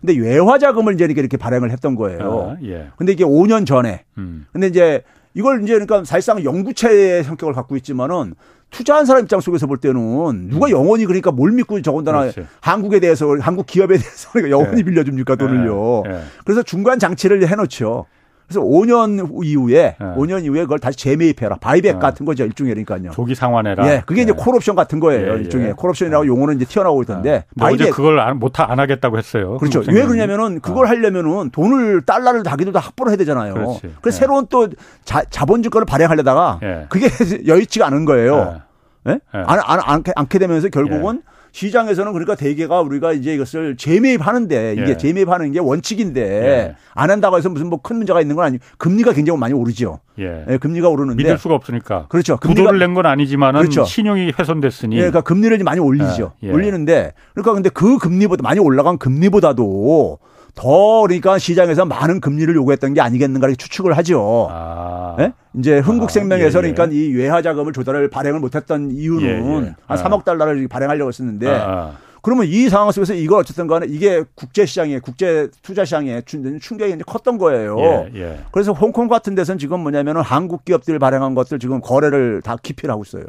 근데 0.00 0.18
외화 0.18 0.56
자금을 0.58 0.94
이제 0.94 1.04
이렇게, 1.04 1.20
이렇게 1.20 1.36
발행을 1.36 1.70
했던 1.70 1.94
거예요. 1.94 2.56
아, 2.58 2.90
근데 2.96 3.12
이게 3.12 3.22
5년 3.22 3.66
전에 3.66 4.04
음. 4.16 4.46
근데 4.50 4.68
이제 4.68 5.02
이걸 5.34 5.62
이제 5.62 5.72
그러니까 5.74 6.04
사실상 6.04 6.42
영구채의 6.42 7.24
성격을 7.24 7.54
갖고 7.54 7.76
있지만은 7.76 8.34
투자한 8.70 9.04
사람 9.04 9.22
입장 9.24 9.40
속에서 9.40 9.66
볼 9.66 9.78
때는 9.78 10.48
누가 10.48 10.66
음. 10.66 10.70
영원히 10.70 11.04
그러니까 11.04 11.32
뭘 11.32 11.52
믿고 11.52 11.80
저건다나 11.82 12.20
그렇지. 12.20 12.46
한국에 12.60 13.00
대해서 13.00 13.36
한국 13.40 13.66
기업에 13.66 13.96
대해서 13.96 14.30
그러니까 14.32 14.50
영원히 14.58 14.76
네. 14.76 14.82
빌려줍니까 14.84 15.36
돈을요. 15.36 16.02
네. 16.06 16.12
네. 16.12 16.22
그래서 16.44 16.62
중간 16.62 16.98
장치를 16.98 17.46
해놓죠. 17.48 18.06
그래서 18.50 18.66
5년 18.66 19.44
이후에 19.44 19.94
네. 20.00 20.06
5년 20.16 20.42
이후에 20.44 20.62
그걸 20.62 20.80
다시 20.80 20.98
재매입해라. 20.98 21.56
buyback 21.60 21.94
네. 21.94 21.98
같은 22.00 22.26
거죠. 22.26 22.44
일종의 22.44 22.74
그러니까요. 22.74 23.12
조기 23.12 23.36
상환해라. 23.36 23.86
예. 23.86 24.02
그게 24.04 24.24
네. 24.24 24.32
이제 24.32 24.32
콜옵션 24.32 24.74
같은 24.74 24.98
거예요. 24.98 25.34
예, 25.34 25.38
일종의 25.38 25.68
예. 25.68 25.72
콜옵션이라고 25.72 26.26
용어는 26.26 26.56
이제 26.56 26.64
튀어나오고 26.64 27.02
있던데. 27.02 27.44
바이백 27.56 27.94
그걸 27.94 28.34
못안 28.34 28.68
안 28.68 28.80
하겠다고 28.80 29.18
했어요. 29.18 29.56
그렇죠. 29.58 29.84
왜 29.86 30.04
그러냐면은 30.04 30.60
그걸 30.60 30.86
어. 30.86 30.88
하려면은 30.88 31.50
돈을 31.50 32.02
달러를 32.02 32.42
자기도 32.42 32.72
다 32.72 32.80
확보를 32.80 33.10
해야 33.10 33.16
되잖아요. 33.18 33.54
그렇지. 33.54 33.80
그래서 34.00 34.16
예. 34.16 34.18
새로운 34.18 34.46
또 34.50 34.68
자, 35.04 35.22
자본주권을 35.30 35.86
발행하려다가 35.86 36.58
예. 36.64 36.86
그게 36.88 37.06
여의치가 37.46 37.86
않은 37.86 38.04
거예요. 38.04 38.62
예? 39.06 39.12
예? 39.12 39.18
안, 39.32 39.60
안, 39.64 39.80
않게, 39.80 40.12
않게 40.16 40.40
되면서 40.40 40.68
결국은 40.70 41.22
예. 41.24 41.39
시장에서는 41.52 42.12
그러니까 42.12 42.34
대개가 42.34 42.80
우리가 42.80 43.12
이제 43.12 43.34
이것을 43.34 43.76
재매입하는데 43.76 44.72
이게 44.74 44.90
예. 44.90 44.96
재매입하는 44.96 45.52
게 45.52 45.58
원칙인데 45.58 46.20
예. 46.22 46.76
안 46.94 47.10
한다고 47.10 47.36
해서 47.36 47.48
무슨 47.48 47.68
뭐 47.68 47.80
큰 47.82 47.96
문제가 47.96 48.20
있는 48.20 48.36
건 48.36 48.44
아니고 48.44 48.64
금리가 48.78 49.12
굉장히 49.14 49.38
많이 49.38 49.54
오르죠. 49.54 50.00
예. 50.18 50.44
예 50.48 50.56
금리가 50.58 50.88
오르는데 50.88 51.22
믿을 51.22 51.38
수가 51.38 51.54
없으니까. 51.54 52.06
그렇죠. 52.08 52.36
금리를 52.36 52.78
낸 52.78 52.94
건 52.94 53.06
아니지만은 53.06 53.60
그렇죠. 53.60 53.84
신용이 53.84 54.32
훼손됐으니. 54.38 54.96
예, 54.96 55.00
그러니까 55.00 55.22
금리를 55.22 55.56
많이 55.64 55.80
올리죠. 55.80 56.32
예. 56.42 56.48
예. 56.48 56.52
올리는데 56.52 57.12
그러니까 57.32 57.52
근데 57.54 57.70
그 57.70 57.98
금리보다 57.98 58.42
많이 58.42 58.60
올라간 58.60 58.98
금리보다도 58.98 60.18
더 60.54 61.02
그러니까 61.02 61.38
시장에서 61.38 61.84
많은 61.84 62.20
금리를 62.20 62.54
요구했던 62.54 62.94
게 62.94 63.00
아니겠는가 63.00 63.48
이렇게 63.48 63.56
추측을 63.56 63.96
하죠. 63.98 64.48
아. 64.50 65.14
네? 65.18 65.32
이제 65.54 65.78
흥국생명에서 65.78 66.58
아, 66.58 66.62
예, 66.62 66.68
예. 66.68 66.72
그러니까 66.72 66.96
이 66.96 67.12
외화 67.14 67.42
자금을 67.42 67.72
조달을 67.72 68.08
발행을 68.10 68.40
못했던 68.40 68.90
이유는 68.90 69.22
예, 69.22 69.66
예. 69.68 69.74
한 69.86 69.98
3억 69.98 70.20
아. 70.20 70.24
달러를 70.24 70.68
발행하려고 70.68 71.08
했었는데 71.08 71.48
아, 71.48 71.52
아. 71.52 71.92
그러면 72.22 72.46
이 72.46 72.68
상황 72.68 72.90
속에서 72.92 73.14
이걸 73.14 73.40
어쨌든 73.40 73.66
간에 73.66 73.86
이게 73.88 74.22
국제 74.34 74.66
시장에 74.66 74.98
국제 74.98 75.48
투자 75.62 75.84
시장에 75.84 76.20
준 76.22 76.60
충격이 76.60 76.92
이제 76.92 77.02
컸던 77.06 77.38
거예요. 77.38 77.78
예, 77.78 78.10
예. 78.14 78.40
그래서 78.52 78.72
홍콩 78.72 79.08
같은 79.08 79.34
데서는 79.34 79.58
지금 79.58 79.80
뭐냐면은 79.80 80.20
한국 80.20 80.64
기업들 80.64 80.98
발행한 80.98 81.34
것들 81.34 81.58
지금 81.58 81.80
거래를 81.80 82.42
다 82.42 82.56
기피를 82.62 82.92
하고 82.92 83.02
있어요. 83.02 83.24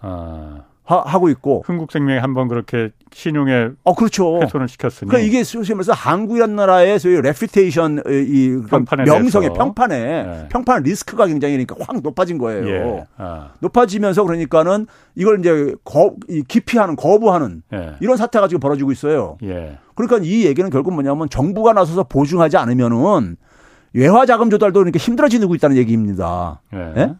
아. 0.00 0.62
하, 0.98 1.18
고 1.18 1.28
있고 1.28 1.62
흥국생명이 1.66 2.18
한번 2.18 2.48
그렇게 2.48 2.90
신용에 3.12 3.70
어 3.84 3.94
그렇죠 3.94 4.40
훼손을 4.40 4.68
시켰으니 4.68 5.08
그러니까 5.08 5.26
이게 5.26 5.44
소위 5.44 5.68
말해서 5.70 5.92
한국이라는 5.92 6.56
나라의 6.56 6.98
소위 6.98 7.20
reputation 7.20 8.02
이 8.06 8.56
명성의 9.06 9.52
평판에 9.52 9.98
네. 10.00 10.48
평판 10.50 10.82
리스크가 10.82 11.26
굉장히 11.26 11.64
그러니까 11.64 11.76
확 11.80 12.00
높아진 12.02 12.38
거예요. 12.38 12.68
예. 12.68 13.04
아. 13.16 13.50
높아지면서 13.60 14.24
그러니까는 14.24 14.86
이걸 15.14 15.38
이제 15.38 15.74
거, 15.84 16.14
이 16.28 16.42
기피하는 16.46 16.96
거부하는 16.96 17.62
예. 17.72 17.94
이런 18.00 18.16
사태가 18.16 18.48
지금 18.48 18.60
벌어지고 18.60 18.92
있어요. 18.92 19.36
예. 19.42 19.78
그러니까 19.94 20.18
이 20.22 20.46
얘기는 20.46 20.68
결국 20.70 20.94
뭐냐면 20.94 21.28
정부가 21.28 21.72
나서서 21.72 22.04
보증하지 22.04 22.56
않으면은 22.56 23.36
외화 23.92 24.24
자금 24.24 24.50
조달도 24.50 24.82
이렇게 24.82 24.98
힘들어지고 24.98 25.54
있다는 25.54 25.76
얘기입니다. 25.76 26.62
예. 26.72 27.14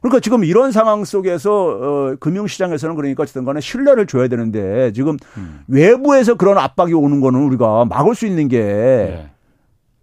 예? 0.00 0.08
그러니까 0.08 0.20
지금 0.20 0.44
이런 0.44 0.72
상황 0.72 1.04
속에서 1.04 1.52
어, 1.52 2.16
금융시장에서는 2.18 2.94
그러니까 2.96 3.22
어쨌든 3.22 3.44
간에 3.44 3.60
신뢰를 3.60 4.06
줘야 4.06 4.28
되는데 4.28 4.92
지금 4.92 5.16
음. 5.36 5.60
외부에서 5.68 6.34
그런 6.34 6.58
압박이 6.58 6.94
오는 6.94 7.20
거는 7.20 7.40
우리가 7.40 7.84
막을 7.84 8.14
수 8.14 8.26
있는 8.26 8.48
게 8.48 8.60
네. 8.60 9.30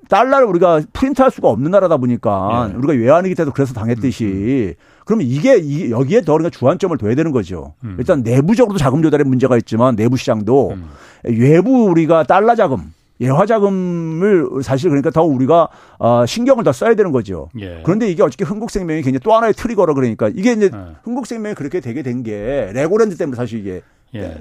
달러를 0.09 0.47
우리가 0.47 0.81
프린트할 0.93 1.31
수가 1.31 1.49
없는 1.49 1.71
나라다 1.71 1.97
보니까 1.97 2.69
네. 2.71 2.77
우리가 2.77 2.93
외환위기 2.93 3.35
때도 3.35 3.51
그래서 3.51 3.73
당했듯이 3.73 4.25
음. 4.25 4.29
음. 4.29 4.73
그러면 5.05 5.25
이게, 5.25 5.89
여기에 5.89 6.21
더 6.21 6.33
그러니까 6.33 6.49
주안점을 6.49 6.97
둬야 6.97 7.15
되는 7.15 7.31
거죠. 7.31 7.73
음. 7.83 7.95
일단 7.97 8.23
내부적으로도 8.23 8.77
자금 8.77 9.01
조달에 9.01 9.23
문제가 9.23 9.57
있지만 9.57 9.95
내부 9.95 10.17
시장도 10.17 10.71
음. 10.71 10.89
외부 11.23 11.85
우리가 11.85 12.23
달러 12.23 12.55
자금 12.55 12.93
외화 13.19 13.45
자금을 13.45 14.47
사실 14.63 14.89
그러니까 14.89 15.09
더 15.09 15.23
우리가 15.23 15.69
어, 15.99 16.25
신경을 16.25 16.63
더 16.63 16.71
써야 16.71 16.93
되는 16.95 17.11
거죠. 17.11 17.49
예. 17.59 17.81
그런데 17.83 18.09
이게 18.09 18.21
어저께 18.23 18.45
흥국생명이 18.45 19.01
굉장히 19.01 19.19
또 19.23 19.33
하나의 19.33 19.53
trigger라 19.53 19.93
그러니까 19.93 20.29
이게 20.29 20.51
이제 20.53 20.69
예. 20.73 20.79
흥국생명이 21.03 21.55
그렇게 21.55 21.79
되게 21.79 22.03
된 22.03 22.23
게 22.23 22.71
레고랜드 22.73 23.15
때문에 23.17 23.35
사실 23.35 23.59
이게 23.59 23.81
예. 24.15 24.37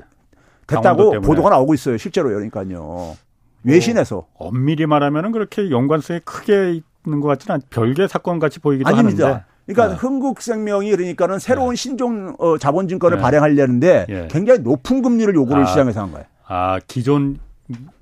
됐다고 0.67 1.21
보도가 1.21 1.51
나오고 1.51 1.75
있어요. 1.75 1.97
실제로 1.99 2.29
그러니까요. 2.31 3.17
외신에서 3.65 4.19
어, 4.35 4.49
엄밀히 4.49 4.87
말하면은 4.87 5.33
그렇게 5.33 5.71
연관성이 5.71 6.21
크게 6.25 6.81
있는 7.07 7.21
것 7.21 7.29
같지는 7.29 7.55
않. 7.57 7.61
별개 7.71 8.09
사건 8.09 8.39
같이 8.39 8.61
보이기도 8.61 8.89
아닙니다. 8.89 9.25
하는데. 9.27 9.45
그러니까 9.67 9.95
네. 9.95 10.01
흥국생명이 10.01 10.91
그러니까는 10.93 11.39
새로운 11.39 11.71
네. 11.71 11.77
신종 11.77 12.35
어, 12.39 12.57
자본증권을 12.57 13.17
네. 13.19 13.23
발행하려는데 13.23 14.07
예. 14.09 14.29
굉장히 14.31 14.61
높은 14.61 15.03
금리를 15.03 15.35
요구를 15.35 15.63
아, 15.63 15.67
시장에서 15.67 16.03
한 16.03 16.13
거예요. 16.13 16.25
아 16.47 16.79
기존 16.87 17.39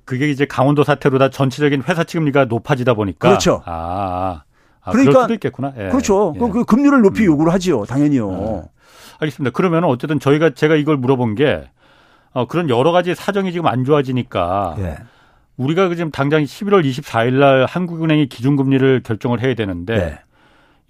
그게 0.05 0.29
이제 0.29 0.45
강원도 0.45 0.83
사태로 0.83 1.17
다 1.17 1.29
전체적인 1.29 1.83
회사 1.83 2.03
측금리가 2.03 2.45
높아지다 2.45 2.93
보니까 2.93 3.27
그렇죠. 3.27 3.61
아, 3.65 4.43
아 4.81 4.91
그러니까 4.91 5.23
수도 5.23 5.33
있겠구나. 5.33 5.73
예. 5.77 5.89
그렇죠. 5.89 6.33
예. 6.35 6.39
그 6.39 6.63
금리를 6.63 7.01
높이 7.01 7.23
음. 7.23 7.25
요구를 7.25 7.51
하지요. 7.51 7.85
당연히요. 7.85 8.29
어. 8.29 8.69
알겠습니다. 9.19 9.51
그러면 9.53 9.83
어쨌든 9.85 10.19
저희가 10.19 10.51
제가 10.51 10.75
이걸 10.75 10.97
물어본 10.97 11.35
게 11.35 11.67
어, 12.33 12.45
그런 12.45 12.69
여러 12.69 12.91
가지 12.91 13.15
사정이 13.15 13.51
지금 13.51 13.67
안 13.67 13.83
좋아지니까 13.83 14.75
예. 14.79 14.97
우리가 15.57 15.89
지금 15.95 16.11
당장 16.11 16.43
11월 16.43 16.85
24일 16.85 17.33
날 17.35 17.65
한국은행이 17.65 18.27
기준금리를 18.27 19.01
결정을 19.03 19.41
해야 19.41 19.55
되는데 19.55 19.95
네. 19.95 20.19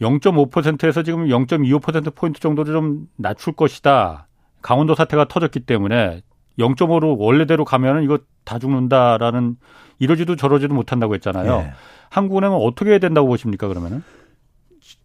0.5%에서 0.01 1.03
지금 1.03 1.27
0.25% 1.27 2.15
포인트 2.15 2.39
정도를 2.39 2.73
좀 2.73 3.07
낮출 3.15 3.53
것이다. 3.53 4.27
강원도 4.61 4.95
사태가 4.95 5.25
터졌기 5.25 5.61
때문에 5.61 6.21
0.5로 6.59 7.17
원래대로 7.17 7.65
가면은 7.65 8.03
이거 8.03 8.19
다 8.43 8.59
죽는다라는 8.59 9.57
이러지도 9.99 10.35
저러지도 10.35 10.73
못한다고 10.73 11.15
했잖아요. 11.15 11.65
예. 11.67 11.73
한국은행은 12.09 12.57
어떻게 12.57 12.91
해야 12.91 12.99
된다고 12.99 13.27
보십니까 13.27 13.67
그러면은? 13.67 14.03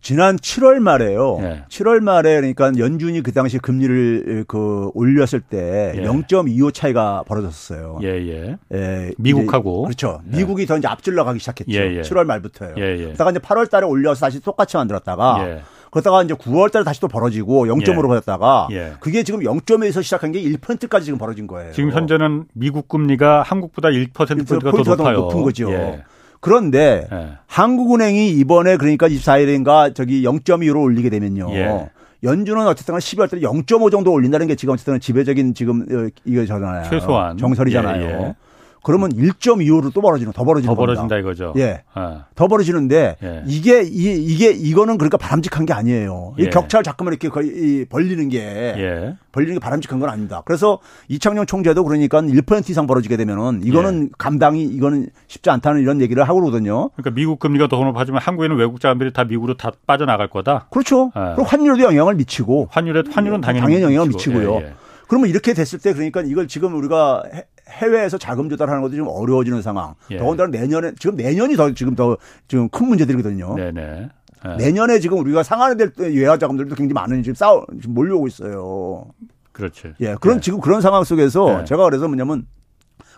지난 0.03 0.37
7월 0.37 0.79
말에요. 0.79 1.39
예. 1.41 1.65
7월 1.69 2.01
말에 2.01 2.37
그러니까 2.37 2.73
연준이 2.79 3.23
그 3.23 3.33
당시 3.33 3.59
금리를 3.59 4.45
그 4.47 4.91
올렸을 4.95 5.41
때 5.41 5.93
예. 5.97 6.03
0.25 6.03 6.73
차이가 6.73 7.23
벌어졌어요. 7.27 7.99
예, 8.03 8.09
예. 8.09 8.57
예 8.75 9.11
미국하고 9.19 9.85
그렇죠. 9.85 10.21
예. 10.33 10.37
미국이 10.37 10.67
더 10.67 10.77
이제 10.77 10.87
앞질러 10.89 11.25
가기 11.25 11.39
시작했죠. 11.39 11.73
예, 11.73 12.03
7월 12.03 12.21
예. 12.21 12.25
말부터요. 12.25 12.75
예, 12.79 12.99
예. 12.99 13.05
그러다가 13.07 13.31
이제 13.31 13.41
8월 13.41 13.71
달에 13.71 13.87
올려서 13.87 14.27
다시 14.27 14.41
똑같이 14.41 14.77
만들었다가 14.77 15.61
그러다가 15.91 16.23
이제 16.23 16.35
9월 16.35 16.71
달에 16.71 16.85
다시 16.85 17.01
또 17.01 17.09
벌어지고 17.09 17.67
0.5로 17.67 18.05
예. 18.05 18.07
벌었다가 18.07 18.69
예. 18.71 18.93
그게 19.01 19.23
지금 19.23 19.41
0.에서 19.41 20.03
시작한 20.03 20.33
게 20.33 20.41
1%까지 20.43 21.07
지금 21.07 21.19
벌어진 21.19 21.47
거예요. 21.47 21.73
지금 21.73 21.91
현재는 21.91 22.45
미국 22.53 22.89
금리가 22.89 23.43
한국보다 23.43 23.89
1%포인트가 23.89 24.71
더 24.71 24.97
높아요. 24.97 25.17
높은 25.17 25.43
거죠. 25.43 25.71
예. 25.73 26.03
그런데 26.41 27.07
예. 27.13 27.29
한국은행이 27.47 28.31
이번에 28.31 28.77
그러니까 28.77 29.09
24일인가 29.09 29.95
저기 29.95 30.23
0.25로 30.23 30.83
올리게 30.83 31.11
되면요. 31.11 31.51
예. 31.55 31.91
연준은 32.23 32.67
어쨌든 32.67 32.95
12월 32.95 33.31
달에 33.31 33.43
0.5 33.43 33.91
정도 33.91 34.13
올린다는 34.13 34.47
게 34.47 34.55
지금 34.55 34.75
어쨌든 34.75 35.01
지배적인 35.01 35.55
지금 35.55 35.83
어, 35.83 36.09
이거잖아요. 36.25 36.89
최소한 36.91 37.37
정설이잖아요. 37.37 38.35
예, 38.81 38.83
그러면 38.83 39.11
1.25로 39.13 39.93
또 39.93 40.01
벌어지는 40.01 40.33
더 40.33 40.45
벌어지는 40.45 40.75
더 40.75 40.79
벌어진다 40.79 41.19
이거죠. 41.19 41.53
예. 41.57 41.83
어. 41.95 42.25
더 42.35 42.49
벌어지는데 42.49 43.17
예. 43.23 43.43
이게 43.47 43.83
이, 43.83 44.15
이게 44.25 44.51
이거는 44.51 44.99
그러니까 44.99 45.17
바람직한 45.19 45.67
게 45.67 45.73
아니에요. 45.73 46.35
예. 46.39 46.45
이 46.45 46.51
격차를 46.51 46.83
자꾸만 46.83 47.13
이렇게 47.13 47.29
거의 47.29 47.85
벌리는 47.89 48.29
게 48.29 48.39
예. 48.41 49.17
벌리는 49.33 49.55
게 49.55 49.61
바람직한 49.61 50.01
건 50.01 50.09
아닙니다. 50.09 50.43
그래서 50.45 50.79
이창용 51.09 51.47
총재도 51.47 51.85
그러니까 51.85 52.21
1% 52.21 52.71
이상 52.71 52.87
벌어지게 52.87 53.17
되면은 53.17 53.61
이거는 53.65 54.05
예. 54.05 54.09
감당이 54.19 54.65
이거는 54.65 55.09
쉽지 55.29 55.51
않다는 55.51 55.83
이런 55.83 56.01
얘기를 56.01 56.23
하고 56.25 56.41
그러거든요. 56.41 56.91
그러니까 56.91 57.11
미국 57.11 57.39
금리가 57.39 57.69
더 57.69 57.83
높아지면 57.85 58.21
한국에는 58.21 58.57
외국 58.57 58.81
자금들이 58.81 59.13
다 59.13 59.25
미국으로 59.25 59.57
다 59.57 59.73
빠져나갈 59.87 60.29
거다. 60.29 60.67
그렇죠. 60.71 61.13
예. 61.17 61.35
그리고 61.37 61.45
환율에도 61.45 61.85
영향을 61.85 62.15
미치고 62.15 62.69
환율에 62.71 63.03
환율은 63.11 63.41
당연히, 63.41 63.61
당연히 63.61 63.83
영향을 63.85 64.09
미치고. 64.09 64.39
미치고요. 64.39 64.90
예, 65.11 65.15
그러면 65.21 65.29
이렇게 65.29 65.55
됐을 65.55 65.81
때 65.81 65.93
그러니까 65.93 66.23
이걸 66.23 66.47
지금 66.47 66.75
우리가 66.77 67.25
해외에서 67.69 68.17
자금 68.17 68.49
조달하는 68.49 68.81
것도 68.81 68.95
좀 68.95 69.09
어려워지는 69.09 69.61
상황. 69.61 69.95
예. 70.11 70.19
더군다나 70.19 70.51
내년에 70.51 70.93
지금 70.99 71.17
내년이 71.17 71.57
더 71.57 71.75
지금 71.75 71.97
더 71.97 72.17
지금 72.49 72.69
큰 72.69 72.87
문제들이거든요. 72.87 73.55
네네. 73.57 74.09
예. 74.47 74.57
내년에 74.57 75.01
지금 75.01 75.19
우리가 75.19 75.43
상환이 75.43 75.77
될 75.77 75.93
외화 75.99 76.39
자금들도 76.39 76.75
굉장히 76.77 76.95
많은 76.95 77.23
지금 77.23 77.35
싸우 77.35 77.67
지금 77.81 77.95
몰려오고 77.95 78.29
있어요. 78.29 79.07
그렇죠. 79.53 79.91
예. 80.01 80.15
그런 80.21 80.37
예. 80.37 80.41
지금 80.41 80.61
그런 80.61 80.81
상황 80.81 81.05
속에서 81.05 81.61
예. 81.61 81.65
제가 81.65 81.85
그래서 81.85 82.07
뭐냐면 82.07 82.47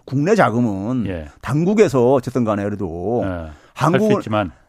국내 0.05 0.35
자금은 0.35 1.07
예. 1.07 1.29
당국에서 1.43 2.15
어쨌든 2.15 2.45
간에 2.45 2.65
그래도 2.65 3.23
예. 3.25 3.51
한국 3.75 4.23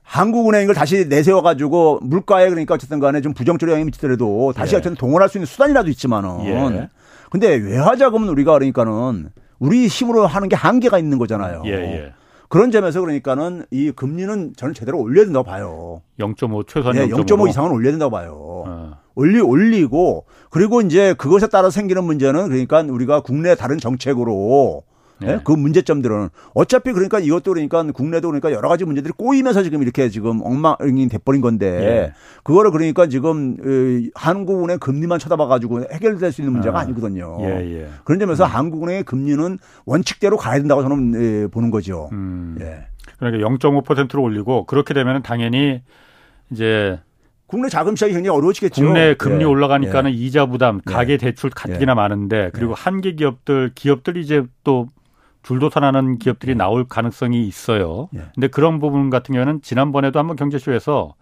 한국은행 0.04 0.64
이걸 0.64 0.76
다시 0.76 1.08
내세워 1.08 1.42
가지고 1.42 2.00
물가에 2.04 2.50
그러니까 2.50 2.74
어쨌든 2.76 3.00
간에 3.00 3.22
좀 3.22 3.34
부정적인 3.34 3.72
영향이 3.72 3.86
미치더라도 3.86 4.54
다시 4.54 4.76
예. 4.76 4.80
어쨌든 4.80 4.96
동원할 4.96 5.30
수 5.30 5.38
있는 5.38 5.46
수단이라도 5.46 5.90
있지만은 5.90 6.90
근데 7.34 7.56
외화 7.56 7.96
자금은 7.96 8.30
우리가 8.30 8.54
그러니까는 8.54 9.32
우리 9.58 9.88
힘으로 9.88 10.28
하는 10.28 10.50
게 10.50 10.56
한계가 10.56 11.00
있는 11.00 11.18
거잖아요. 11.18 11.64
예, 11.66 11.72
예. 11.72 12.14
그런 12.48 12.70
점에서 12.70 13.02
그러니까는 13.02 13.66
이 13.72 13.90
금리는 13.90 14.54
저는 14.56 14.76
제대로 14.76 15.00
올려야 15.00 15.26
된다고 15.26 15.44
봐요. 15.44 16.04
0.5 16.20 16.68
최소한 16.68 16.96
네, 16.96 17.08
0.5 17.08 17.50
이상은 17.50 17.72
올려야 17.72 17.94
된다고 17.94 18.12
봐요. 18.12 18.36
어. 18.38 18.98
올리 19.16 19.40
올리고 19.42 20.28
그리고 20.52 20.82
이제 20.82 21.16
그것에 21.16 21.48
따라 21.48 21.72
생기는 21.72 22.04
문제는 22.04 22.50
그러니까 22.50 22.82
우리가 22.82 23.22
국내 23.22 23.56
다른 23.56 23.80
정책으로 23.80 24.84
네. 25.20 25.40
그 25.44 25.52
문제점들은 25.52 26.30
어차피 26.54 26.92
그러니까 26.92 27.20
이것도 27.20 27.54
그러니까 27.54 27.84
국내도 27.84 28.28
그러니까 28.30 28.52
여러 28.52 28.70
가지 28.70 28.86
문제들이 28.86 29.14
꼬이면서 29.16 29.64
지금 29.64 29.82
이렇게 29.82 30.10
지금 30.10 30.42
엉망이 30.44 31.08
돼버린 31.08 31.42
건데 31.42 31.72
네. 31.72 32.14
그거를 32.44 32.72
그러니까 32.72 33.08
지금 33.08 33.58
한국은행 34.16 34.80
금리만 34.80 35.20
쳐다봐 35.20 35.48
가지고 35.48 35.84
해결될 35.92 36.32
수 36.32 36.42
있는 36.42 36.54
문제가 36.54 36.80
아. 36.80 36.82
아니거든요. 36.82 37.38
예, 37.42 37.82
예. 37.82 37.88
그런 38.04 38.20
점에서 38.20 38.46
음. 38.46 38.50
한국은행의 38.50 39.04
금리는 39.04 39.60
원칙대로 39.86 40.38
가야 40.38 40.60
된다고 40.60 40.82
저는 40.82 41.50
보는 41.52 41.72
거죠. 41.72 42.10
음. 42.12 42.58
예. 42.60 42.88
그러니까 43.20 43.48
0.5%로 43.48 44.22
올리고 44.22 44.66
그렇게 44.66 44.94
되면 44.94 45.22
당연히 45.22 45.82
이제 46.52 47.00
국내 47.48 47.70
자금 47.70 47.96
시장이 47.96 48.14
굉장히 48.14 48.36
어려워지겠죠. 48.36 48.84
국내 48.84 49.14
금리 49.14 49.42
예. 49.42 49.44
올라가니까는 49.46 50.12
예. 50.12 50.16
이자 50.16 50.48
부담, 50.48 50.82
가계 50.84 51.18
대출 51.18 51.50
가뜩이나 51.50 51.92
예. 51.92 51.96
많은데 51.96 52.50
그리고 52.54 52.72
예. 52.72 52.76
한계 52.78 53.14
기업들, 53.14 53.72
기업들이 53.76 54.22
이제 54.22 54.44
또 54.64 54.88
줄도산하는 55.44 56.18
기업들이 56.18 56.52
예. 56.52 56.56
나올 56.56 56.86
가능성이 56.88 57.46
있어요. 57.46 58.10
예. 58.16 58.24
근데 58.34 58.48
그런 58.48 58.80
부분 58.80 59.10
같은 59.10 59.34
경우는 59.34 59.62
지난번에도 59.62 60.20
한번 60.20 60.36
경제쇼에서 60.36 61.16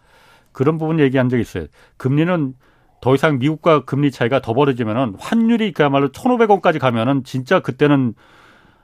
그런 0.52 0.78
부분 0.78 1.00
얘기한 1.00 1.30
적이 1.30 1.42
있어요. 1.42 1.66
금리는 1.98 2.54
더 3.02 3.16
이상 3.16 3.40
미국과 3.40 3.86
금리 3.86 4.12
차이가 4.12 4.42
더 4.42 4.54
벌어지면은 4.54 5.16
환율이 5.20 5.74
그야말로 5.74 6.10
1,500원까지 6.10 6.80
가면은 6.80 7.24
진짜 7.24 7.60
그때는 7.60 8.14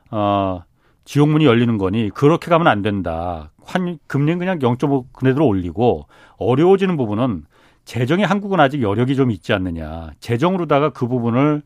어 0.09 0.63
지옥문이 1.05 1.45
열리는 1.45 1.77
거니 1.77 2.09
그렇게 2.09 2.49
가면 2.49 2.67
안 2.67 2.81
된다. 2.81 3.51
환 3.63 3.99
금리는 4.07 4.39
그냥 4.39 4.59
0.5 4.59 5.05
그네대로 5.13 5.45
올리고 5.45 6.07
어려워지는 6.37 6.97
부분은 6.97 7.45
재정이 7.85 8.23
한국은 8.23 8.59
아직 8.59 8.81
여력이 8.81 9.15
좀 9.15 9.29
있지 9.29 9.53
않느냐. 9.53 10.11
재정으로다가 10.19 10.89
그 10.89 11.07
부분을 11.07 11.61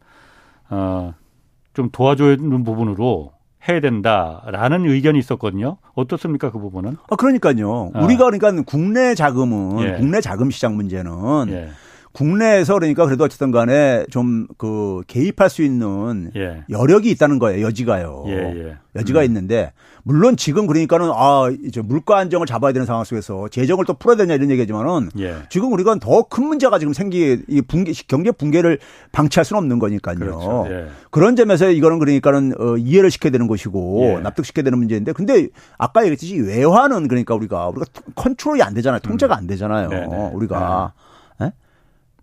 어좀 0.70 1.90
도와주는 1.92 2.64
부분으로 2.64 3.32
해야 3.68 3.80
된다라는 3.80 4.86
의견이 4.86 5.20
있었거든요. 5.20 5.78
어떻습니까 5.94 6.52
그 6.52 6.60
부분은? 6.60 6.98
아 7.10 7.16
그러니까요. 7.16 7.92
어. 7.94 8.04
우리가 8.04 8.26
그러니까 8.26 8.64
국내 8.66 9.14
자금은 9.14 9.84
예. 9.84 9.92
국내 9.98 10.22
자금 10.22 10.50
시장 10.50 10.76
문제는 10.76 11.12
예. 11.50 11.70
국내에서 12.14 12.74
그러니까 12.76 13.06
그래도 13.06 13.24
어쨌든 13.24 13.52
간에 13.52 14.06
좀 14.10 14.48
그 14.58 15.02
개입할 15.08 15.50
수 15.50 15.64
있는 15.64 16.32
예. 16.36 16.64
여력이 16.70 17.10
있다는 17.12 17.40
거예요. 17.40 17.66
여지가요. 17.66 18.26
예, 18.28 18.32
예. 18.34 18.78
여지가 18.96 19.22
음. 19.22 19.26
있는데 19.26 19.72
물론 20.04 20.36
지금 20.36 20.68
그러니까는 20.68 21.10
아 21.14 21.50
이제 21.64 21.82
물가 21.82 22.18
안정을 22.18 22.46
잡아야 22.46 22.74
되는 22.74 22.86
상황 22.86 23.04
속에서 23.04 23.48
재정을 23.48 23.86
또 23.86 23.94
풀어야 23.94 24.18
되냐 24.18 24.34
이런 24.36 24.52
얘기지만은 24.52 25.10
예. 25.20 25.36
지금 25.50 25.72
우리가 25.74 25.96
더 25.96 26.24
큰 26.24 26.46
문제가 26.46 26.80
지금 26.80 26.94
생기 26.94 27.42
이 27.48 27.62
붕괴 27.62 27.92
경제 28.08 28.32
붕괴를 28.32 28.80
방치할 29.12 29.46
수는 29.46 29.60
없는 29.60 29.80
거니까요. 29.80 30.20
그렇죠. 30.20 30.68
예. 30.70 30.88
그런 31.10 31.36
점에서 31.36 31.70
이거는 31.70 32.00
그러니까는 32.00 32.54
어, 32.60 32.78
이해를 32.78 33.10
시켜야 33.12 33.32
되는 33.32 33.48
것이고 33.48 34.16
예. 34.18 34.20
납득시켜야 34.22 34.64
되는 34.64 34.78
문제인데 34.78 35.14
근데 35.14 35.48
아까 35.78 36.02
얘기했듯이 36.02 36.40
외환은 36.40 37.08
그러니까 37.08 37.36
우리가 37.36 37.68
우리가 37.70 37.86
컨트롤이 38.16 38.62
안 38.62 38.74
되잖아요. 38.74 39.00
통제가 39.00 39.36
안 39.36 39.48
되잖아요. 39.48 39.90
네, 39.90 40.06
네. 40.08 40.30
우리가 40.34 40.94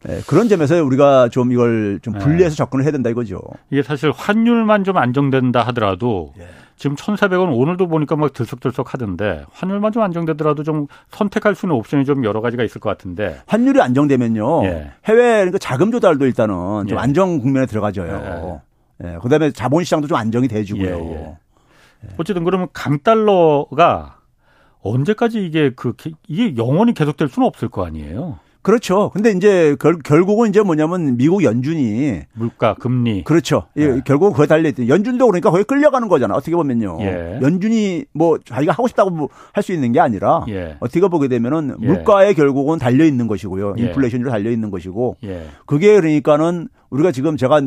네. 0.05 0.17
네, 0.17 0.23
그런 0.27 0.49
점에서 0.49 0.83
우리가 0.83 1.29
좀 1.29 1.53
이걸 1.53 1.99
좀 2.03 2.15
네. 2.15 2.21
분리해서 2.21 2.51
네. 2.51 2.57
접근을 2.57 2.85
해야 2.85 2.93
된다 2.93 3.11
이거죠. 3.11 3.41
이게 3.71 3.83
사실 3.83 4.13
환율만 4.15 4.85
좀 4.85 4.97
안정된다 4.97 5.63
하더라도 5.67 6.33
예. 6.39 6.47
지금 6.77 6.95
1,400원 6.95 7.57
오늘도 7.59 7.89
보니까 7.89 8.15
막 8.15 8.33
들썩들썩 8.33 8.95
하던데 8.95 9.45
환율만 9.51 9.91
좀 9.93 10.03
안정되더라도 10.05 10.63
좀 10.63 10.87
선택할 11.11 11.57
수 11.57 11.67
있는 11.67 11.77
옵션이 11.77 12.05
좀 12.05 12.25
여러 12.25 12.41
가지가 12.41 12.63
있을 12.63 12.81
것 12.81 12.89
같은데 12.89 13.41
환율이 13.47 13.81
안정되면요. 13.81 14.65
예. 14.67 14.93
해외 15.07 15.39
그러니까 15.39 15.59
자금 15.59 15.91
조달도 15.91 16.27
일단은 16.27 16.87
좀 16.87 16.97
예. 16.97 17.01
안정 17.01 17.41
국면에 17.41 17.67
들어가져요. 17.67 18.61
예. 19.03 19.09
예. 19.09 19.19
그다음에 19.21 19.51
자본 19.51 19.83
시장도 19.83 20.07
좀 20.07 20.17
안정이 20.17 20.47
돼 20.49 20.63
주고요. 20.63 21.37
예, 22.05 22.09
어쨌든 22.17 22.45
그러면 22.45 22.69
강달러가 22.73 24.19
언제까지 24.81 25.45
이게 25.45 25.73
그 25.75 25.95
이게 26.29 26.57
영원히 26.57 26.95
계속될 26.95 27.29
수는 27.29 27.47
없을 27.47 27.69
거 27.69 27.85
아니에요. 27.85 28.39
그렇죠. 28.63 29.11
근데 29.15 29.31
이제 29.31 29.77
결, 29.81 29.99
결국은 29.99 30.49
이제 30.49 30.61
뭐냐면 30.61 31.17
미국 31.17 31.43
연준이 31.43 32.23
물가, 32.35 32.75
금리. 32.75 33.25
그렇죠. 33.25 33.65
예, 33.77 33.87
네. 33.87 34.01
결국은 34.05 34.33
그에 34.35 34.47
달려있던 34.47 34.89
연준도 34.89 35.27
그러니까 35.27 35.51
거기 35.51 35.65
끌려가는 35.65 36.09
거잖아. 36.09 36.35
어떻게 36.35 36.55
보면요. 36.55 36.99
예. 37.01 37.39
연준이 37.41 38.05
뭐 38.13 38.39
자기가 38.45 38.73
하고 38.73 38.89
싶다고 38.89 39.11
뭐 39.11 39.29
할수 39.53 39.73
있는 39.73 39.93
게 39.93 40.01
아니라 40.01 40.45
예. 40.49 40.77
어떻게 40.81 41.01
보게 41.07 41.29
되면은 41.29 41.77
예. 41.81 41.87
물가에 41.87 42.35
결국은 42.35 42.79
달려 42.79 43.05
있는 43.05 43.27
것이고요. 43.27 43.77
예. 43.79 43.83
인플레이션으로 43.85 44.31
달려 44.31 44.51
있는 44.51 44.71
것이고 44.71 45.17
예. 45.25 45.47
그게 45.67 45.95
그러니까는 45.95 46.69
우리가 46.91 47.13
지금 47.13 47.37
제가 47.37 47.61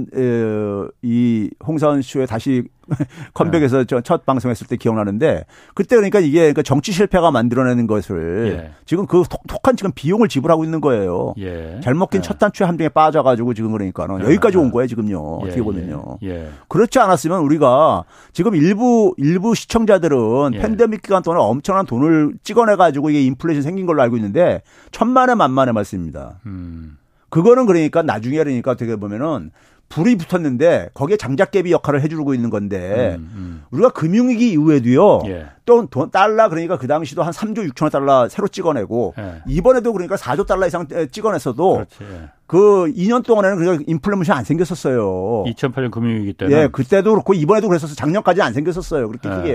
이 1.01 1.49
홍사원 1.65 2.01
쇼에 2.01 2.26
다시 2.26 2.63
컴백에서 3.34 3.86
네. 3.86 4.01
첫 4.03 4.26
방송했을 4.26 4.67
때 4.67 4.76
기억나는데 4.76 5.45
그때 5.76 5.95
그러니까 5.95 6.19
이게 6.19 6.39
그러니까 6.39 6.61
정치 6.61 6.91
실패가 6.91 7.32
만들어내는 7.32 7.88
것을 7.88 8.53
예. 8.53 8.72
지금 8.86 9.05
그 9.05 9.24
톡톡한 9.30 9.78
지금 9.78 9.91
비용을 9.93 10.28
지불하고 10.28 10.63
있는 10.63 10.82
거예요. 10.82 11.34
예. 11.38 11.80
잘 11.82 11.93
먹긴 11.93 12.19
예. 12.19 12.22
첫 12.22 12.39
단추에 12.39 12.65
함정에 12.65 12.89
빠져가지고 12.89 13.53
지금 13.53 13.72
그러니까는 13.72 14.22
예. 14.22 14.26
여기까지 14.26 14.57
온 14.57 14.72
거예요 14.72 14.88
지금요. 14.88 15.39
예, 15.43 15.45
어떻게 15.45 15.61
보면요. 15.61 16.17
그렇지 16.67 16.99
않았으면 16.99 17.41
우리가 17.41 18.03
지금 18.34 18.55
일부 18.55 19.13
일부 19.17 19.55
시청자들은 19.55 20.51
팬데믹 20.53 21.01
기간 21.01 21.24
동안에 21.24 21.41
엄청난 21.43 21.86
돈을 21.86 22.34
찍어내가지고 22.43 23.11
이게 23.11 23.22
인플레이션 23.24 23.63
생긴 23.63 23.86
걸로 23.86 24.01
알고 24.01 24.17
있는데 24.17 24.61
천만에 24.91 25.36
만만의 25.36 25.74
말씀입니다. 25.74 26.39
음. 26.45 26.97
그거는 27.32 27.65
그러니까 27.65 28.03
나중에 28.03 28.38
그러니까 28.38 28.71
어떻게 28.71 28.95
보면은 28.95 29.51
불이 29.89 30.15
붙었는데 30.15 30.89
거기에 30.93 31.17
장작개비 31.17 31.71
역할을 31.71 32.01
해주고 32.01 32.34
있는 32.34 32.49
건데 32.49 33.15
음, 33.17 33.32
음. 33.34 33.63
우리가 33.71 33.89
금융위기 33.89 34.51
이후에도요 34.51 35.23
예. 35.27 35.47
또 35.65 35.86
돈, 35.88 36.09
달러 36.09 36.47
그러니까 36.49 36.77
그 36.77 36.88
당시도 36.88 37.23
한 37.23 37.34
3조 37.34 37.69
6천억 37.71 37.91
달러 37.91 38.29
새로 38.29 38.47
찍어내고 38.47 39.15
예. 39.17 39.41
이번에도 39.47 39.91
그러니까 39.91 40.15
4조 40.15 40.47
달러 40.47 40.65
이상 40.65 40.88
찍어냈어도 41.11 41.73
그렇지, 41.73 41.97
예. 42.03 42.29
그 42.51 42.91
2년 42.97 43.23
동안에는 43.23 43.57
그러니까 43.59 43.85
인플레이션이 43.87 44.37
안 44.37 44.43
생겼었어요. 44.43 45.45
2008년 45.47 45.89
금융위기 45.89 46.33
때는 46.33 46.57
예 46.57 46.67
그때도 46.67 47.11
그렇고 47.11 47.33
이번에도 47.33 47.69
그랬었어 47.69 47.95
작년까지 47.95 48.41
안 48.41 48.51
생겼었어요 48.51 49.07
그렇게 49.07 49.29
예. 49.29 49.33
크게 49.33 49.49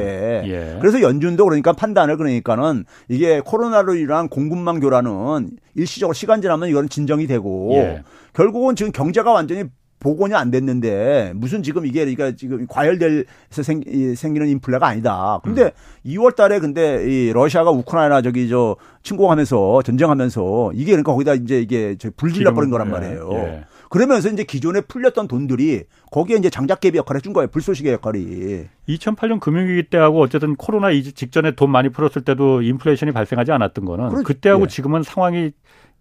예. 0.47 0.79
그래서 0.81 1.03
연준도 1.03 1.45
그러니까 1.45 1.75
판단을 1.75 2.17
그러니까는 2.17 2.87
이게 3.11 3.43
코로나로 3.45 3.97
인한 3.97 4.31
공급망 4.31 4.81
교란은 4.81 5.51
일시적으로 5.75 6.15
시간 6.15 6.41
지나면 6.41 6.71
이거는 6.71 6.89
진정이 6.89 7.27
되고 7.27 7.75
예. 7.75 8.03
결국은 8.33 8.77
지금 8.77 8.93
경제가 8.93 9.31
완전히 9.31 9.65
복원이 9.99 10.35
안 10.35 10.51
됐는데 10.51 11.33
무슨 11.35 11.63
지금 11.63 11.87
이게 11.87 12.01
그러니까 12.01 12.37
지금 12.37 12.67
과열돼서 12.69 13.63
생, 13.63 13.83
생기는 14.15 14.49
인플레가 14.49 14.87
아니다. 14.87 15.41
근데 15.43 15.65
음. 15.65 15.71
2월 16.05 16.37
달에 16.37 16.59
근데 16.59 17.05
이 17.07 17.33
러시아가 17.33 17.71
우크라이나 17.71 18.23
저기 18.23 18.49
저 18.49 18.77
침공하면서 19.03 19.83
전쟁하면서 19.83 20.73
이게 20.75 20.93
그러니까 20.93 21.13
거기다 21.13 21.35
이제 21.35 21.61
이게 21.61 21.97
불질러 22.17 22.55
버린 22.55 22.71
거란 22.71 22.89
예, 22.89 22.91
말이에요. 22.93 23.31
예. 23.33 23.65
그러면서 23.89 24.29
이제 24.29 24.45
기존에 24.45 24.81
풀렸던 24.81 25.29
돈들이 25.29 25.85
거기에 26.11 26.37
이제 26.37 26.51
장작개비 26.51 26.99
역할을 26.99 27.21
해준 27.21 27.33
거예요. 27.33 27.49
불쏘시개 27.49 27.93
역할이. 27.93 28.67
2008년 28.89 29.41
금융위기 29.41 29.85
때하고 29.85 30.21
어쨌든 30.21 30.57
코로나 30.57 30.89
직전에 30.93 31.53
돈 31.53 31.71
많이 31.71 31.89
풀었을 31.89 32.23
때도 32.23 32.63
인플레이션이 32.63 33.13
발생하지 33.13 33.53
않았던 33.53 33.85
거는 33.85 34.09
그렇지. 34.09 34.25
그때하고 34.25 34.65
예. 34.65 34.69
지금은 34.69 35.03
상황이 35.03 35.53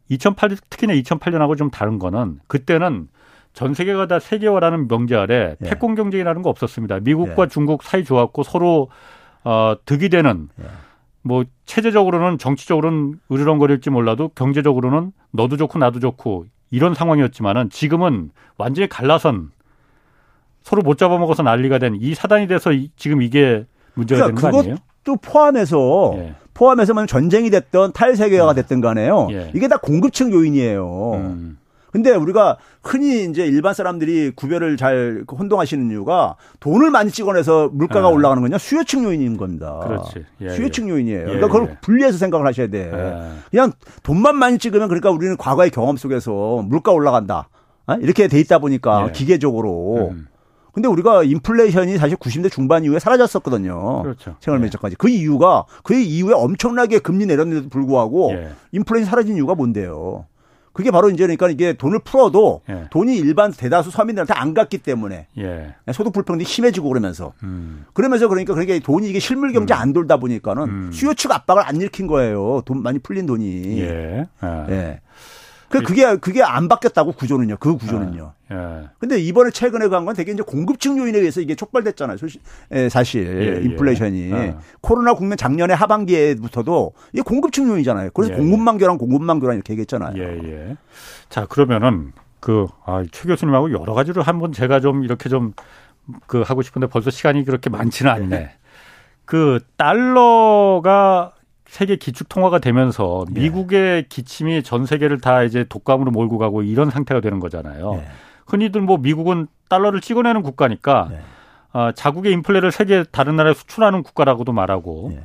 2008 0.09 0.57
특히나 0.69 0.93
2008년하고 0.93 1.57
좀 1.57 1.69
다른 1.69 1.99
거는 1.99 2.39
그때는 2.47 3.07
전 3.55 3.73
세계가 3.73 4.05
다 4.07 4.19
세계화라는 4.19 4.87
명제 4.87 5.15
아래 5.15 5.55
예. 5.61 5.69
패권 5.69 5.95
경쟁이라는 5.95 6.41
거 6.43 6.49
없었습니다. 6.49 6.99
미국과 6.99 7.43
예. 7.43 7.47
중국 7.47 7.81
사이 7.83 8.03
좋았고 8.03 8.43
서로 8.43 8.89
어, 9.43 9.75
득이 9.85 10.09
되는 10.09 10.49
예. 10.61 10.65
뭐 11.23 11.43
체제적으로는 11.65 12.37
정치적으로는 12.37 13.19
으르렁거릴지 13.31 13.89
몰라도 13.89 14.29
경제적으로는 14.35 15.11
너도 15.31 15.57
좋고 15.57 15.79
나도 15.79 15.99
좋고 15.99 16.45
이런 16.69 16.93
상황이었지만은 16.93 17.69
지금은 17.69 18.29
완전히 18.57 18.87
갈라선 18.89 19.51
서로 20.61 20.81
못 20.81 20.97
잡아먹어서 20.97 21.41
난리가 21.43 21.79
된 21.79 21.95
이 21.99 22.13
사단이 22.13 22.47
돼서 22.47 22.71
이, 22.73 22.89
지금 22.97 23.21
이게 23.21 23.65
문제가 23.93 24.25
그러니까 24.25 24.41
되는 24.41 24.51
거 24.51 24.59
아니에요? 24.59 24.75
또 25.05 25.15
포함해서 25.15 26.13
예. 26.17 26.35
포함해서만 26.53 27.07
전쟁이 27.07 27.49
됐던 27.49 27.93
탈세계화가 27.93 28.51
예. 28.51 28.55
됐든 28.55 28.81
간에요. 28.81 29.27
예. 29.31 29.51
이게 29.55 29.67
다 29.69 29.77
공급층 29.77 30.31
요인이에요. 30.33 31.13
음. 31.13 31.57
근데 31.95 32.11
우리가 32.11 32.57
흔히 32.83 33.23
이제 33.23 33.45
일반 33.45 33.73
사람들이 33.73 34.33
구별을 34.35 34.75
잘 34.75 35.23
혼동하시는 35.31 35.89
이유가 35.91 36.35
돈을 36.59 36.91
많이 36.91 37.09
찍어내서 37.09 37.69
물가가 37.71 38.07
아. 38.07 38.09
올라가는 38.09 38.41
거냐 38.43 38.57
수요층 38.57 39.05
요인인 39.05 39.37
겁니다. 39.37 39.79
그렇지. 39.81 40.25
예, 40.41 40.49
수요층 40.49 40.89
예. 40.89 40.91
요인이에요. 40.91 41.23
그러니까 41.23 41.47
예, 41.47 41.49
그걸 41.49 41.69
예. 41.69 41.77
분리해서 41.79 42.17
생각을 42.17 42.45
하셔야 42.47 42.67
돼. 42.67 42.91
예. 42.93 43.31
그냥 43.49 43.71
돈만 44.03 44.35
많이 44.35 44.57
찍으면 44.57 44.89
그러니까 44.89 45.09
우리는 45.09 45.37
과거의 45.37 45.69
경험 45.69 45.95
속에서 45.95 46.65
물가 46.65 46.91
올라간다. 46.91 47.47
어? 47.87 47.93
이렇게 48.01 48.27
돼 48.27 48.41
있다 48.41 48.59
보니까 48.59 49.13
기계적으로. 49.13 50.09
음. 50.11 50.27
근데 50.73 50.89
우리가 50.89 51.23
인플레이션이 51.23 51.97
사실 51.97 52.17
90대 52.17 52.51
중반 52.51 52.83
이후에 52.83 52.99
사라졌었거든요. 52.99 54.03
그렇죠. 54.03 54.35
생활 54.41 54.59
면적까지. 54.59 54.95
예. 54.95 54.95
그 54.99 55.07
이유가 55.07 55.63
그 55.85 55.93
이후에 55.93 56.33
엄청나게 56.33 56.99
금리 56.99 57.25
내렸는데도 57.25 57.69
불구하고 57.69 58.33
예. 58.33 58.49
인플레이션 58.73 59.09
사라진 59.09 59.37
이유가 59.37 59.55
뭔데요? 59.55 60.25
그게 60.75 60.91
바로 60.91 61.09
이제 61.09 61.23
그러니까 61.23 61.49
이게 61.49 61.71
돈을 61.71 61.99
풀어도 61.99 62.61
예. 62.69 62.87
돈이 62.89 63.15
일반 63.15 63.53
대다수 63.53 63.91
서민들한테 63.91 64.33
안 64.33 64.53
갔기 64.53 64.79
때문에 64.79 65.27
예. 65.37 65.73
소득 65.93 66.11
불평등이 66.11 66.43
심해지고 66.45 66.89
그러면서 66.89 67.31
음. 67.43 67.85
그러면서 67.93 68.27
그러니까 68.27 68.53
그러니까 68.53 68.77
돈이 68.85 69.09
이게 69.09 69.19
실물 69.19 69.53
경제 69.53 69.73
음. 69.73 69.79
안 69.79 69.93
돌다 69.93 70.17
보니까는 70.17 70.63
음. 70.63 70.91
수요 70.91 71.13
측 71.13 71.31
압박을 71.31 71.63
안 71.65 71.77
일으킨 71.77 72.07
거예요. 72.07 72.61
돈 72.65 72.83
많이 72.83 72.99
풀린 72.99 73.25
돈이. 73.25 73.79
예. 73.79 74.27
아. 74.41 74.67
예. 74.69 74.99
그 75.79 75.85
그게 75.85 76.15
그게 76.17 76.43
안 76.43 76.67
바뀌었다고 76.67 77.13
구조는요. 77.13 77.57
그 77.59 77.77
구조는요. 77.77 78.33
예. 78.51 78.55
예. 78.55 78.89
근데 78.99 79.19
이번에 79.19 79.49
최근에 79.51 79.87
간 79.87 80.05
건 80.05 80.15
되게 80.15 80.31
이제 80.31 80.43
공급층 80.43 80.97
요인에 80.97 81.17
의해서 81.19 81.41
이게 81.41 81.55
촉발됐잖아요. 81.55 82.17
사실, 82.17 82.41
예, 82.71 82.89
사실 82.89 83.25
예, 83.25 83.57
예. 83.57 83.61
인플레이션이 83.63 84.31
예. 84.31 84.55
코로나 84.81 85.13
국면 85.13 85.37
작년에 85.37 85.73
하반기에부터도 85.73 86.93
이게 87.13 87.21
공급층 87.21 87.67
요인이잖아요. 87.69 88.11
그래서 88.13 88.33
예, 88.33 88.37
공급만 88.37 88.77
교란 88.77 88.97
공급만 88.97 89.39
교란 89.39 89.55
이렇게 89.55 89.73
얘기했잖아요. 89.73 90.13
예, 90.17 90.39
예. 90.43 90.77
자, 91.29 91.45
그러면은 91.47 92.13
그 92.39 92.67
아, 92.85 93.03
최 93.11 93.27
교수님하고 93.27 93.71
여러 93.71 93.93
가지로 93.93 94.21
한번 94.21 94.51
제가 94.51 94.79
좀 94.79 95.03
이렇게 95.03 95.29
좀 95.29 95.53
그 96.27 96.41
하고 96.41 96.61
싶은데 96.61 96.85
벌써 96.85 97.09
시간이 97.09 97.45
그렇게 97.45 97.71
많지는 97.71 98.11
않네. 98.11 98.51
그 99.25 99.59
달러가 99.75 101.31
세계 101.75 101.97
기축 101.97 102.29
통화가 102.29 102.59
되면서 102.59 103.25
네. 103.29 103.41
미국의 103.41 104.05
기침이 104.07 104.63
전 104.63 104.85
세계를 104.85 105.19
다 105.19 105.43
이제 105.43 105.65
독감으로 105.65 106.09
몰고 106.09 106.37
가고 106.37 106.63
이런 106.63 106.89
상태가 106.89 107.19
되는 107.19 107.41
거잖아요. 107.41 107.95
네. 107.95 108.07
흔히들 108.47 108.79
뭐 108.79 108.97
미국은 108.97 109.47
달러를 109.67 109.99
찍어내는 109.99 110.41
국가니까 110.41 111.09
네. 111.11 111.19
어, 111.73 111.91
자국의 111.91 112.31
인플레를 112.31 112.71
세계 112.71 113.03
다른 113.03 113.35
나라에 113.35 113.53
수출하는 113.53 114.03
국가라고도 114.03 114.53
말하고 114.53 115.11
네. 115.15 115.21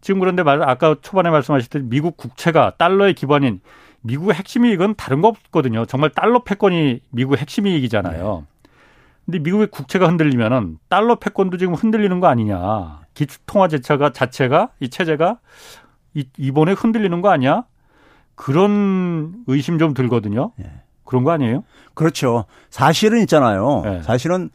지금 0.00 0.20
그런데 0.20 0.44
말 0.44 0.62
아까 0.62 0.94
초반에 1.02 1.30
말씀하셨듯이 1.30 1.86
미국 1.88 2.16
국채가 2.16 2.74
달러의 2.78 3.14
기반인 3.14 3.60
미국의 4.02 4.36
핵심 4.36 4.66
이익은 4.66 4.94
다른 4.94 5.20
거 5.20 5.26
없거든요. 5.26 5.84
정말 5.84 6.10
달러 6.10 6.44
패권이 6.44 7.00
미국의 7.10 7.38
핵심 7.38 7.66
이익이잖아요. 7.66 8.44
네. 8.46 8.70
근데 9.26 9.38
미국의 9.40 9.66
국채가 9.66 10.06
흔들리면은 10.06 10.78
달러 10.88 11.16
패권도 11.16 11.56
지금 11.56 11.74
흔들리는 11.74 12.20
거 12.20 12.28
아니냐. 12.28 13.00
기축 13.14 13.46
통화 13.46 13.66
제차가 13.66 14.12
자체가 14.12 14.68
이 14.78 14.90
체제가 14.90 15.38
이, 16.18 16.28
이번에 16.36 16.72
흔들리는 16.72 17.20
거 17.20 17.30
아니야? 17.30 17.64
그런 18.34 19.34
의심 19.46 19.78
좀 19.78 19.94
들거든요. 19.94 20.52
네. 20.56 20.66
그런 21.04 21.24
거 21.24 21.30
아니에요? 21.30 21.64
그렇죠. 21.94 22.44
사실은 22.70 23.20
있잖아요. 23.22 23.82
네. 23.84 24.02
사실은 24.02 24.50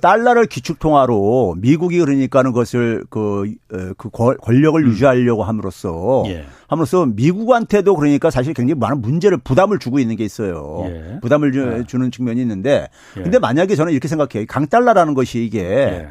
달러를 0.00 0.46
기축통화로 0.46 1.56
미국이 1.58 1.98
그러니까는 1.98 2.52
것을 2.52 3.04
그, 3.10 3.52
그 3.68 4.08
권력을 4.10 4.82
음. 4.82 4.88
유지하려고 4.88 5.44
함으로써 5.44 6.24
예. 6.26 6.46
함으로써 6.68 7.04
미국한테도 7.04 7.94
그러니까 7.94 8.30
사실 8.30 8.54
굉장히 8.54 8.78
많은 8.80 9.02
문제를 9.02 9.38
부담을 9.38 9.78
주고 9.78 9.98
있는 9.98 10.16
게 10.16 10.24
있어요. 10.24 10.84
예. 10.86 11.18
부담을 11.20 11.52
주, 11.52 11.78
예. 11.80 11.84
주는 11.86 12.10
측면이 12.10 12.40
있는데 12.40 12.88
예. 13.18 13.22
근데 13.22 13.38
만약에 13.38 13.76
저는 13.76 13.92
이렇게 13.92 14.08
생각해요. 14.08 14.46
강달러라는 14.48 15.12
것이 15.12 15.44
이게 15.44 15.60
예. 15.60 16.08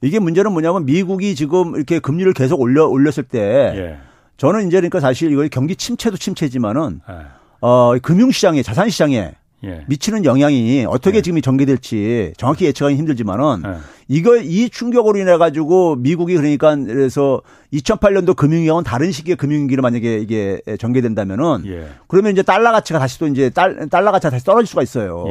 이게 0.00 0.18
문제는 0.18 0.50
뭐냐면 0.50 0.84
미국이 0.84 1.36
지금 1.36 1.76
이렇게 1.76 2.00
금리를 2.00 2.32
계속 2.32 2.60
올려 2.60 2.86
올렸을 2.86 3.22
때 3.22 3.38
예. 3.76 3.98
저는 4.36 4.66
이제 4.66 4.78
그러니까 4.78 5.00
사실 5.00 5.30
이거 5.30 5.46
경기 5.50 5.76
침체도 5.76 6.16
침체지만은 6.16 7.00
예. 7.08 7.14
어 7.60 7.94
금융시장에 8.02 8.62
자산시장에 8.62 9.34
예. 9.64 9.84
미치는 9.86 10.24
영향이 10.24 10.84
어떻게 10.88 11.18
예. 11.18 11.22
지금 11.22 11.40
전개될지 11.40 12.32
정확히 12.36 12.64
예측하기 12.66 12.96
힘들지만은 12.96 13.62
예. 13.64 13.76
이거 14.08 14.36
이 14.36 14.68
충격으로 14.68 15.18
인해 15.18 15.36
가지고 15.36 15.96
미국이 15.96 16.36
그러니까 16.36 16.74
그래서 16.74 17.40
2008년도 17.72 18.34
금융위기와는 18.34 18.84
다른 18.84 19.12
시기의 19.12 19.36
금융위기를 19.36 19.80
만약에 19.82 20.18
이게 20.18 20.60
전개된다면은 20.78 21.62
예. 21.66 21.88
그러면 22.08 22.32
이제 22.32 22.42
달러 22.42 22.72
가치가 22.72 22.98
다시 22.98 23.18
또 23.18 23.28
이제 23.28 23.50
달, 23.50 23.88
달러 23.88 24.10
가치가 24.10 24.30
다시 24.30 24.44
떨어질 24.44 24.66
수가 24.66 24.82
있어요. 24.82 25.26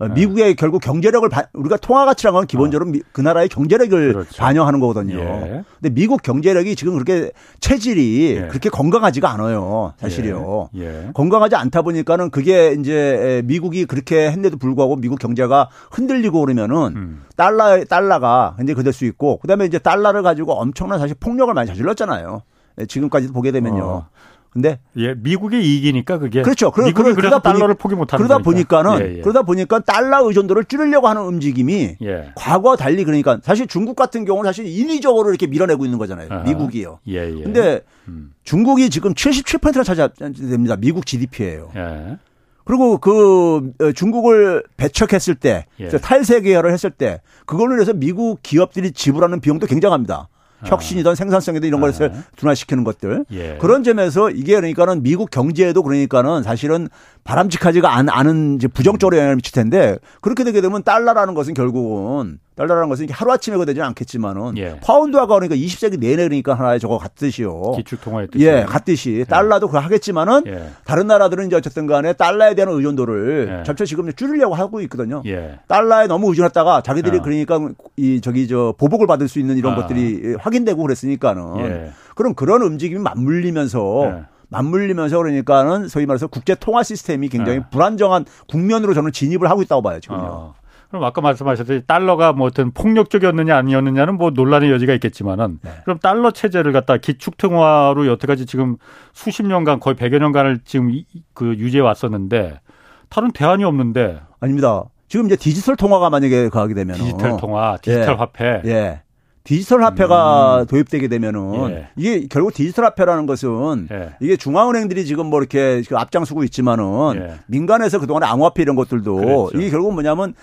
예. 0.00 0.04
어, 0.04 0.08
미국의 0.08 0.56
결국 0.56 0.80
경제력을 0.80 1.28
바, 1.28 1.44
우리가 1.52 1.76
통화 1.78 2.04
가치라는 2.04 2.36
건 2.36 2.46
기본적으로 2.46 2.88
어. 2.88 2.92
미, 2.92 3.02
그 3.12 3.20
나라의 3.20 3.48
경제력을 3.48 4.12
그렇죠. 4.12 4.36
반영하는 4.36 4.80
거거든요. 4.80 5.18
예. 5.18 5.64
근데 5.80 5.94
미국 5.94 6.22
경제력이 6.22 6.76
지금 6.76 6.92
그렇게 6.94 7.30
체질이 7.60 8.36
예. 8.36 8.46
그렇게 8.48 8.68
건강하지가 8.68 9.30
않아요. 9.30 9.94
사실이요. 9.98 10.70
예. 10.76 10.80
예. 11.06 11.10
건강하지 11.14 11.56
않다 11.56 11.82
보니까는 11.82 12.30
그게 12.30 12.76
이제 12.78 13.42
미국이 13.44 13.86
그렇게 13.86 14.26
했는데도 14.26 14.58
불구하고 14.58 14.96
미국 14.96 15.18
경제가 15.18 15.68
흔들리고 15.90 16.40
그러면은 16.40 16.96
음. 16.96 17.22
달러 17.36 17.84
달러가 17.84 18.56
이제 18.62 18.74
그될 18.74 18.92
수 18.92 19.04
있고 19.04 19.38
그다음에 19.38 19.64
이제 19.64 19.78
달러를 19.78 20.22
가지고 20.22 20.52
엄청난 20.52 20.98
사실 20.98 21.16
폭력을 21.18 21.52
많이 21.54 21.66
저질렀잖아요. 21.68 22.42
예, 22.80 22.86
지금까지 22.86 23.28
보게 23.28 23.52
되면요. 23.52 23.84
어. 23.84 24.08
근데 24.56 24.78
예, 24.96 25.12
미국의 25.12 25.62
이익이니까 25.62 26.16
그게 26.16 26.40
그렇죠. 26.40 26.70
그러, 26.70 26.86
미국이 26.86 27.12
그래서 27.12 27.40
달러를 27.40 27.74
포기 27.74 27.94
못하는 27.94 28.24
그러다 28.24 28.42
거니까. 28.42 28.80
보니까는 28.82 29.06
예, 29.06 29.18
예. 29.18 29.20
그러다 29.20 29.42
보니까 29.42 29.80
달러 29.80 30.26
의존도를 30.26 30.64
줄이려고 30.64 31.08
하는 31.08 31.20
움직임이 31.24 31.96
예. 32.00 32.32
과거와 32.34 32.76
달리 32.76 33.04
그러니까 33.04 33.38
사실 33.42 33.66
중국 33.66 33.96
같은 33.96 34.24
경우는 34.24 34.48
사실 34.48 34.66
인위적으로 34.66 35.28
이렇게 35.28 35.46
밀어내고 35.46 35.84
있는 35.84 35.98
거잖아요. 35.98 36.28
아하. 36.30 36.42
미국이요. 36.44 37.00
예, 37.08 37.28
예. 37.38 37.42
근데 37.42 37.82
음. 38.08 38.32
중국이 38.44 38.88
지금 38.88 39.12
77%나 39.12 39.84
차지됩니다. 39.84 40.76
미국 40.76 41.04
GDP예요. 41.04 41.72
예. 41.76 42.16
그리고 42.64 42.96
그 42.96 43.72
어, 43.78 43.92
중국을 43.92 44.64
배척했을 44.78 45.34
때 45.34 45.66
예. 45.80 45.88
탈세 45.88 46.40
계열을 46.40 46.72
했을 46.72 46.90
때 46.90 47.20
그걸로 47.44 47.74
인해서 47.74 47.92
미국 47.92 48.42
기업들이 48.42 48.92
지불하는 48.92 49.40
비용도 49.40 49.66
굉장합니다. 49.66 50.28
혁신이든 50.64 51.14
생산성이든 51.14 51.68
이런 51.68 51.80
것을 51.80 52.10
아. 52.10 52.22
둔화시키는 52.36 52.84
것들. 52.84 53.24
예. 53.32 53.58
그런 53.60 53.84
점에서 53.84 54.30
이게 54.30 54.54
그러니까는 54.54 55.02
미국 55.02 55.30
경제에도 55.30 55.82
그러니까는 55.82 56.42
사실은 56.42 56.88
바람직하지가 57.26 57.96
않은 57.96 58.56
이제 58.56 58.68
부정적으로 58.68 59.16
영향을 59.16 59.36
미칠 59.36 59.52
텐데 59.52 59.98
그렇게 60.20 60.44
되게 60.44 60.60
되면 60.60 60.82
달러라는 60.82 61.34
것은 61.34 61.54
결국은 61.54 62.38
달러라는 62.54 62.88
것은 62.88 63.08
하루아침에 63.10 63.62
되지는 63.66 63.86
않겠지만은 63.88 64.56
예. 64.56 64.80
파운드화가 64.80 65.34
그러니까 65.34 65.54
20세기 65.56 66.00
내내 66.00 66.24
그러니까 66.24 66.54
하나의 66.54 66.80
저거 66.80 66.96
같듯이요. 66.96 67.72
기축통화의 67.76 68.28
뜻이. 68.28 68.46
예, 68.46 68.64
같듯이 68.66 69.18
예. 69.18 69.24
달러도 69.24 69.66
그거 69.66 69.78
하겠지만은 69.80 70.44
예. 70.46 70.70
다른 70.84 71.06
나라들은 71.06 71.48
이제 71.48 71.56
어쨌든 71.56 71.86
간에 71.86 72.14
달러에 72.14 72.54
대한 72.54 72.72
의존도를 72.72 73.58
예. 73.58 73.64
점차 73.64 73.84
지금 73.84 74.10
줄이려고 74.10 74.54
하고 74.54 74.80
있거든요. 74.82 75.22
예. 75.26 75.58
달러에 75.68 76.06
너무 76.06 76.30
의존했다가 76.30 76.80
자기들이 76.80 77.18
어. 77.18 77.22
그러니까 77.22 77.60
이 77.96 78.22
저기 78.22 78.48
저 78.48 78.74
보복을 78.78 79.06
받을 79.06 79.28
수 79.28 79.38
있는 79.38 79.58
이런 79.58 79.74
아. 79.74 79.76
것들이 79.76 80.36
확인되고 80.38 80.80
그랬으니까는 80.82 81.58
예. 81.58 81.90
그럼 82.14 82.34
그런 82.34 82.62
움직임이 82.62 83.00
맞물리면서 83.00 84.24
맞물리면서 84.48 85.18
그러니까는 85.18 85.88
소위 85.88 86.06
말해서 86.06 86.26
국제 86.26 86.54
통화 86.54 86.82
시스템이 86.82 87.28
굉장히 87.28 87.58
네. 87.58 87.64
불안정한 87.70 88.24
국면으로 88.48 88.94
저는 88.94 89.12
진입을 89.12 89.50
하고 89.50 89.62
있다고 89.62 89.82
봐요 89.82 90.00
지금요. 90.00 90.20
어. 90.20 90.54
그럼 90.88 91.02
아까 91.04 91.20
말씀하셨듯이 91.20 91.84
달러가 91.86 92.32
뭐 92.32 92.46
어떤 92.46 92.70
폭력적이었느냐 92.70 93.56
아니었느냐는 93.56 94.16
뭐 94.16 94.30
논란의 94.30 94.70
여지가 94.70 94.94
있겠지만은 94.94 95.58
네. 95.62 95.70
그럼 95.84 95.98
달러 95.98 96.30
체제를 96.30 96.72
갖다 96.72 96.96
기축통화로 96.96 98.06
여태까지 98.06 98.46
지금 98.46 98.76
수십 99.12 99.44
년간 99.44 99.80
거의 99.80 99.96
백여 99.96 100.18
년간을 100.18 100.60
지금 100.64 100.92
그 101.34 101.56
유지해 101.56 101.82
왔었는데 101.82 102.60
다른 103.08 103.32
대안이 103.32 103.64
없는데 103.64 104.20
아닙니다. 104.40 104.84
지금 105.08 105.26
이제 105.26 105.36
디지털 105.36 105.76
통화가 105.76 106.10
만약에 106.10 106.48
가게 106.48 106.74
되면 106.74 106.96
디지털 106.96 107.36
통화, 107.36 107.76
디지털 107.80 108.10
예. 108.10 108.14
화폐, 108.14 108.62
예. 108.64 109.02
디지털 109.46 109.84
화폐가 109.84 110.62
음. 110.62 110.66
도입되게 110.66 111.06
되면은 111.06 111.70
예. 111.70 111.88
이게 111.96 112.26
결국 112.28 112.52
디지털 112.52 112.84
화폐라는 112.84 113.26
것은 113.26 113.88
예. 113.92 114.10
이게 114.20 114.36
중앙은행들이 114.36 115.06
지금 115.06 115.26
뭐 115.26 115.38
이렇게 115.38 115.82
그 115.88 115.96
앞장서고 115.96 116.42
있지만은 116.44 116.84
예. 117.16 117.34
민간에서 117.46 118.00
그동안에 118.00 118.26
암호화폐 118.26 118.62
이런 118.62 118.74
것들도 118.74 119.14
그랬죠. 119.14 119.50
이게 119.54 119.70
결국 119.70 119.94
뭐냐면 119.94 120.34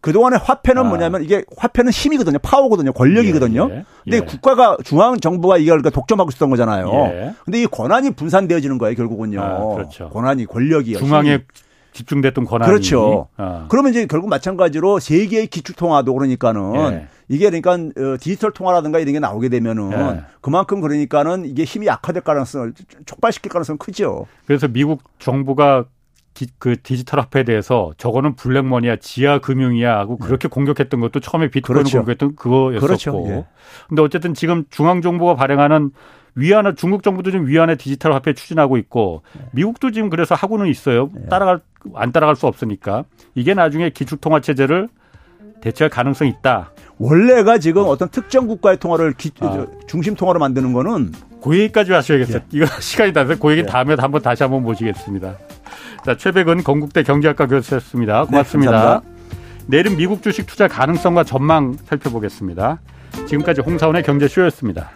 그동안의 0.00 0.40
화폐는 0.42 0.82
아. 0.82 0.88
뭐냐면 0.88 1.22
이게 1.22 1.44
화폐는 1.56 1.92
힘이거든요. 1.92 2.38
파워거든요. 2.40 2.92
권력이거든요. 2.92 3.68
예, 3.70 3.76
예. 3.76 3.84
근데 4.02 4.16
예. 4.16 4.20
국가가 4.20 4.76
중앙 4.82 5.20
정부가 5.20 5.58
이걸 5.58 5.78
그러니까 5.78 5.90
독점하고 5.90 6.30
있었던 6.30 6.50
거잖아요. 6.50 6.90
예. 6.90 7.34
근데 7.44 7.62
이 7.62 7.66
권한이 7.66 8.10
분산되어지는 8.10 8.78
거예요, 8.78 8.96
결국은요. 8.96 9.40
아, 9.40 9.74
그렇죠. 9.74 10.10
권한이 10.10 10.46
권력이 10.46 10.96
중앙에 10.96 11.44
집중됐던 11.92 12.44
권한이 12.44 12.68
그렇죠. 12.70 13.28
아. 13.36 13.66
그러면 13.68 13.92
이제 13.92 14.06
결국 14.06 14.28
마찬가지로 14.28 14.98
세계의 14.98 15.48
기축 15.48 15.76
통화도 15.76 16.14
그러니까는 16.14 16.74
예. 16.92 17.06
이게 17.28 17.50
그러니까 17.50 17.72
어, 17.72 18.16
디지털 18.20 18.52
통화라든가 18.52 18.98
이런 18.98 19.12
게 19.12 19.20
나오게 19.20 19.48
되면은 19.48 19.92
예. 19.92 20.22
그만큼 20.40 20.80
그러니까는 20.80 21.44
이게 21.44 21.64
힘이 21.64 21.86
약화될 21.86 22.22
가능성을 22.22 22.72
촉발시킬 23.06 23.50
가능성은 23.50 23.78
크죠. 23.78 24.26
그래서 24.46 24.68
미국 24.68 25.02
정부가 25.18 25.84
기, 26.34 26.46
그 26.58 26.80
디지털 26.82 27.20
화폐에 27.20 27.44
대해서 27.44 27.92
저거는 27.98 28.36
블랙머니야 28.36 28.96
지하 28.96 29.38
금융이야 29.38 29.98
하고 29.98 30.16
네. 30.18 30.26
그렇게 30.26 30.48
공격했던 30.48 31.00
것도 31.00 31.20
처음에 31.20 31.50
비트코인을 31.50 31.82
그렇죠. 31.82 31.98
공격했던 31.98 32.36
그거였었고. 32.36 32.86
그렇죠. 32.86 33.24
예. 33.28 33.44
근데 33.88 34.02
어쨌든 34.02 34.32
지금 34.32 34.64
중앙 34.70 35.02
정부가 35.02 35.34
발행하는 35.34 35.90
위안화 36.34 36.74
중국 36.74 37.02
정부도 37.02 37.30
지금 37.30 37.46
위안화 37.46 37.74
디지털 37.74 38.12
화폐 38.12 38.32
추진하고 38.32 38.76
있고 38.78 39.22
네. 39.34 39.44
미국도 39.52 39.90
지금 39.90 40.08
그래서 40.10 40.34
하고는 40.34 40.66
있어요. 40.68 41.10
네. 41.14 41.28
따라갈 41.28 41.60
안 41.94 42.12
따라갈 42.12 42.36
수 42.36 42.46
없으니까 42.46 43.04
이게 43.34 43.54
나중에 43.54 43.90
기축 43.90 44.20
통화 44.20 44.40
체제를 44.40 44.88
대체할 45.60 45.90
가능성이 45.90 46.30
있다. 46.30 46.72
원래가 46.98 47.58
지금 47.58 47.84
어 47.86 47.96
떤 47.96 48.08
특정 48.08 48.46
국가의 48.46 48.78
통화를 48.78 49.12
기, 49.12 49.30
아. 49.40 49.66
중심 49.86 50.14
통화로 50.14 50.38
만드는 50.40 50.72
거는 50.72 51.12
그 51.42 51.58
얘기까지 51.58 51.92
하셔야겠어요. 51.92 52.38
예. 52.38 52.44
이거 52.56 52.66
시간이 52.80 53.12
나서 53.12 53.36
그 53.38 53.50
얘기 53.50 53.60
예. 53.62 53.66
다음에 53.66 53.94
한번 53.98 54.22
다시 54.22 54.42
한번 54.42 54.62
모시겠습니다. 54.62 55.34
자, 56.04 56.16
최백은 56.16 56.64
건국대 56.64 57.02
경제학과 57.02 57.46
교수였습니다. 57.46 58.24
고맙습니다. 58.24 59.00
네, 59.00 59.76
내일은 59.76 59.96
미국 59.96 60.22
주식 60.22 60.46
투자 60.46 60.66
가능성과 60.66 61.24
전망 61.24 61.76
살펴보겠습니다. 61.84 62.80
지금까지 63.26 63.60
홍사원의 63.60 64.02
경제쇼였습니다. 64.02 64.90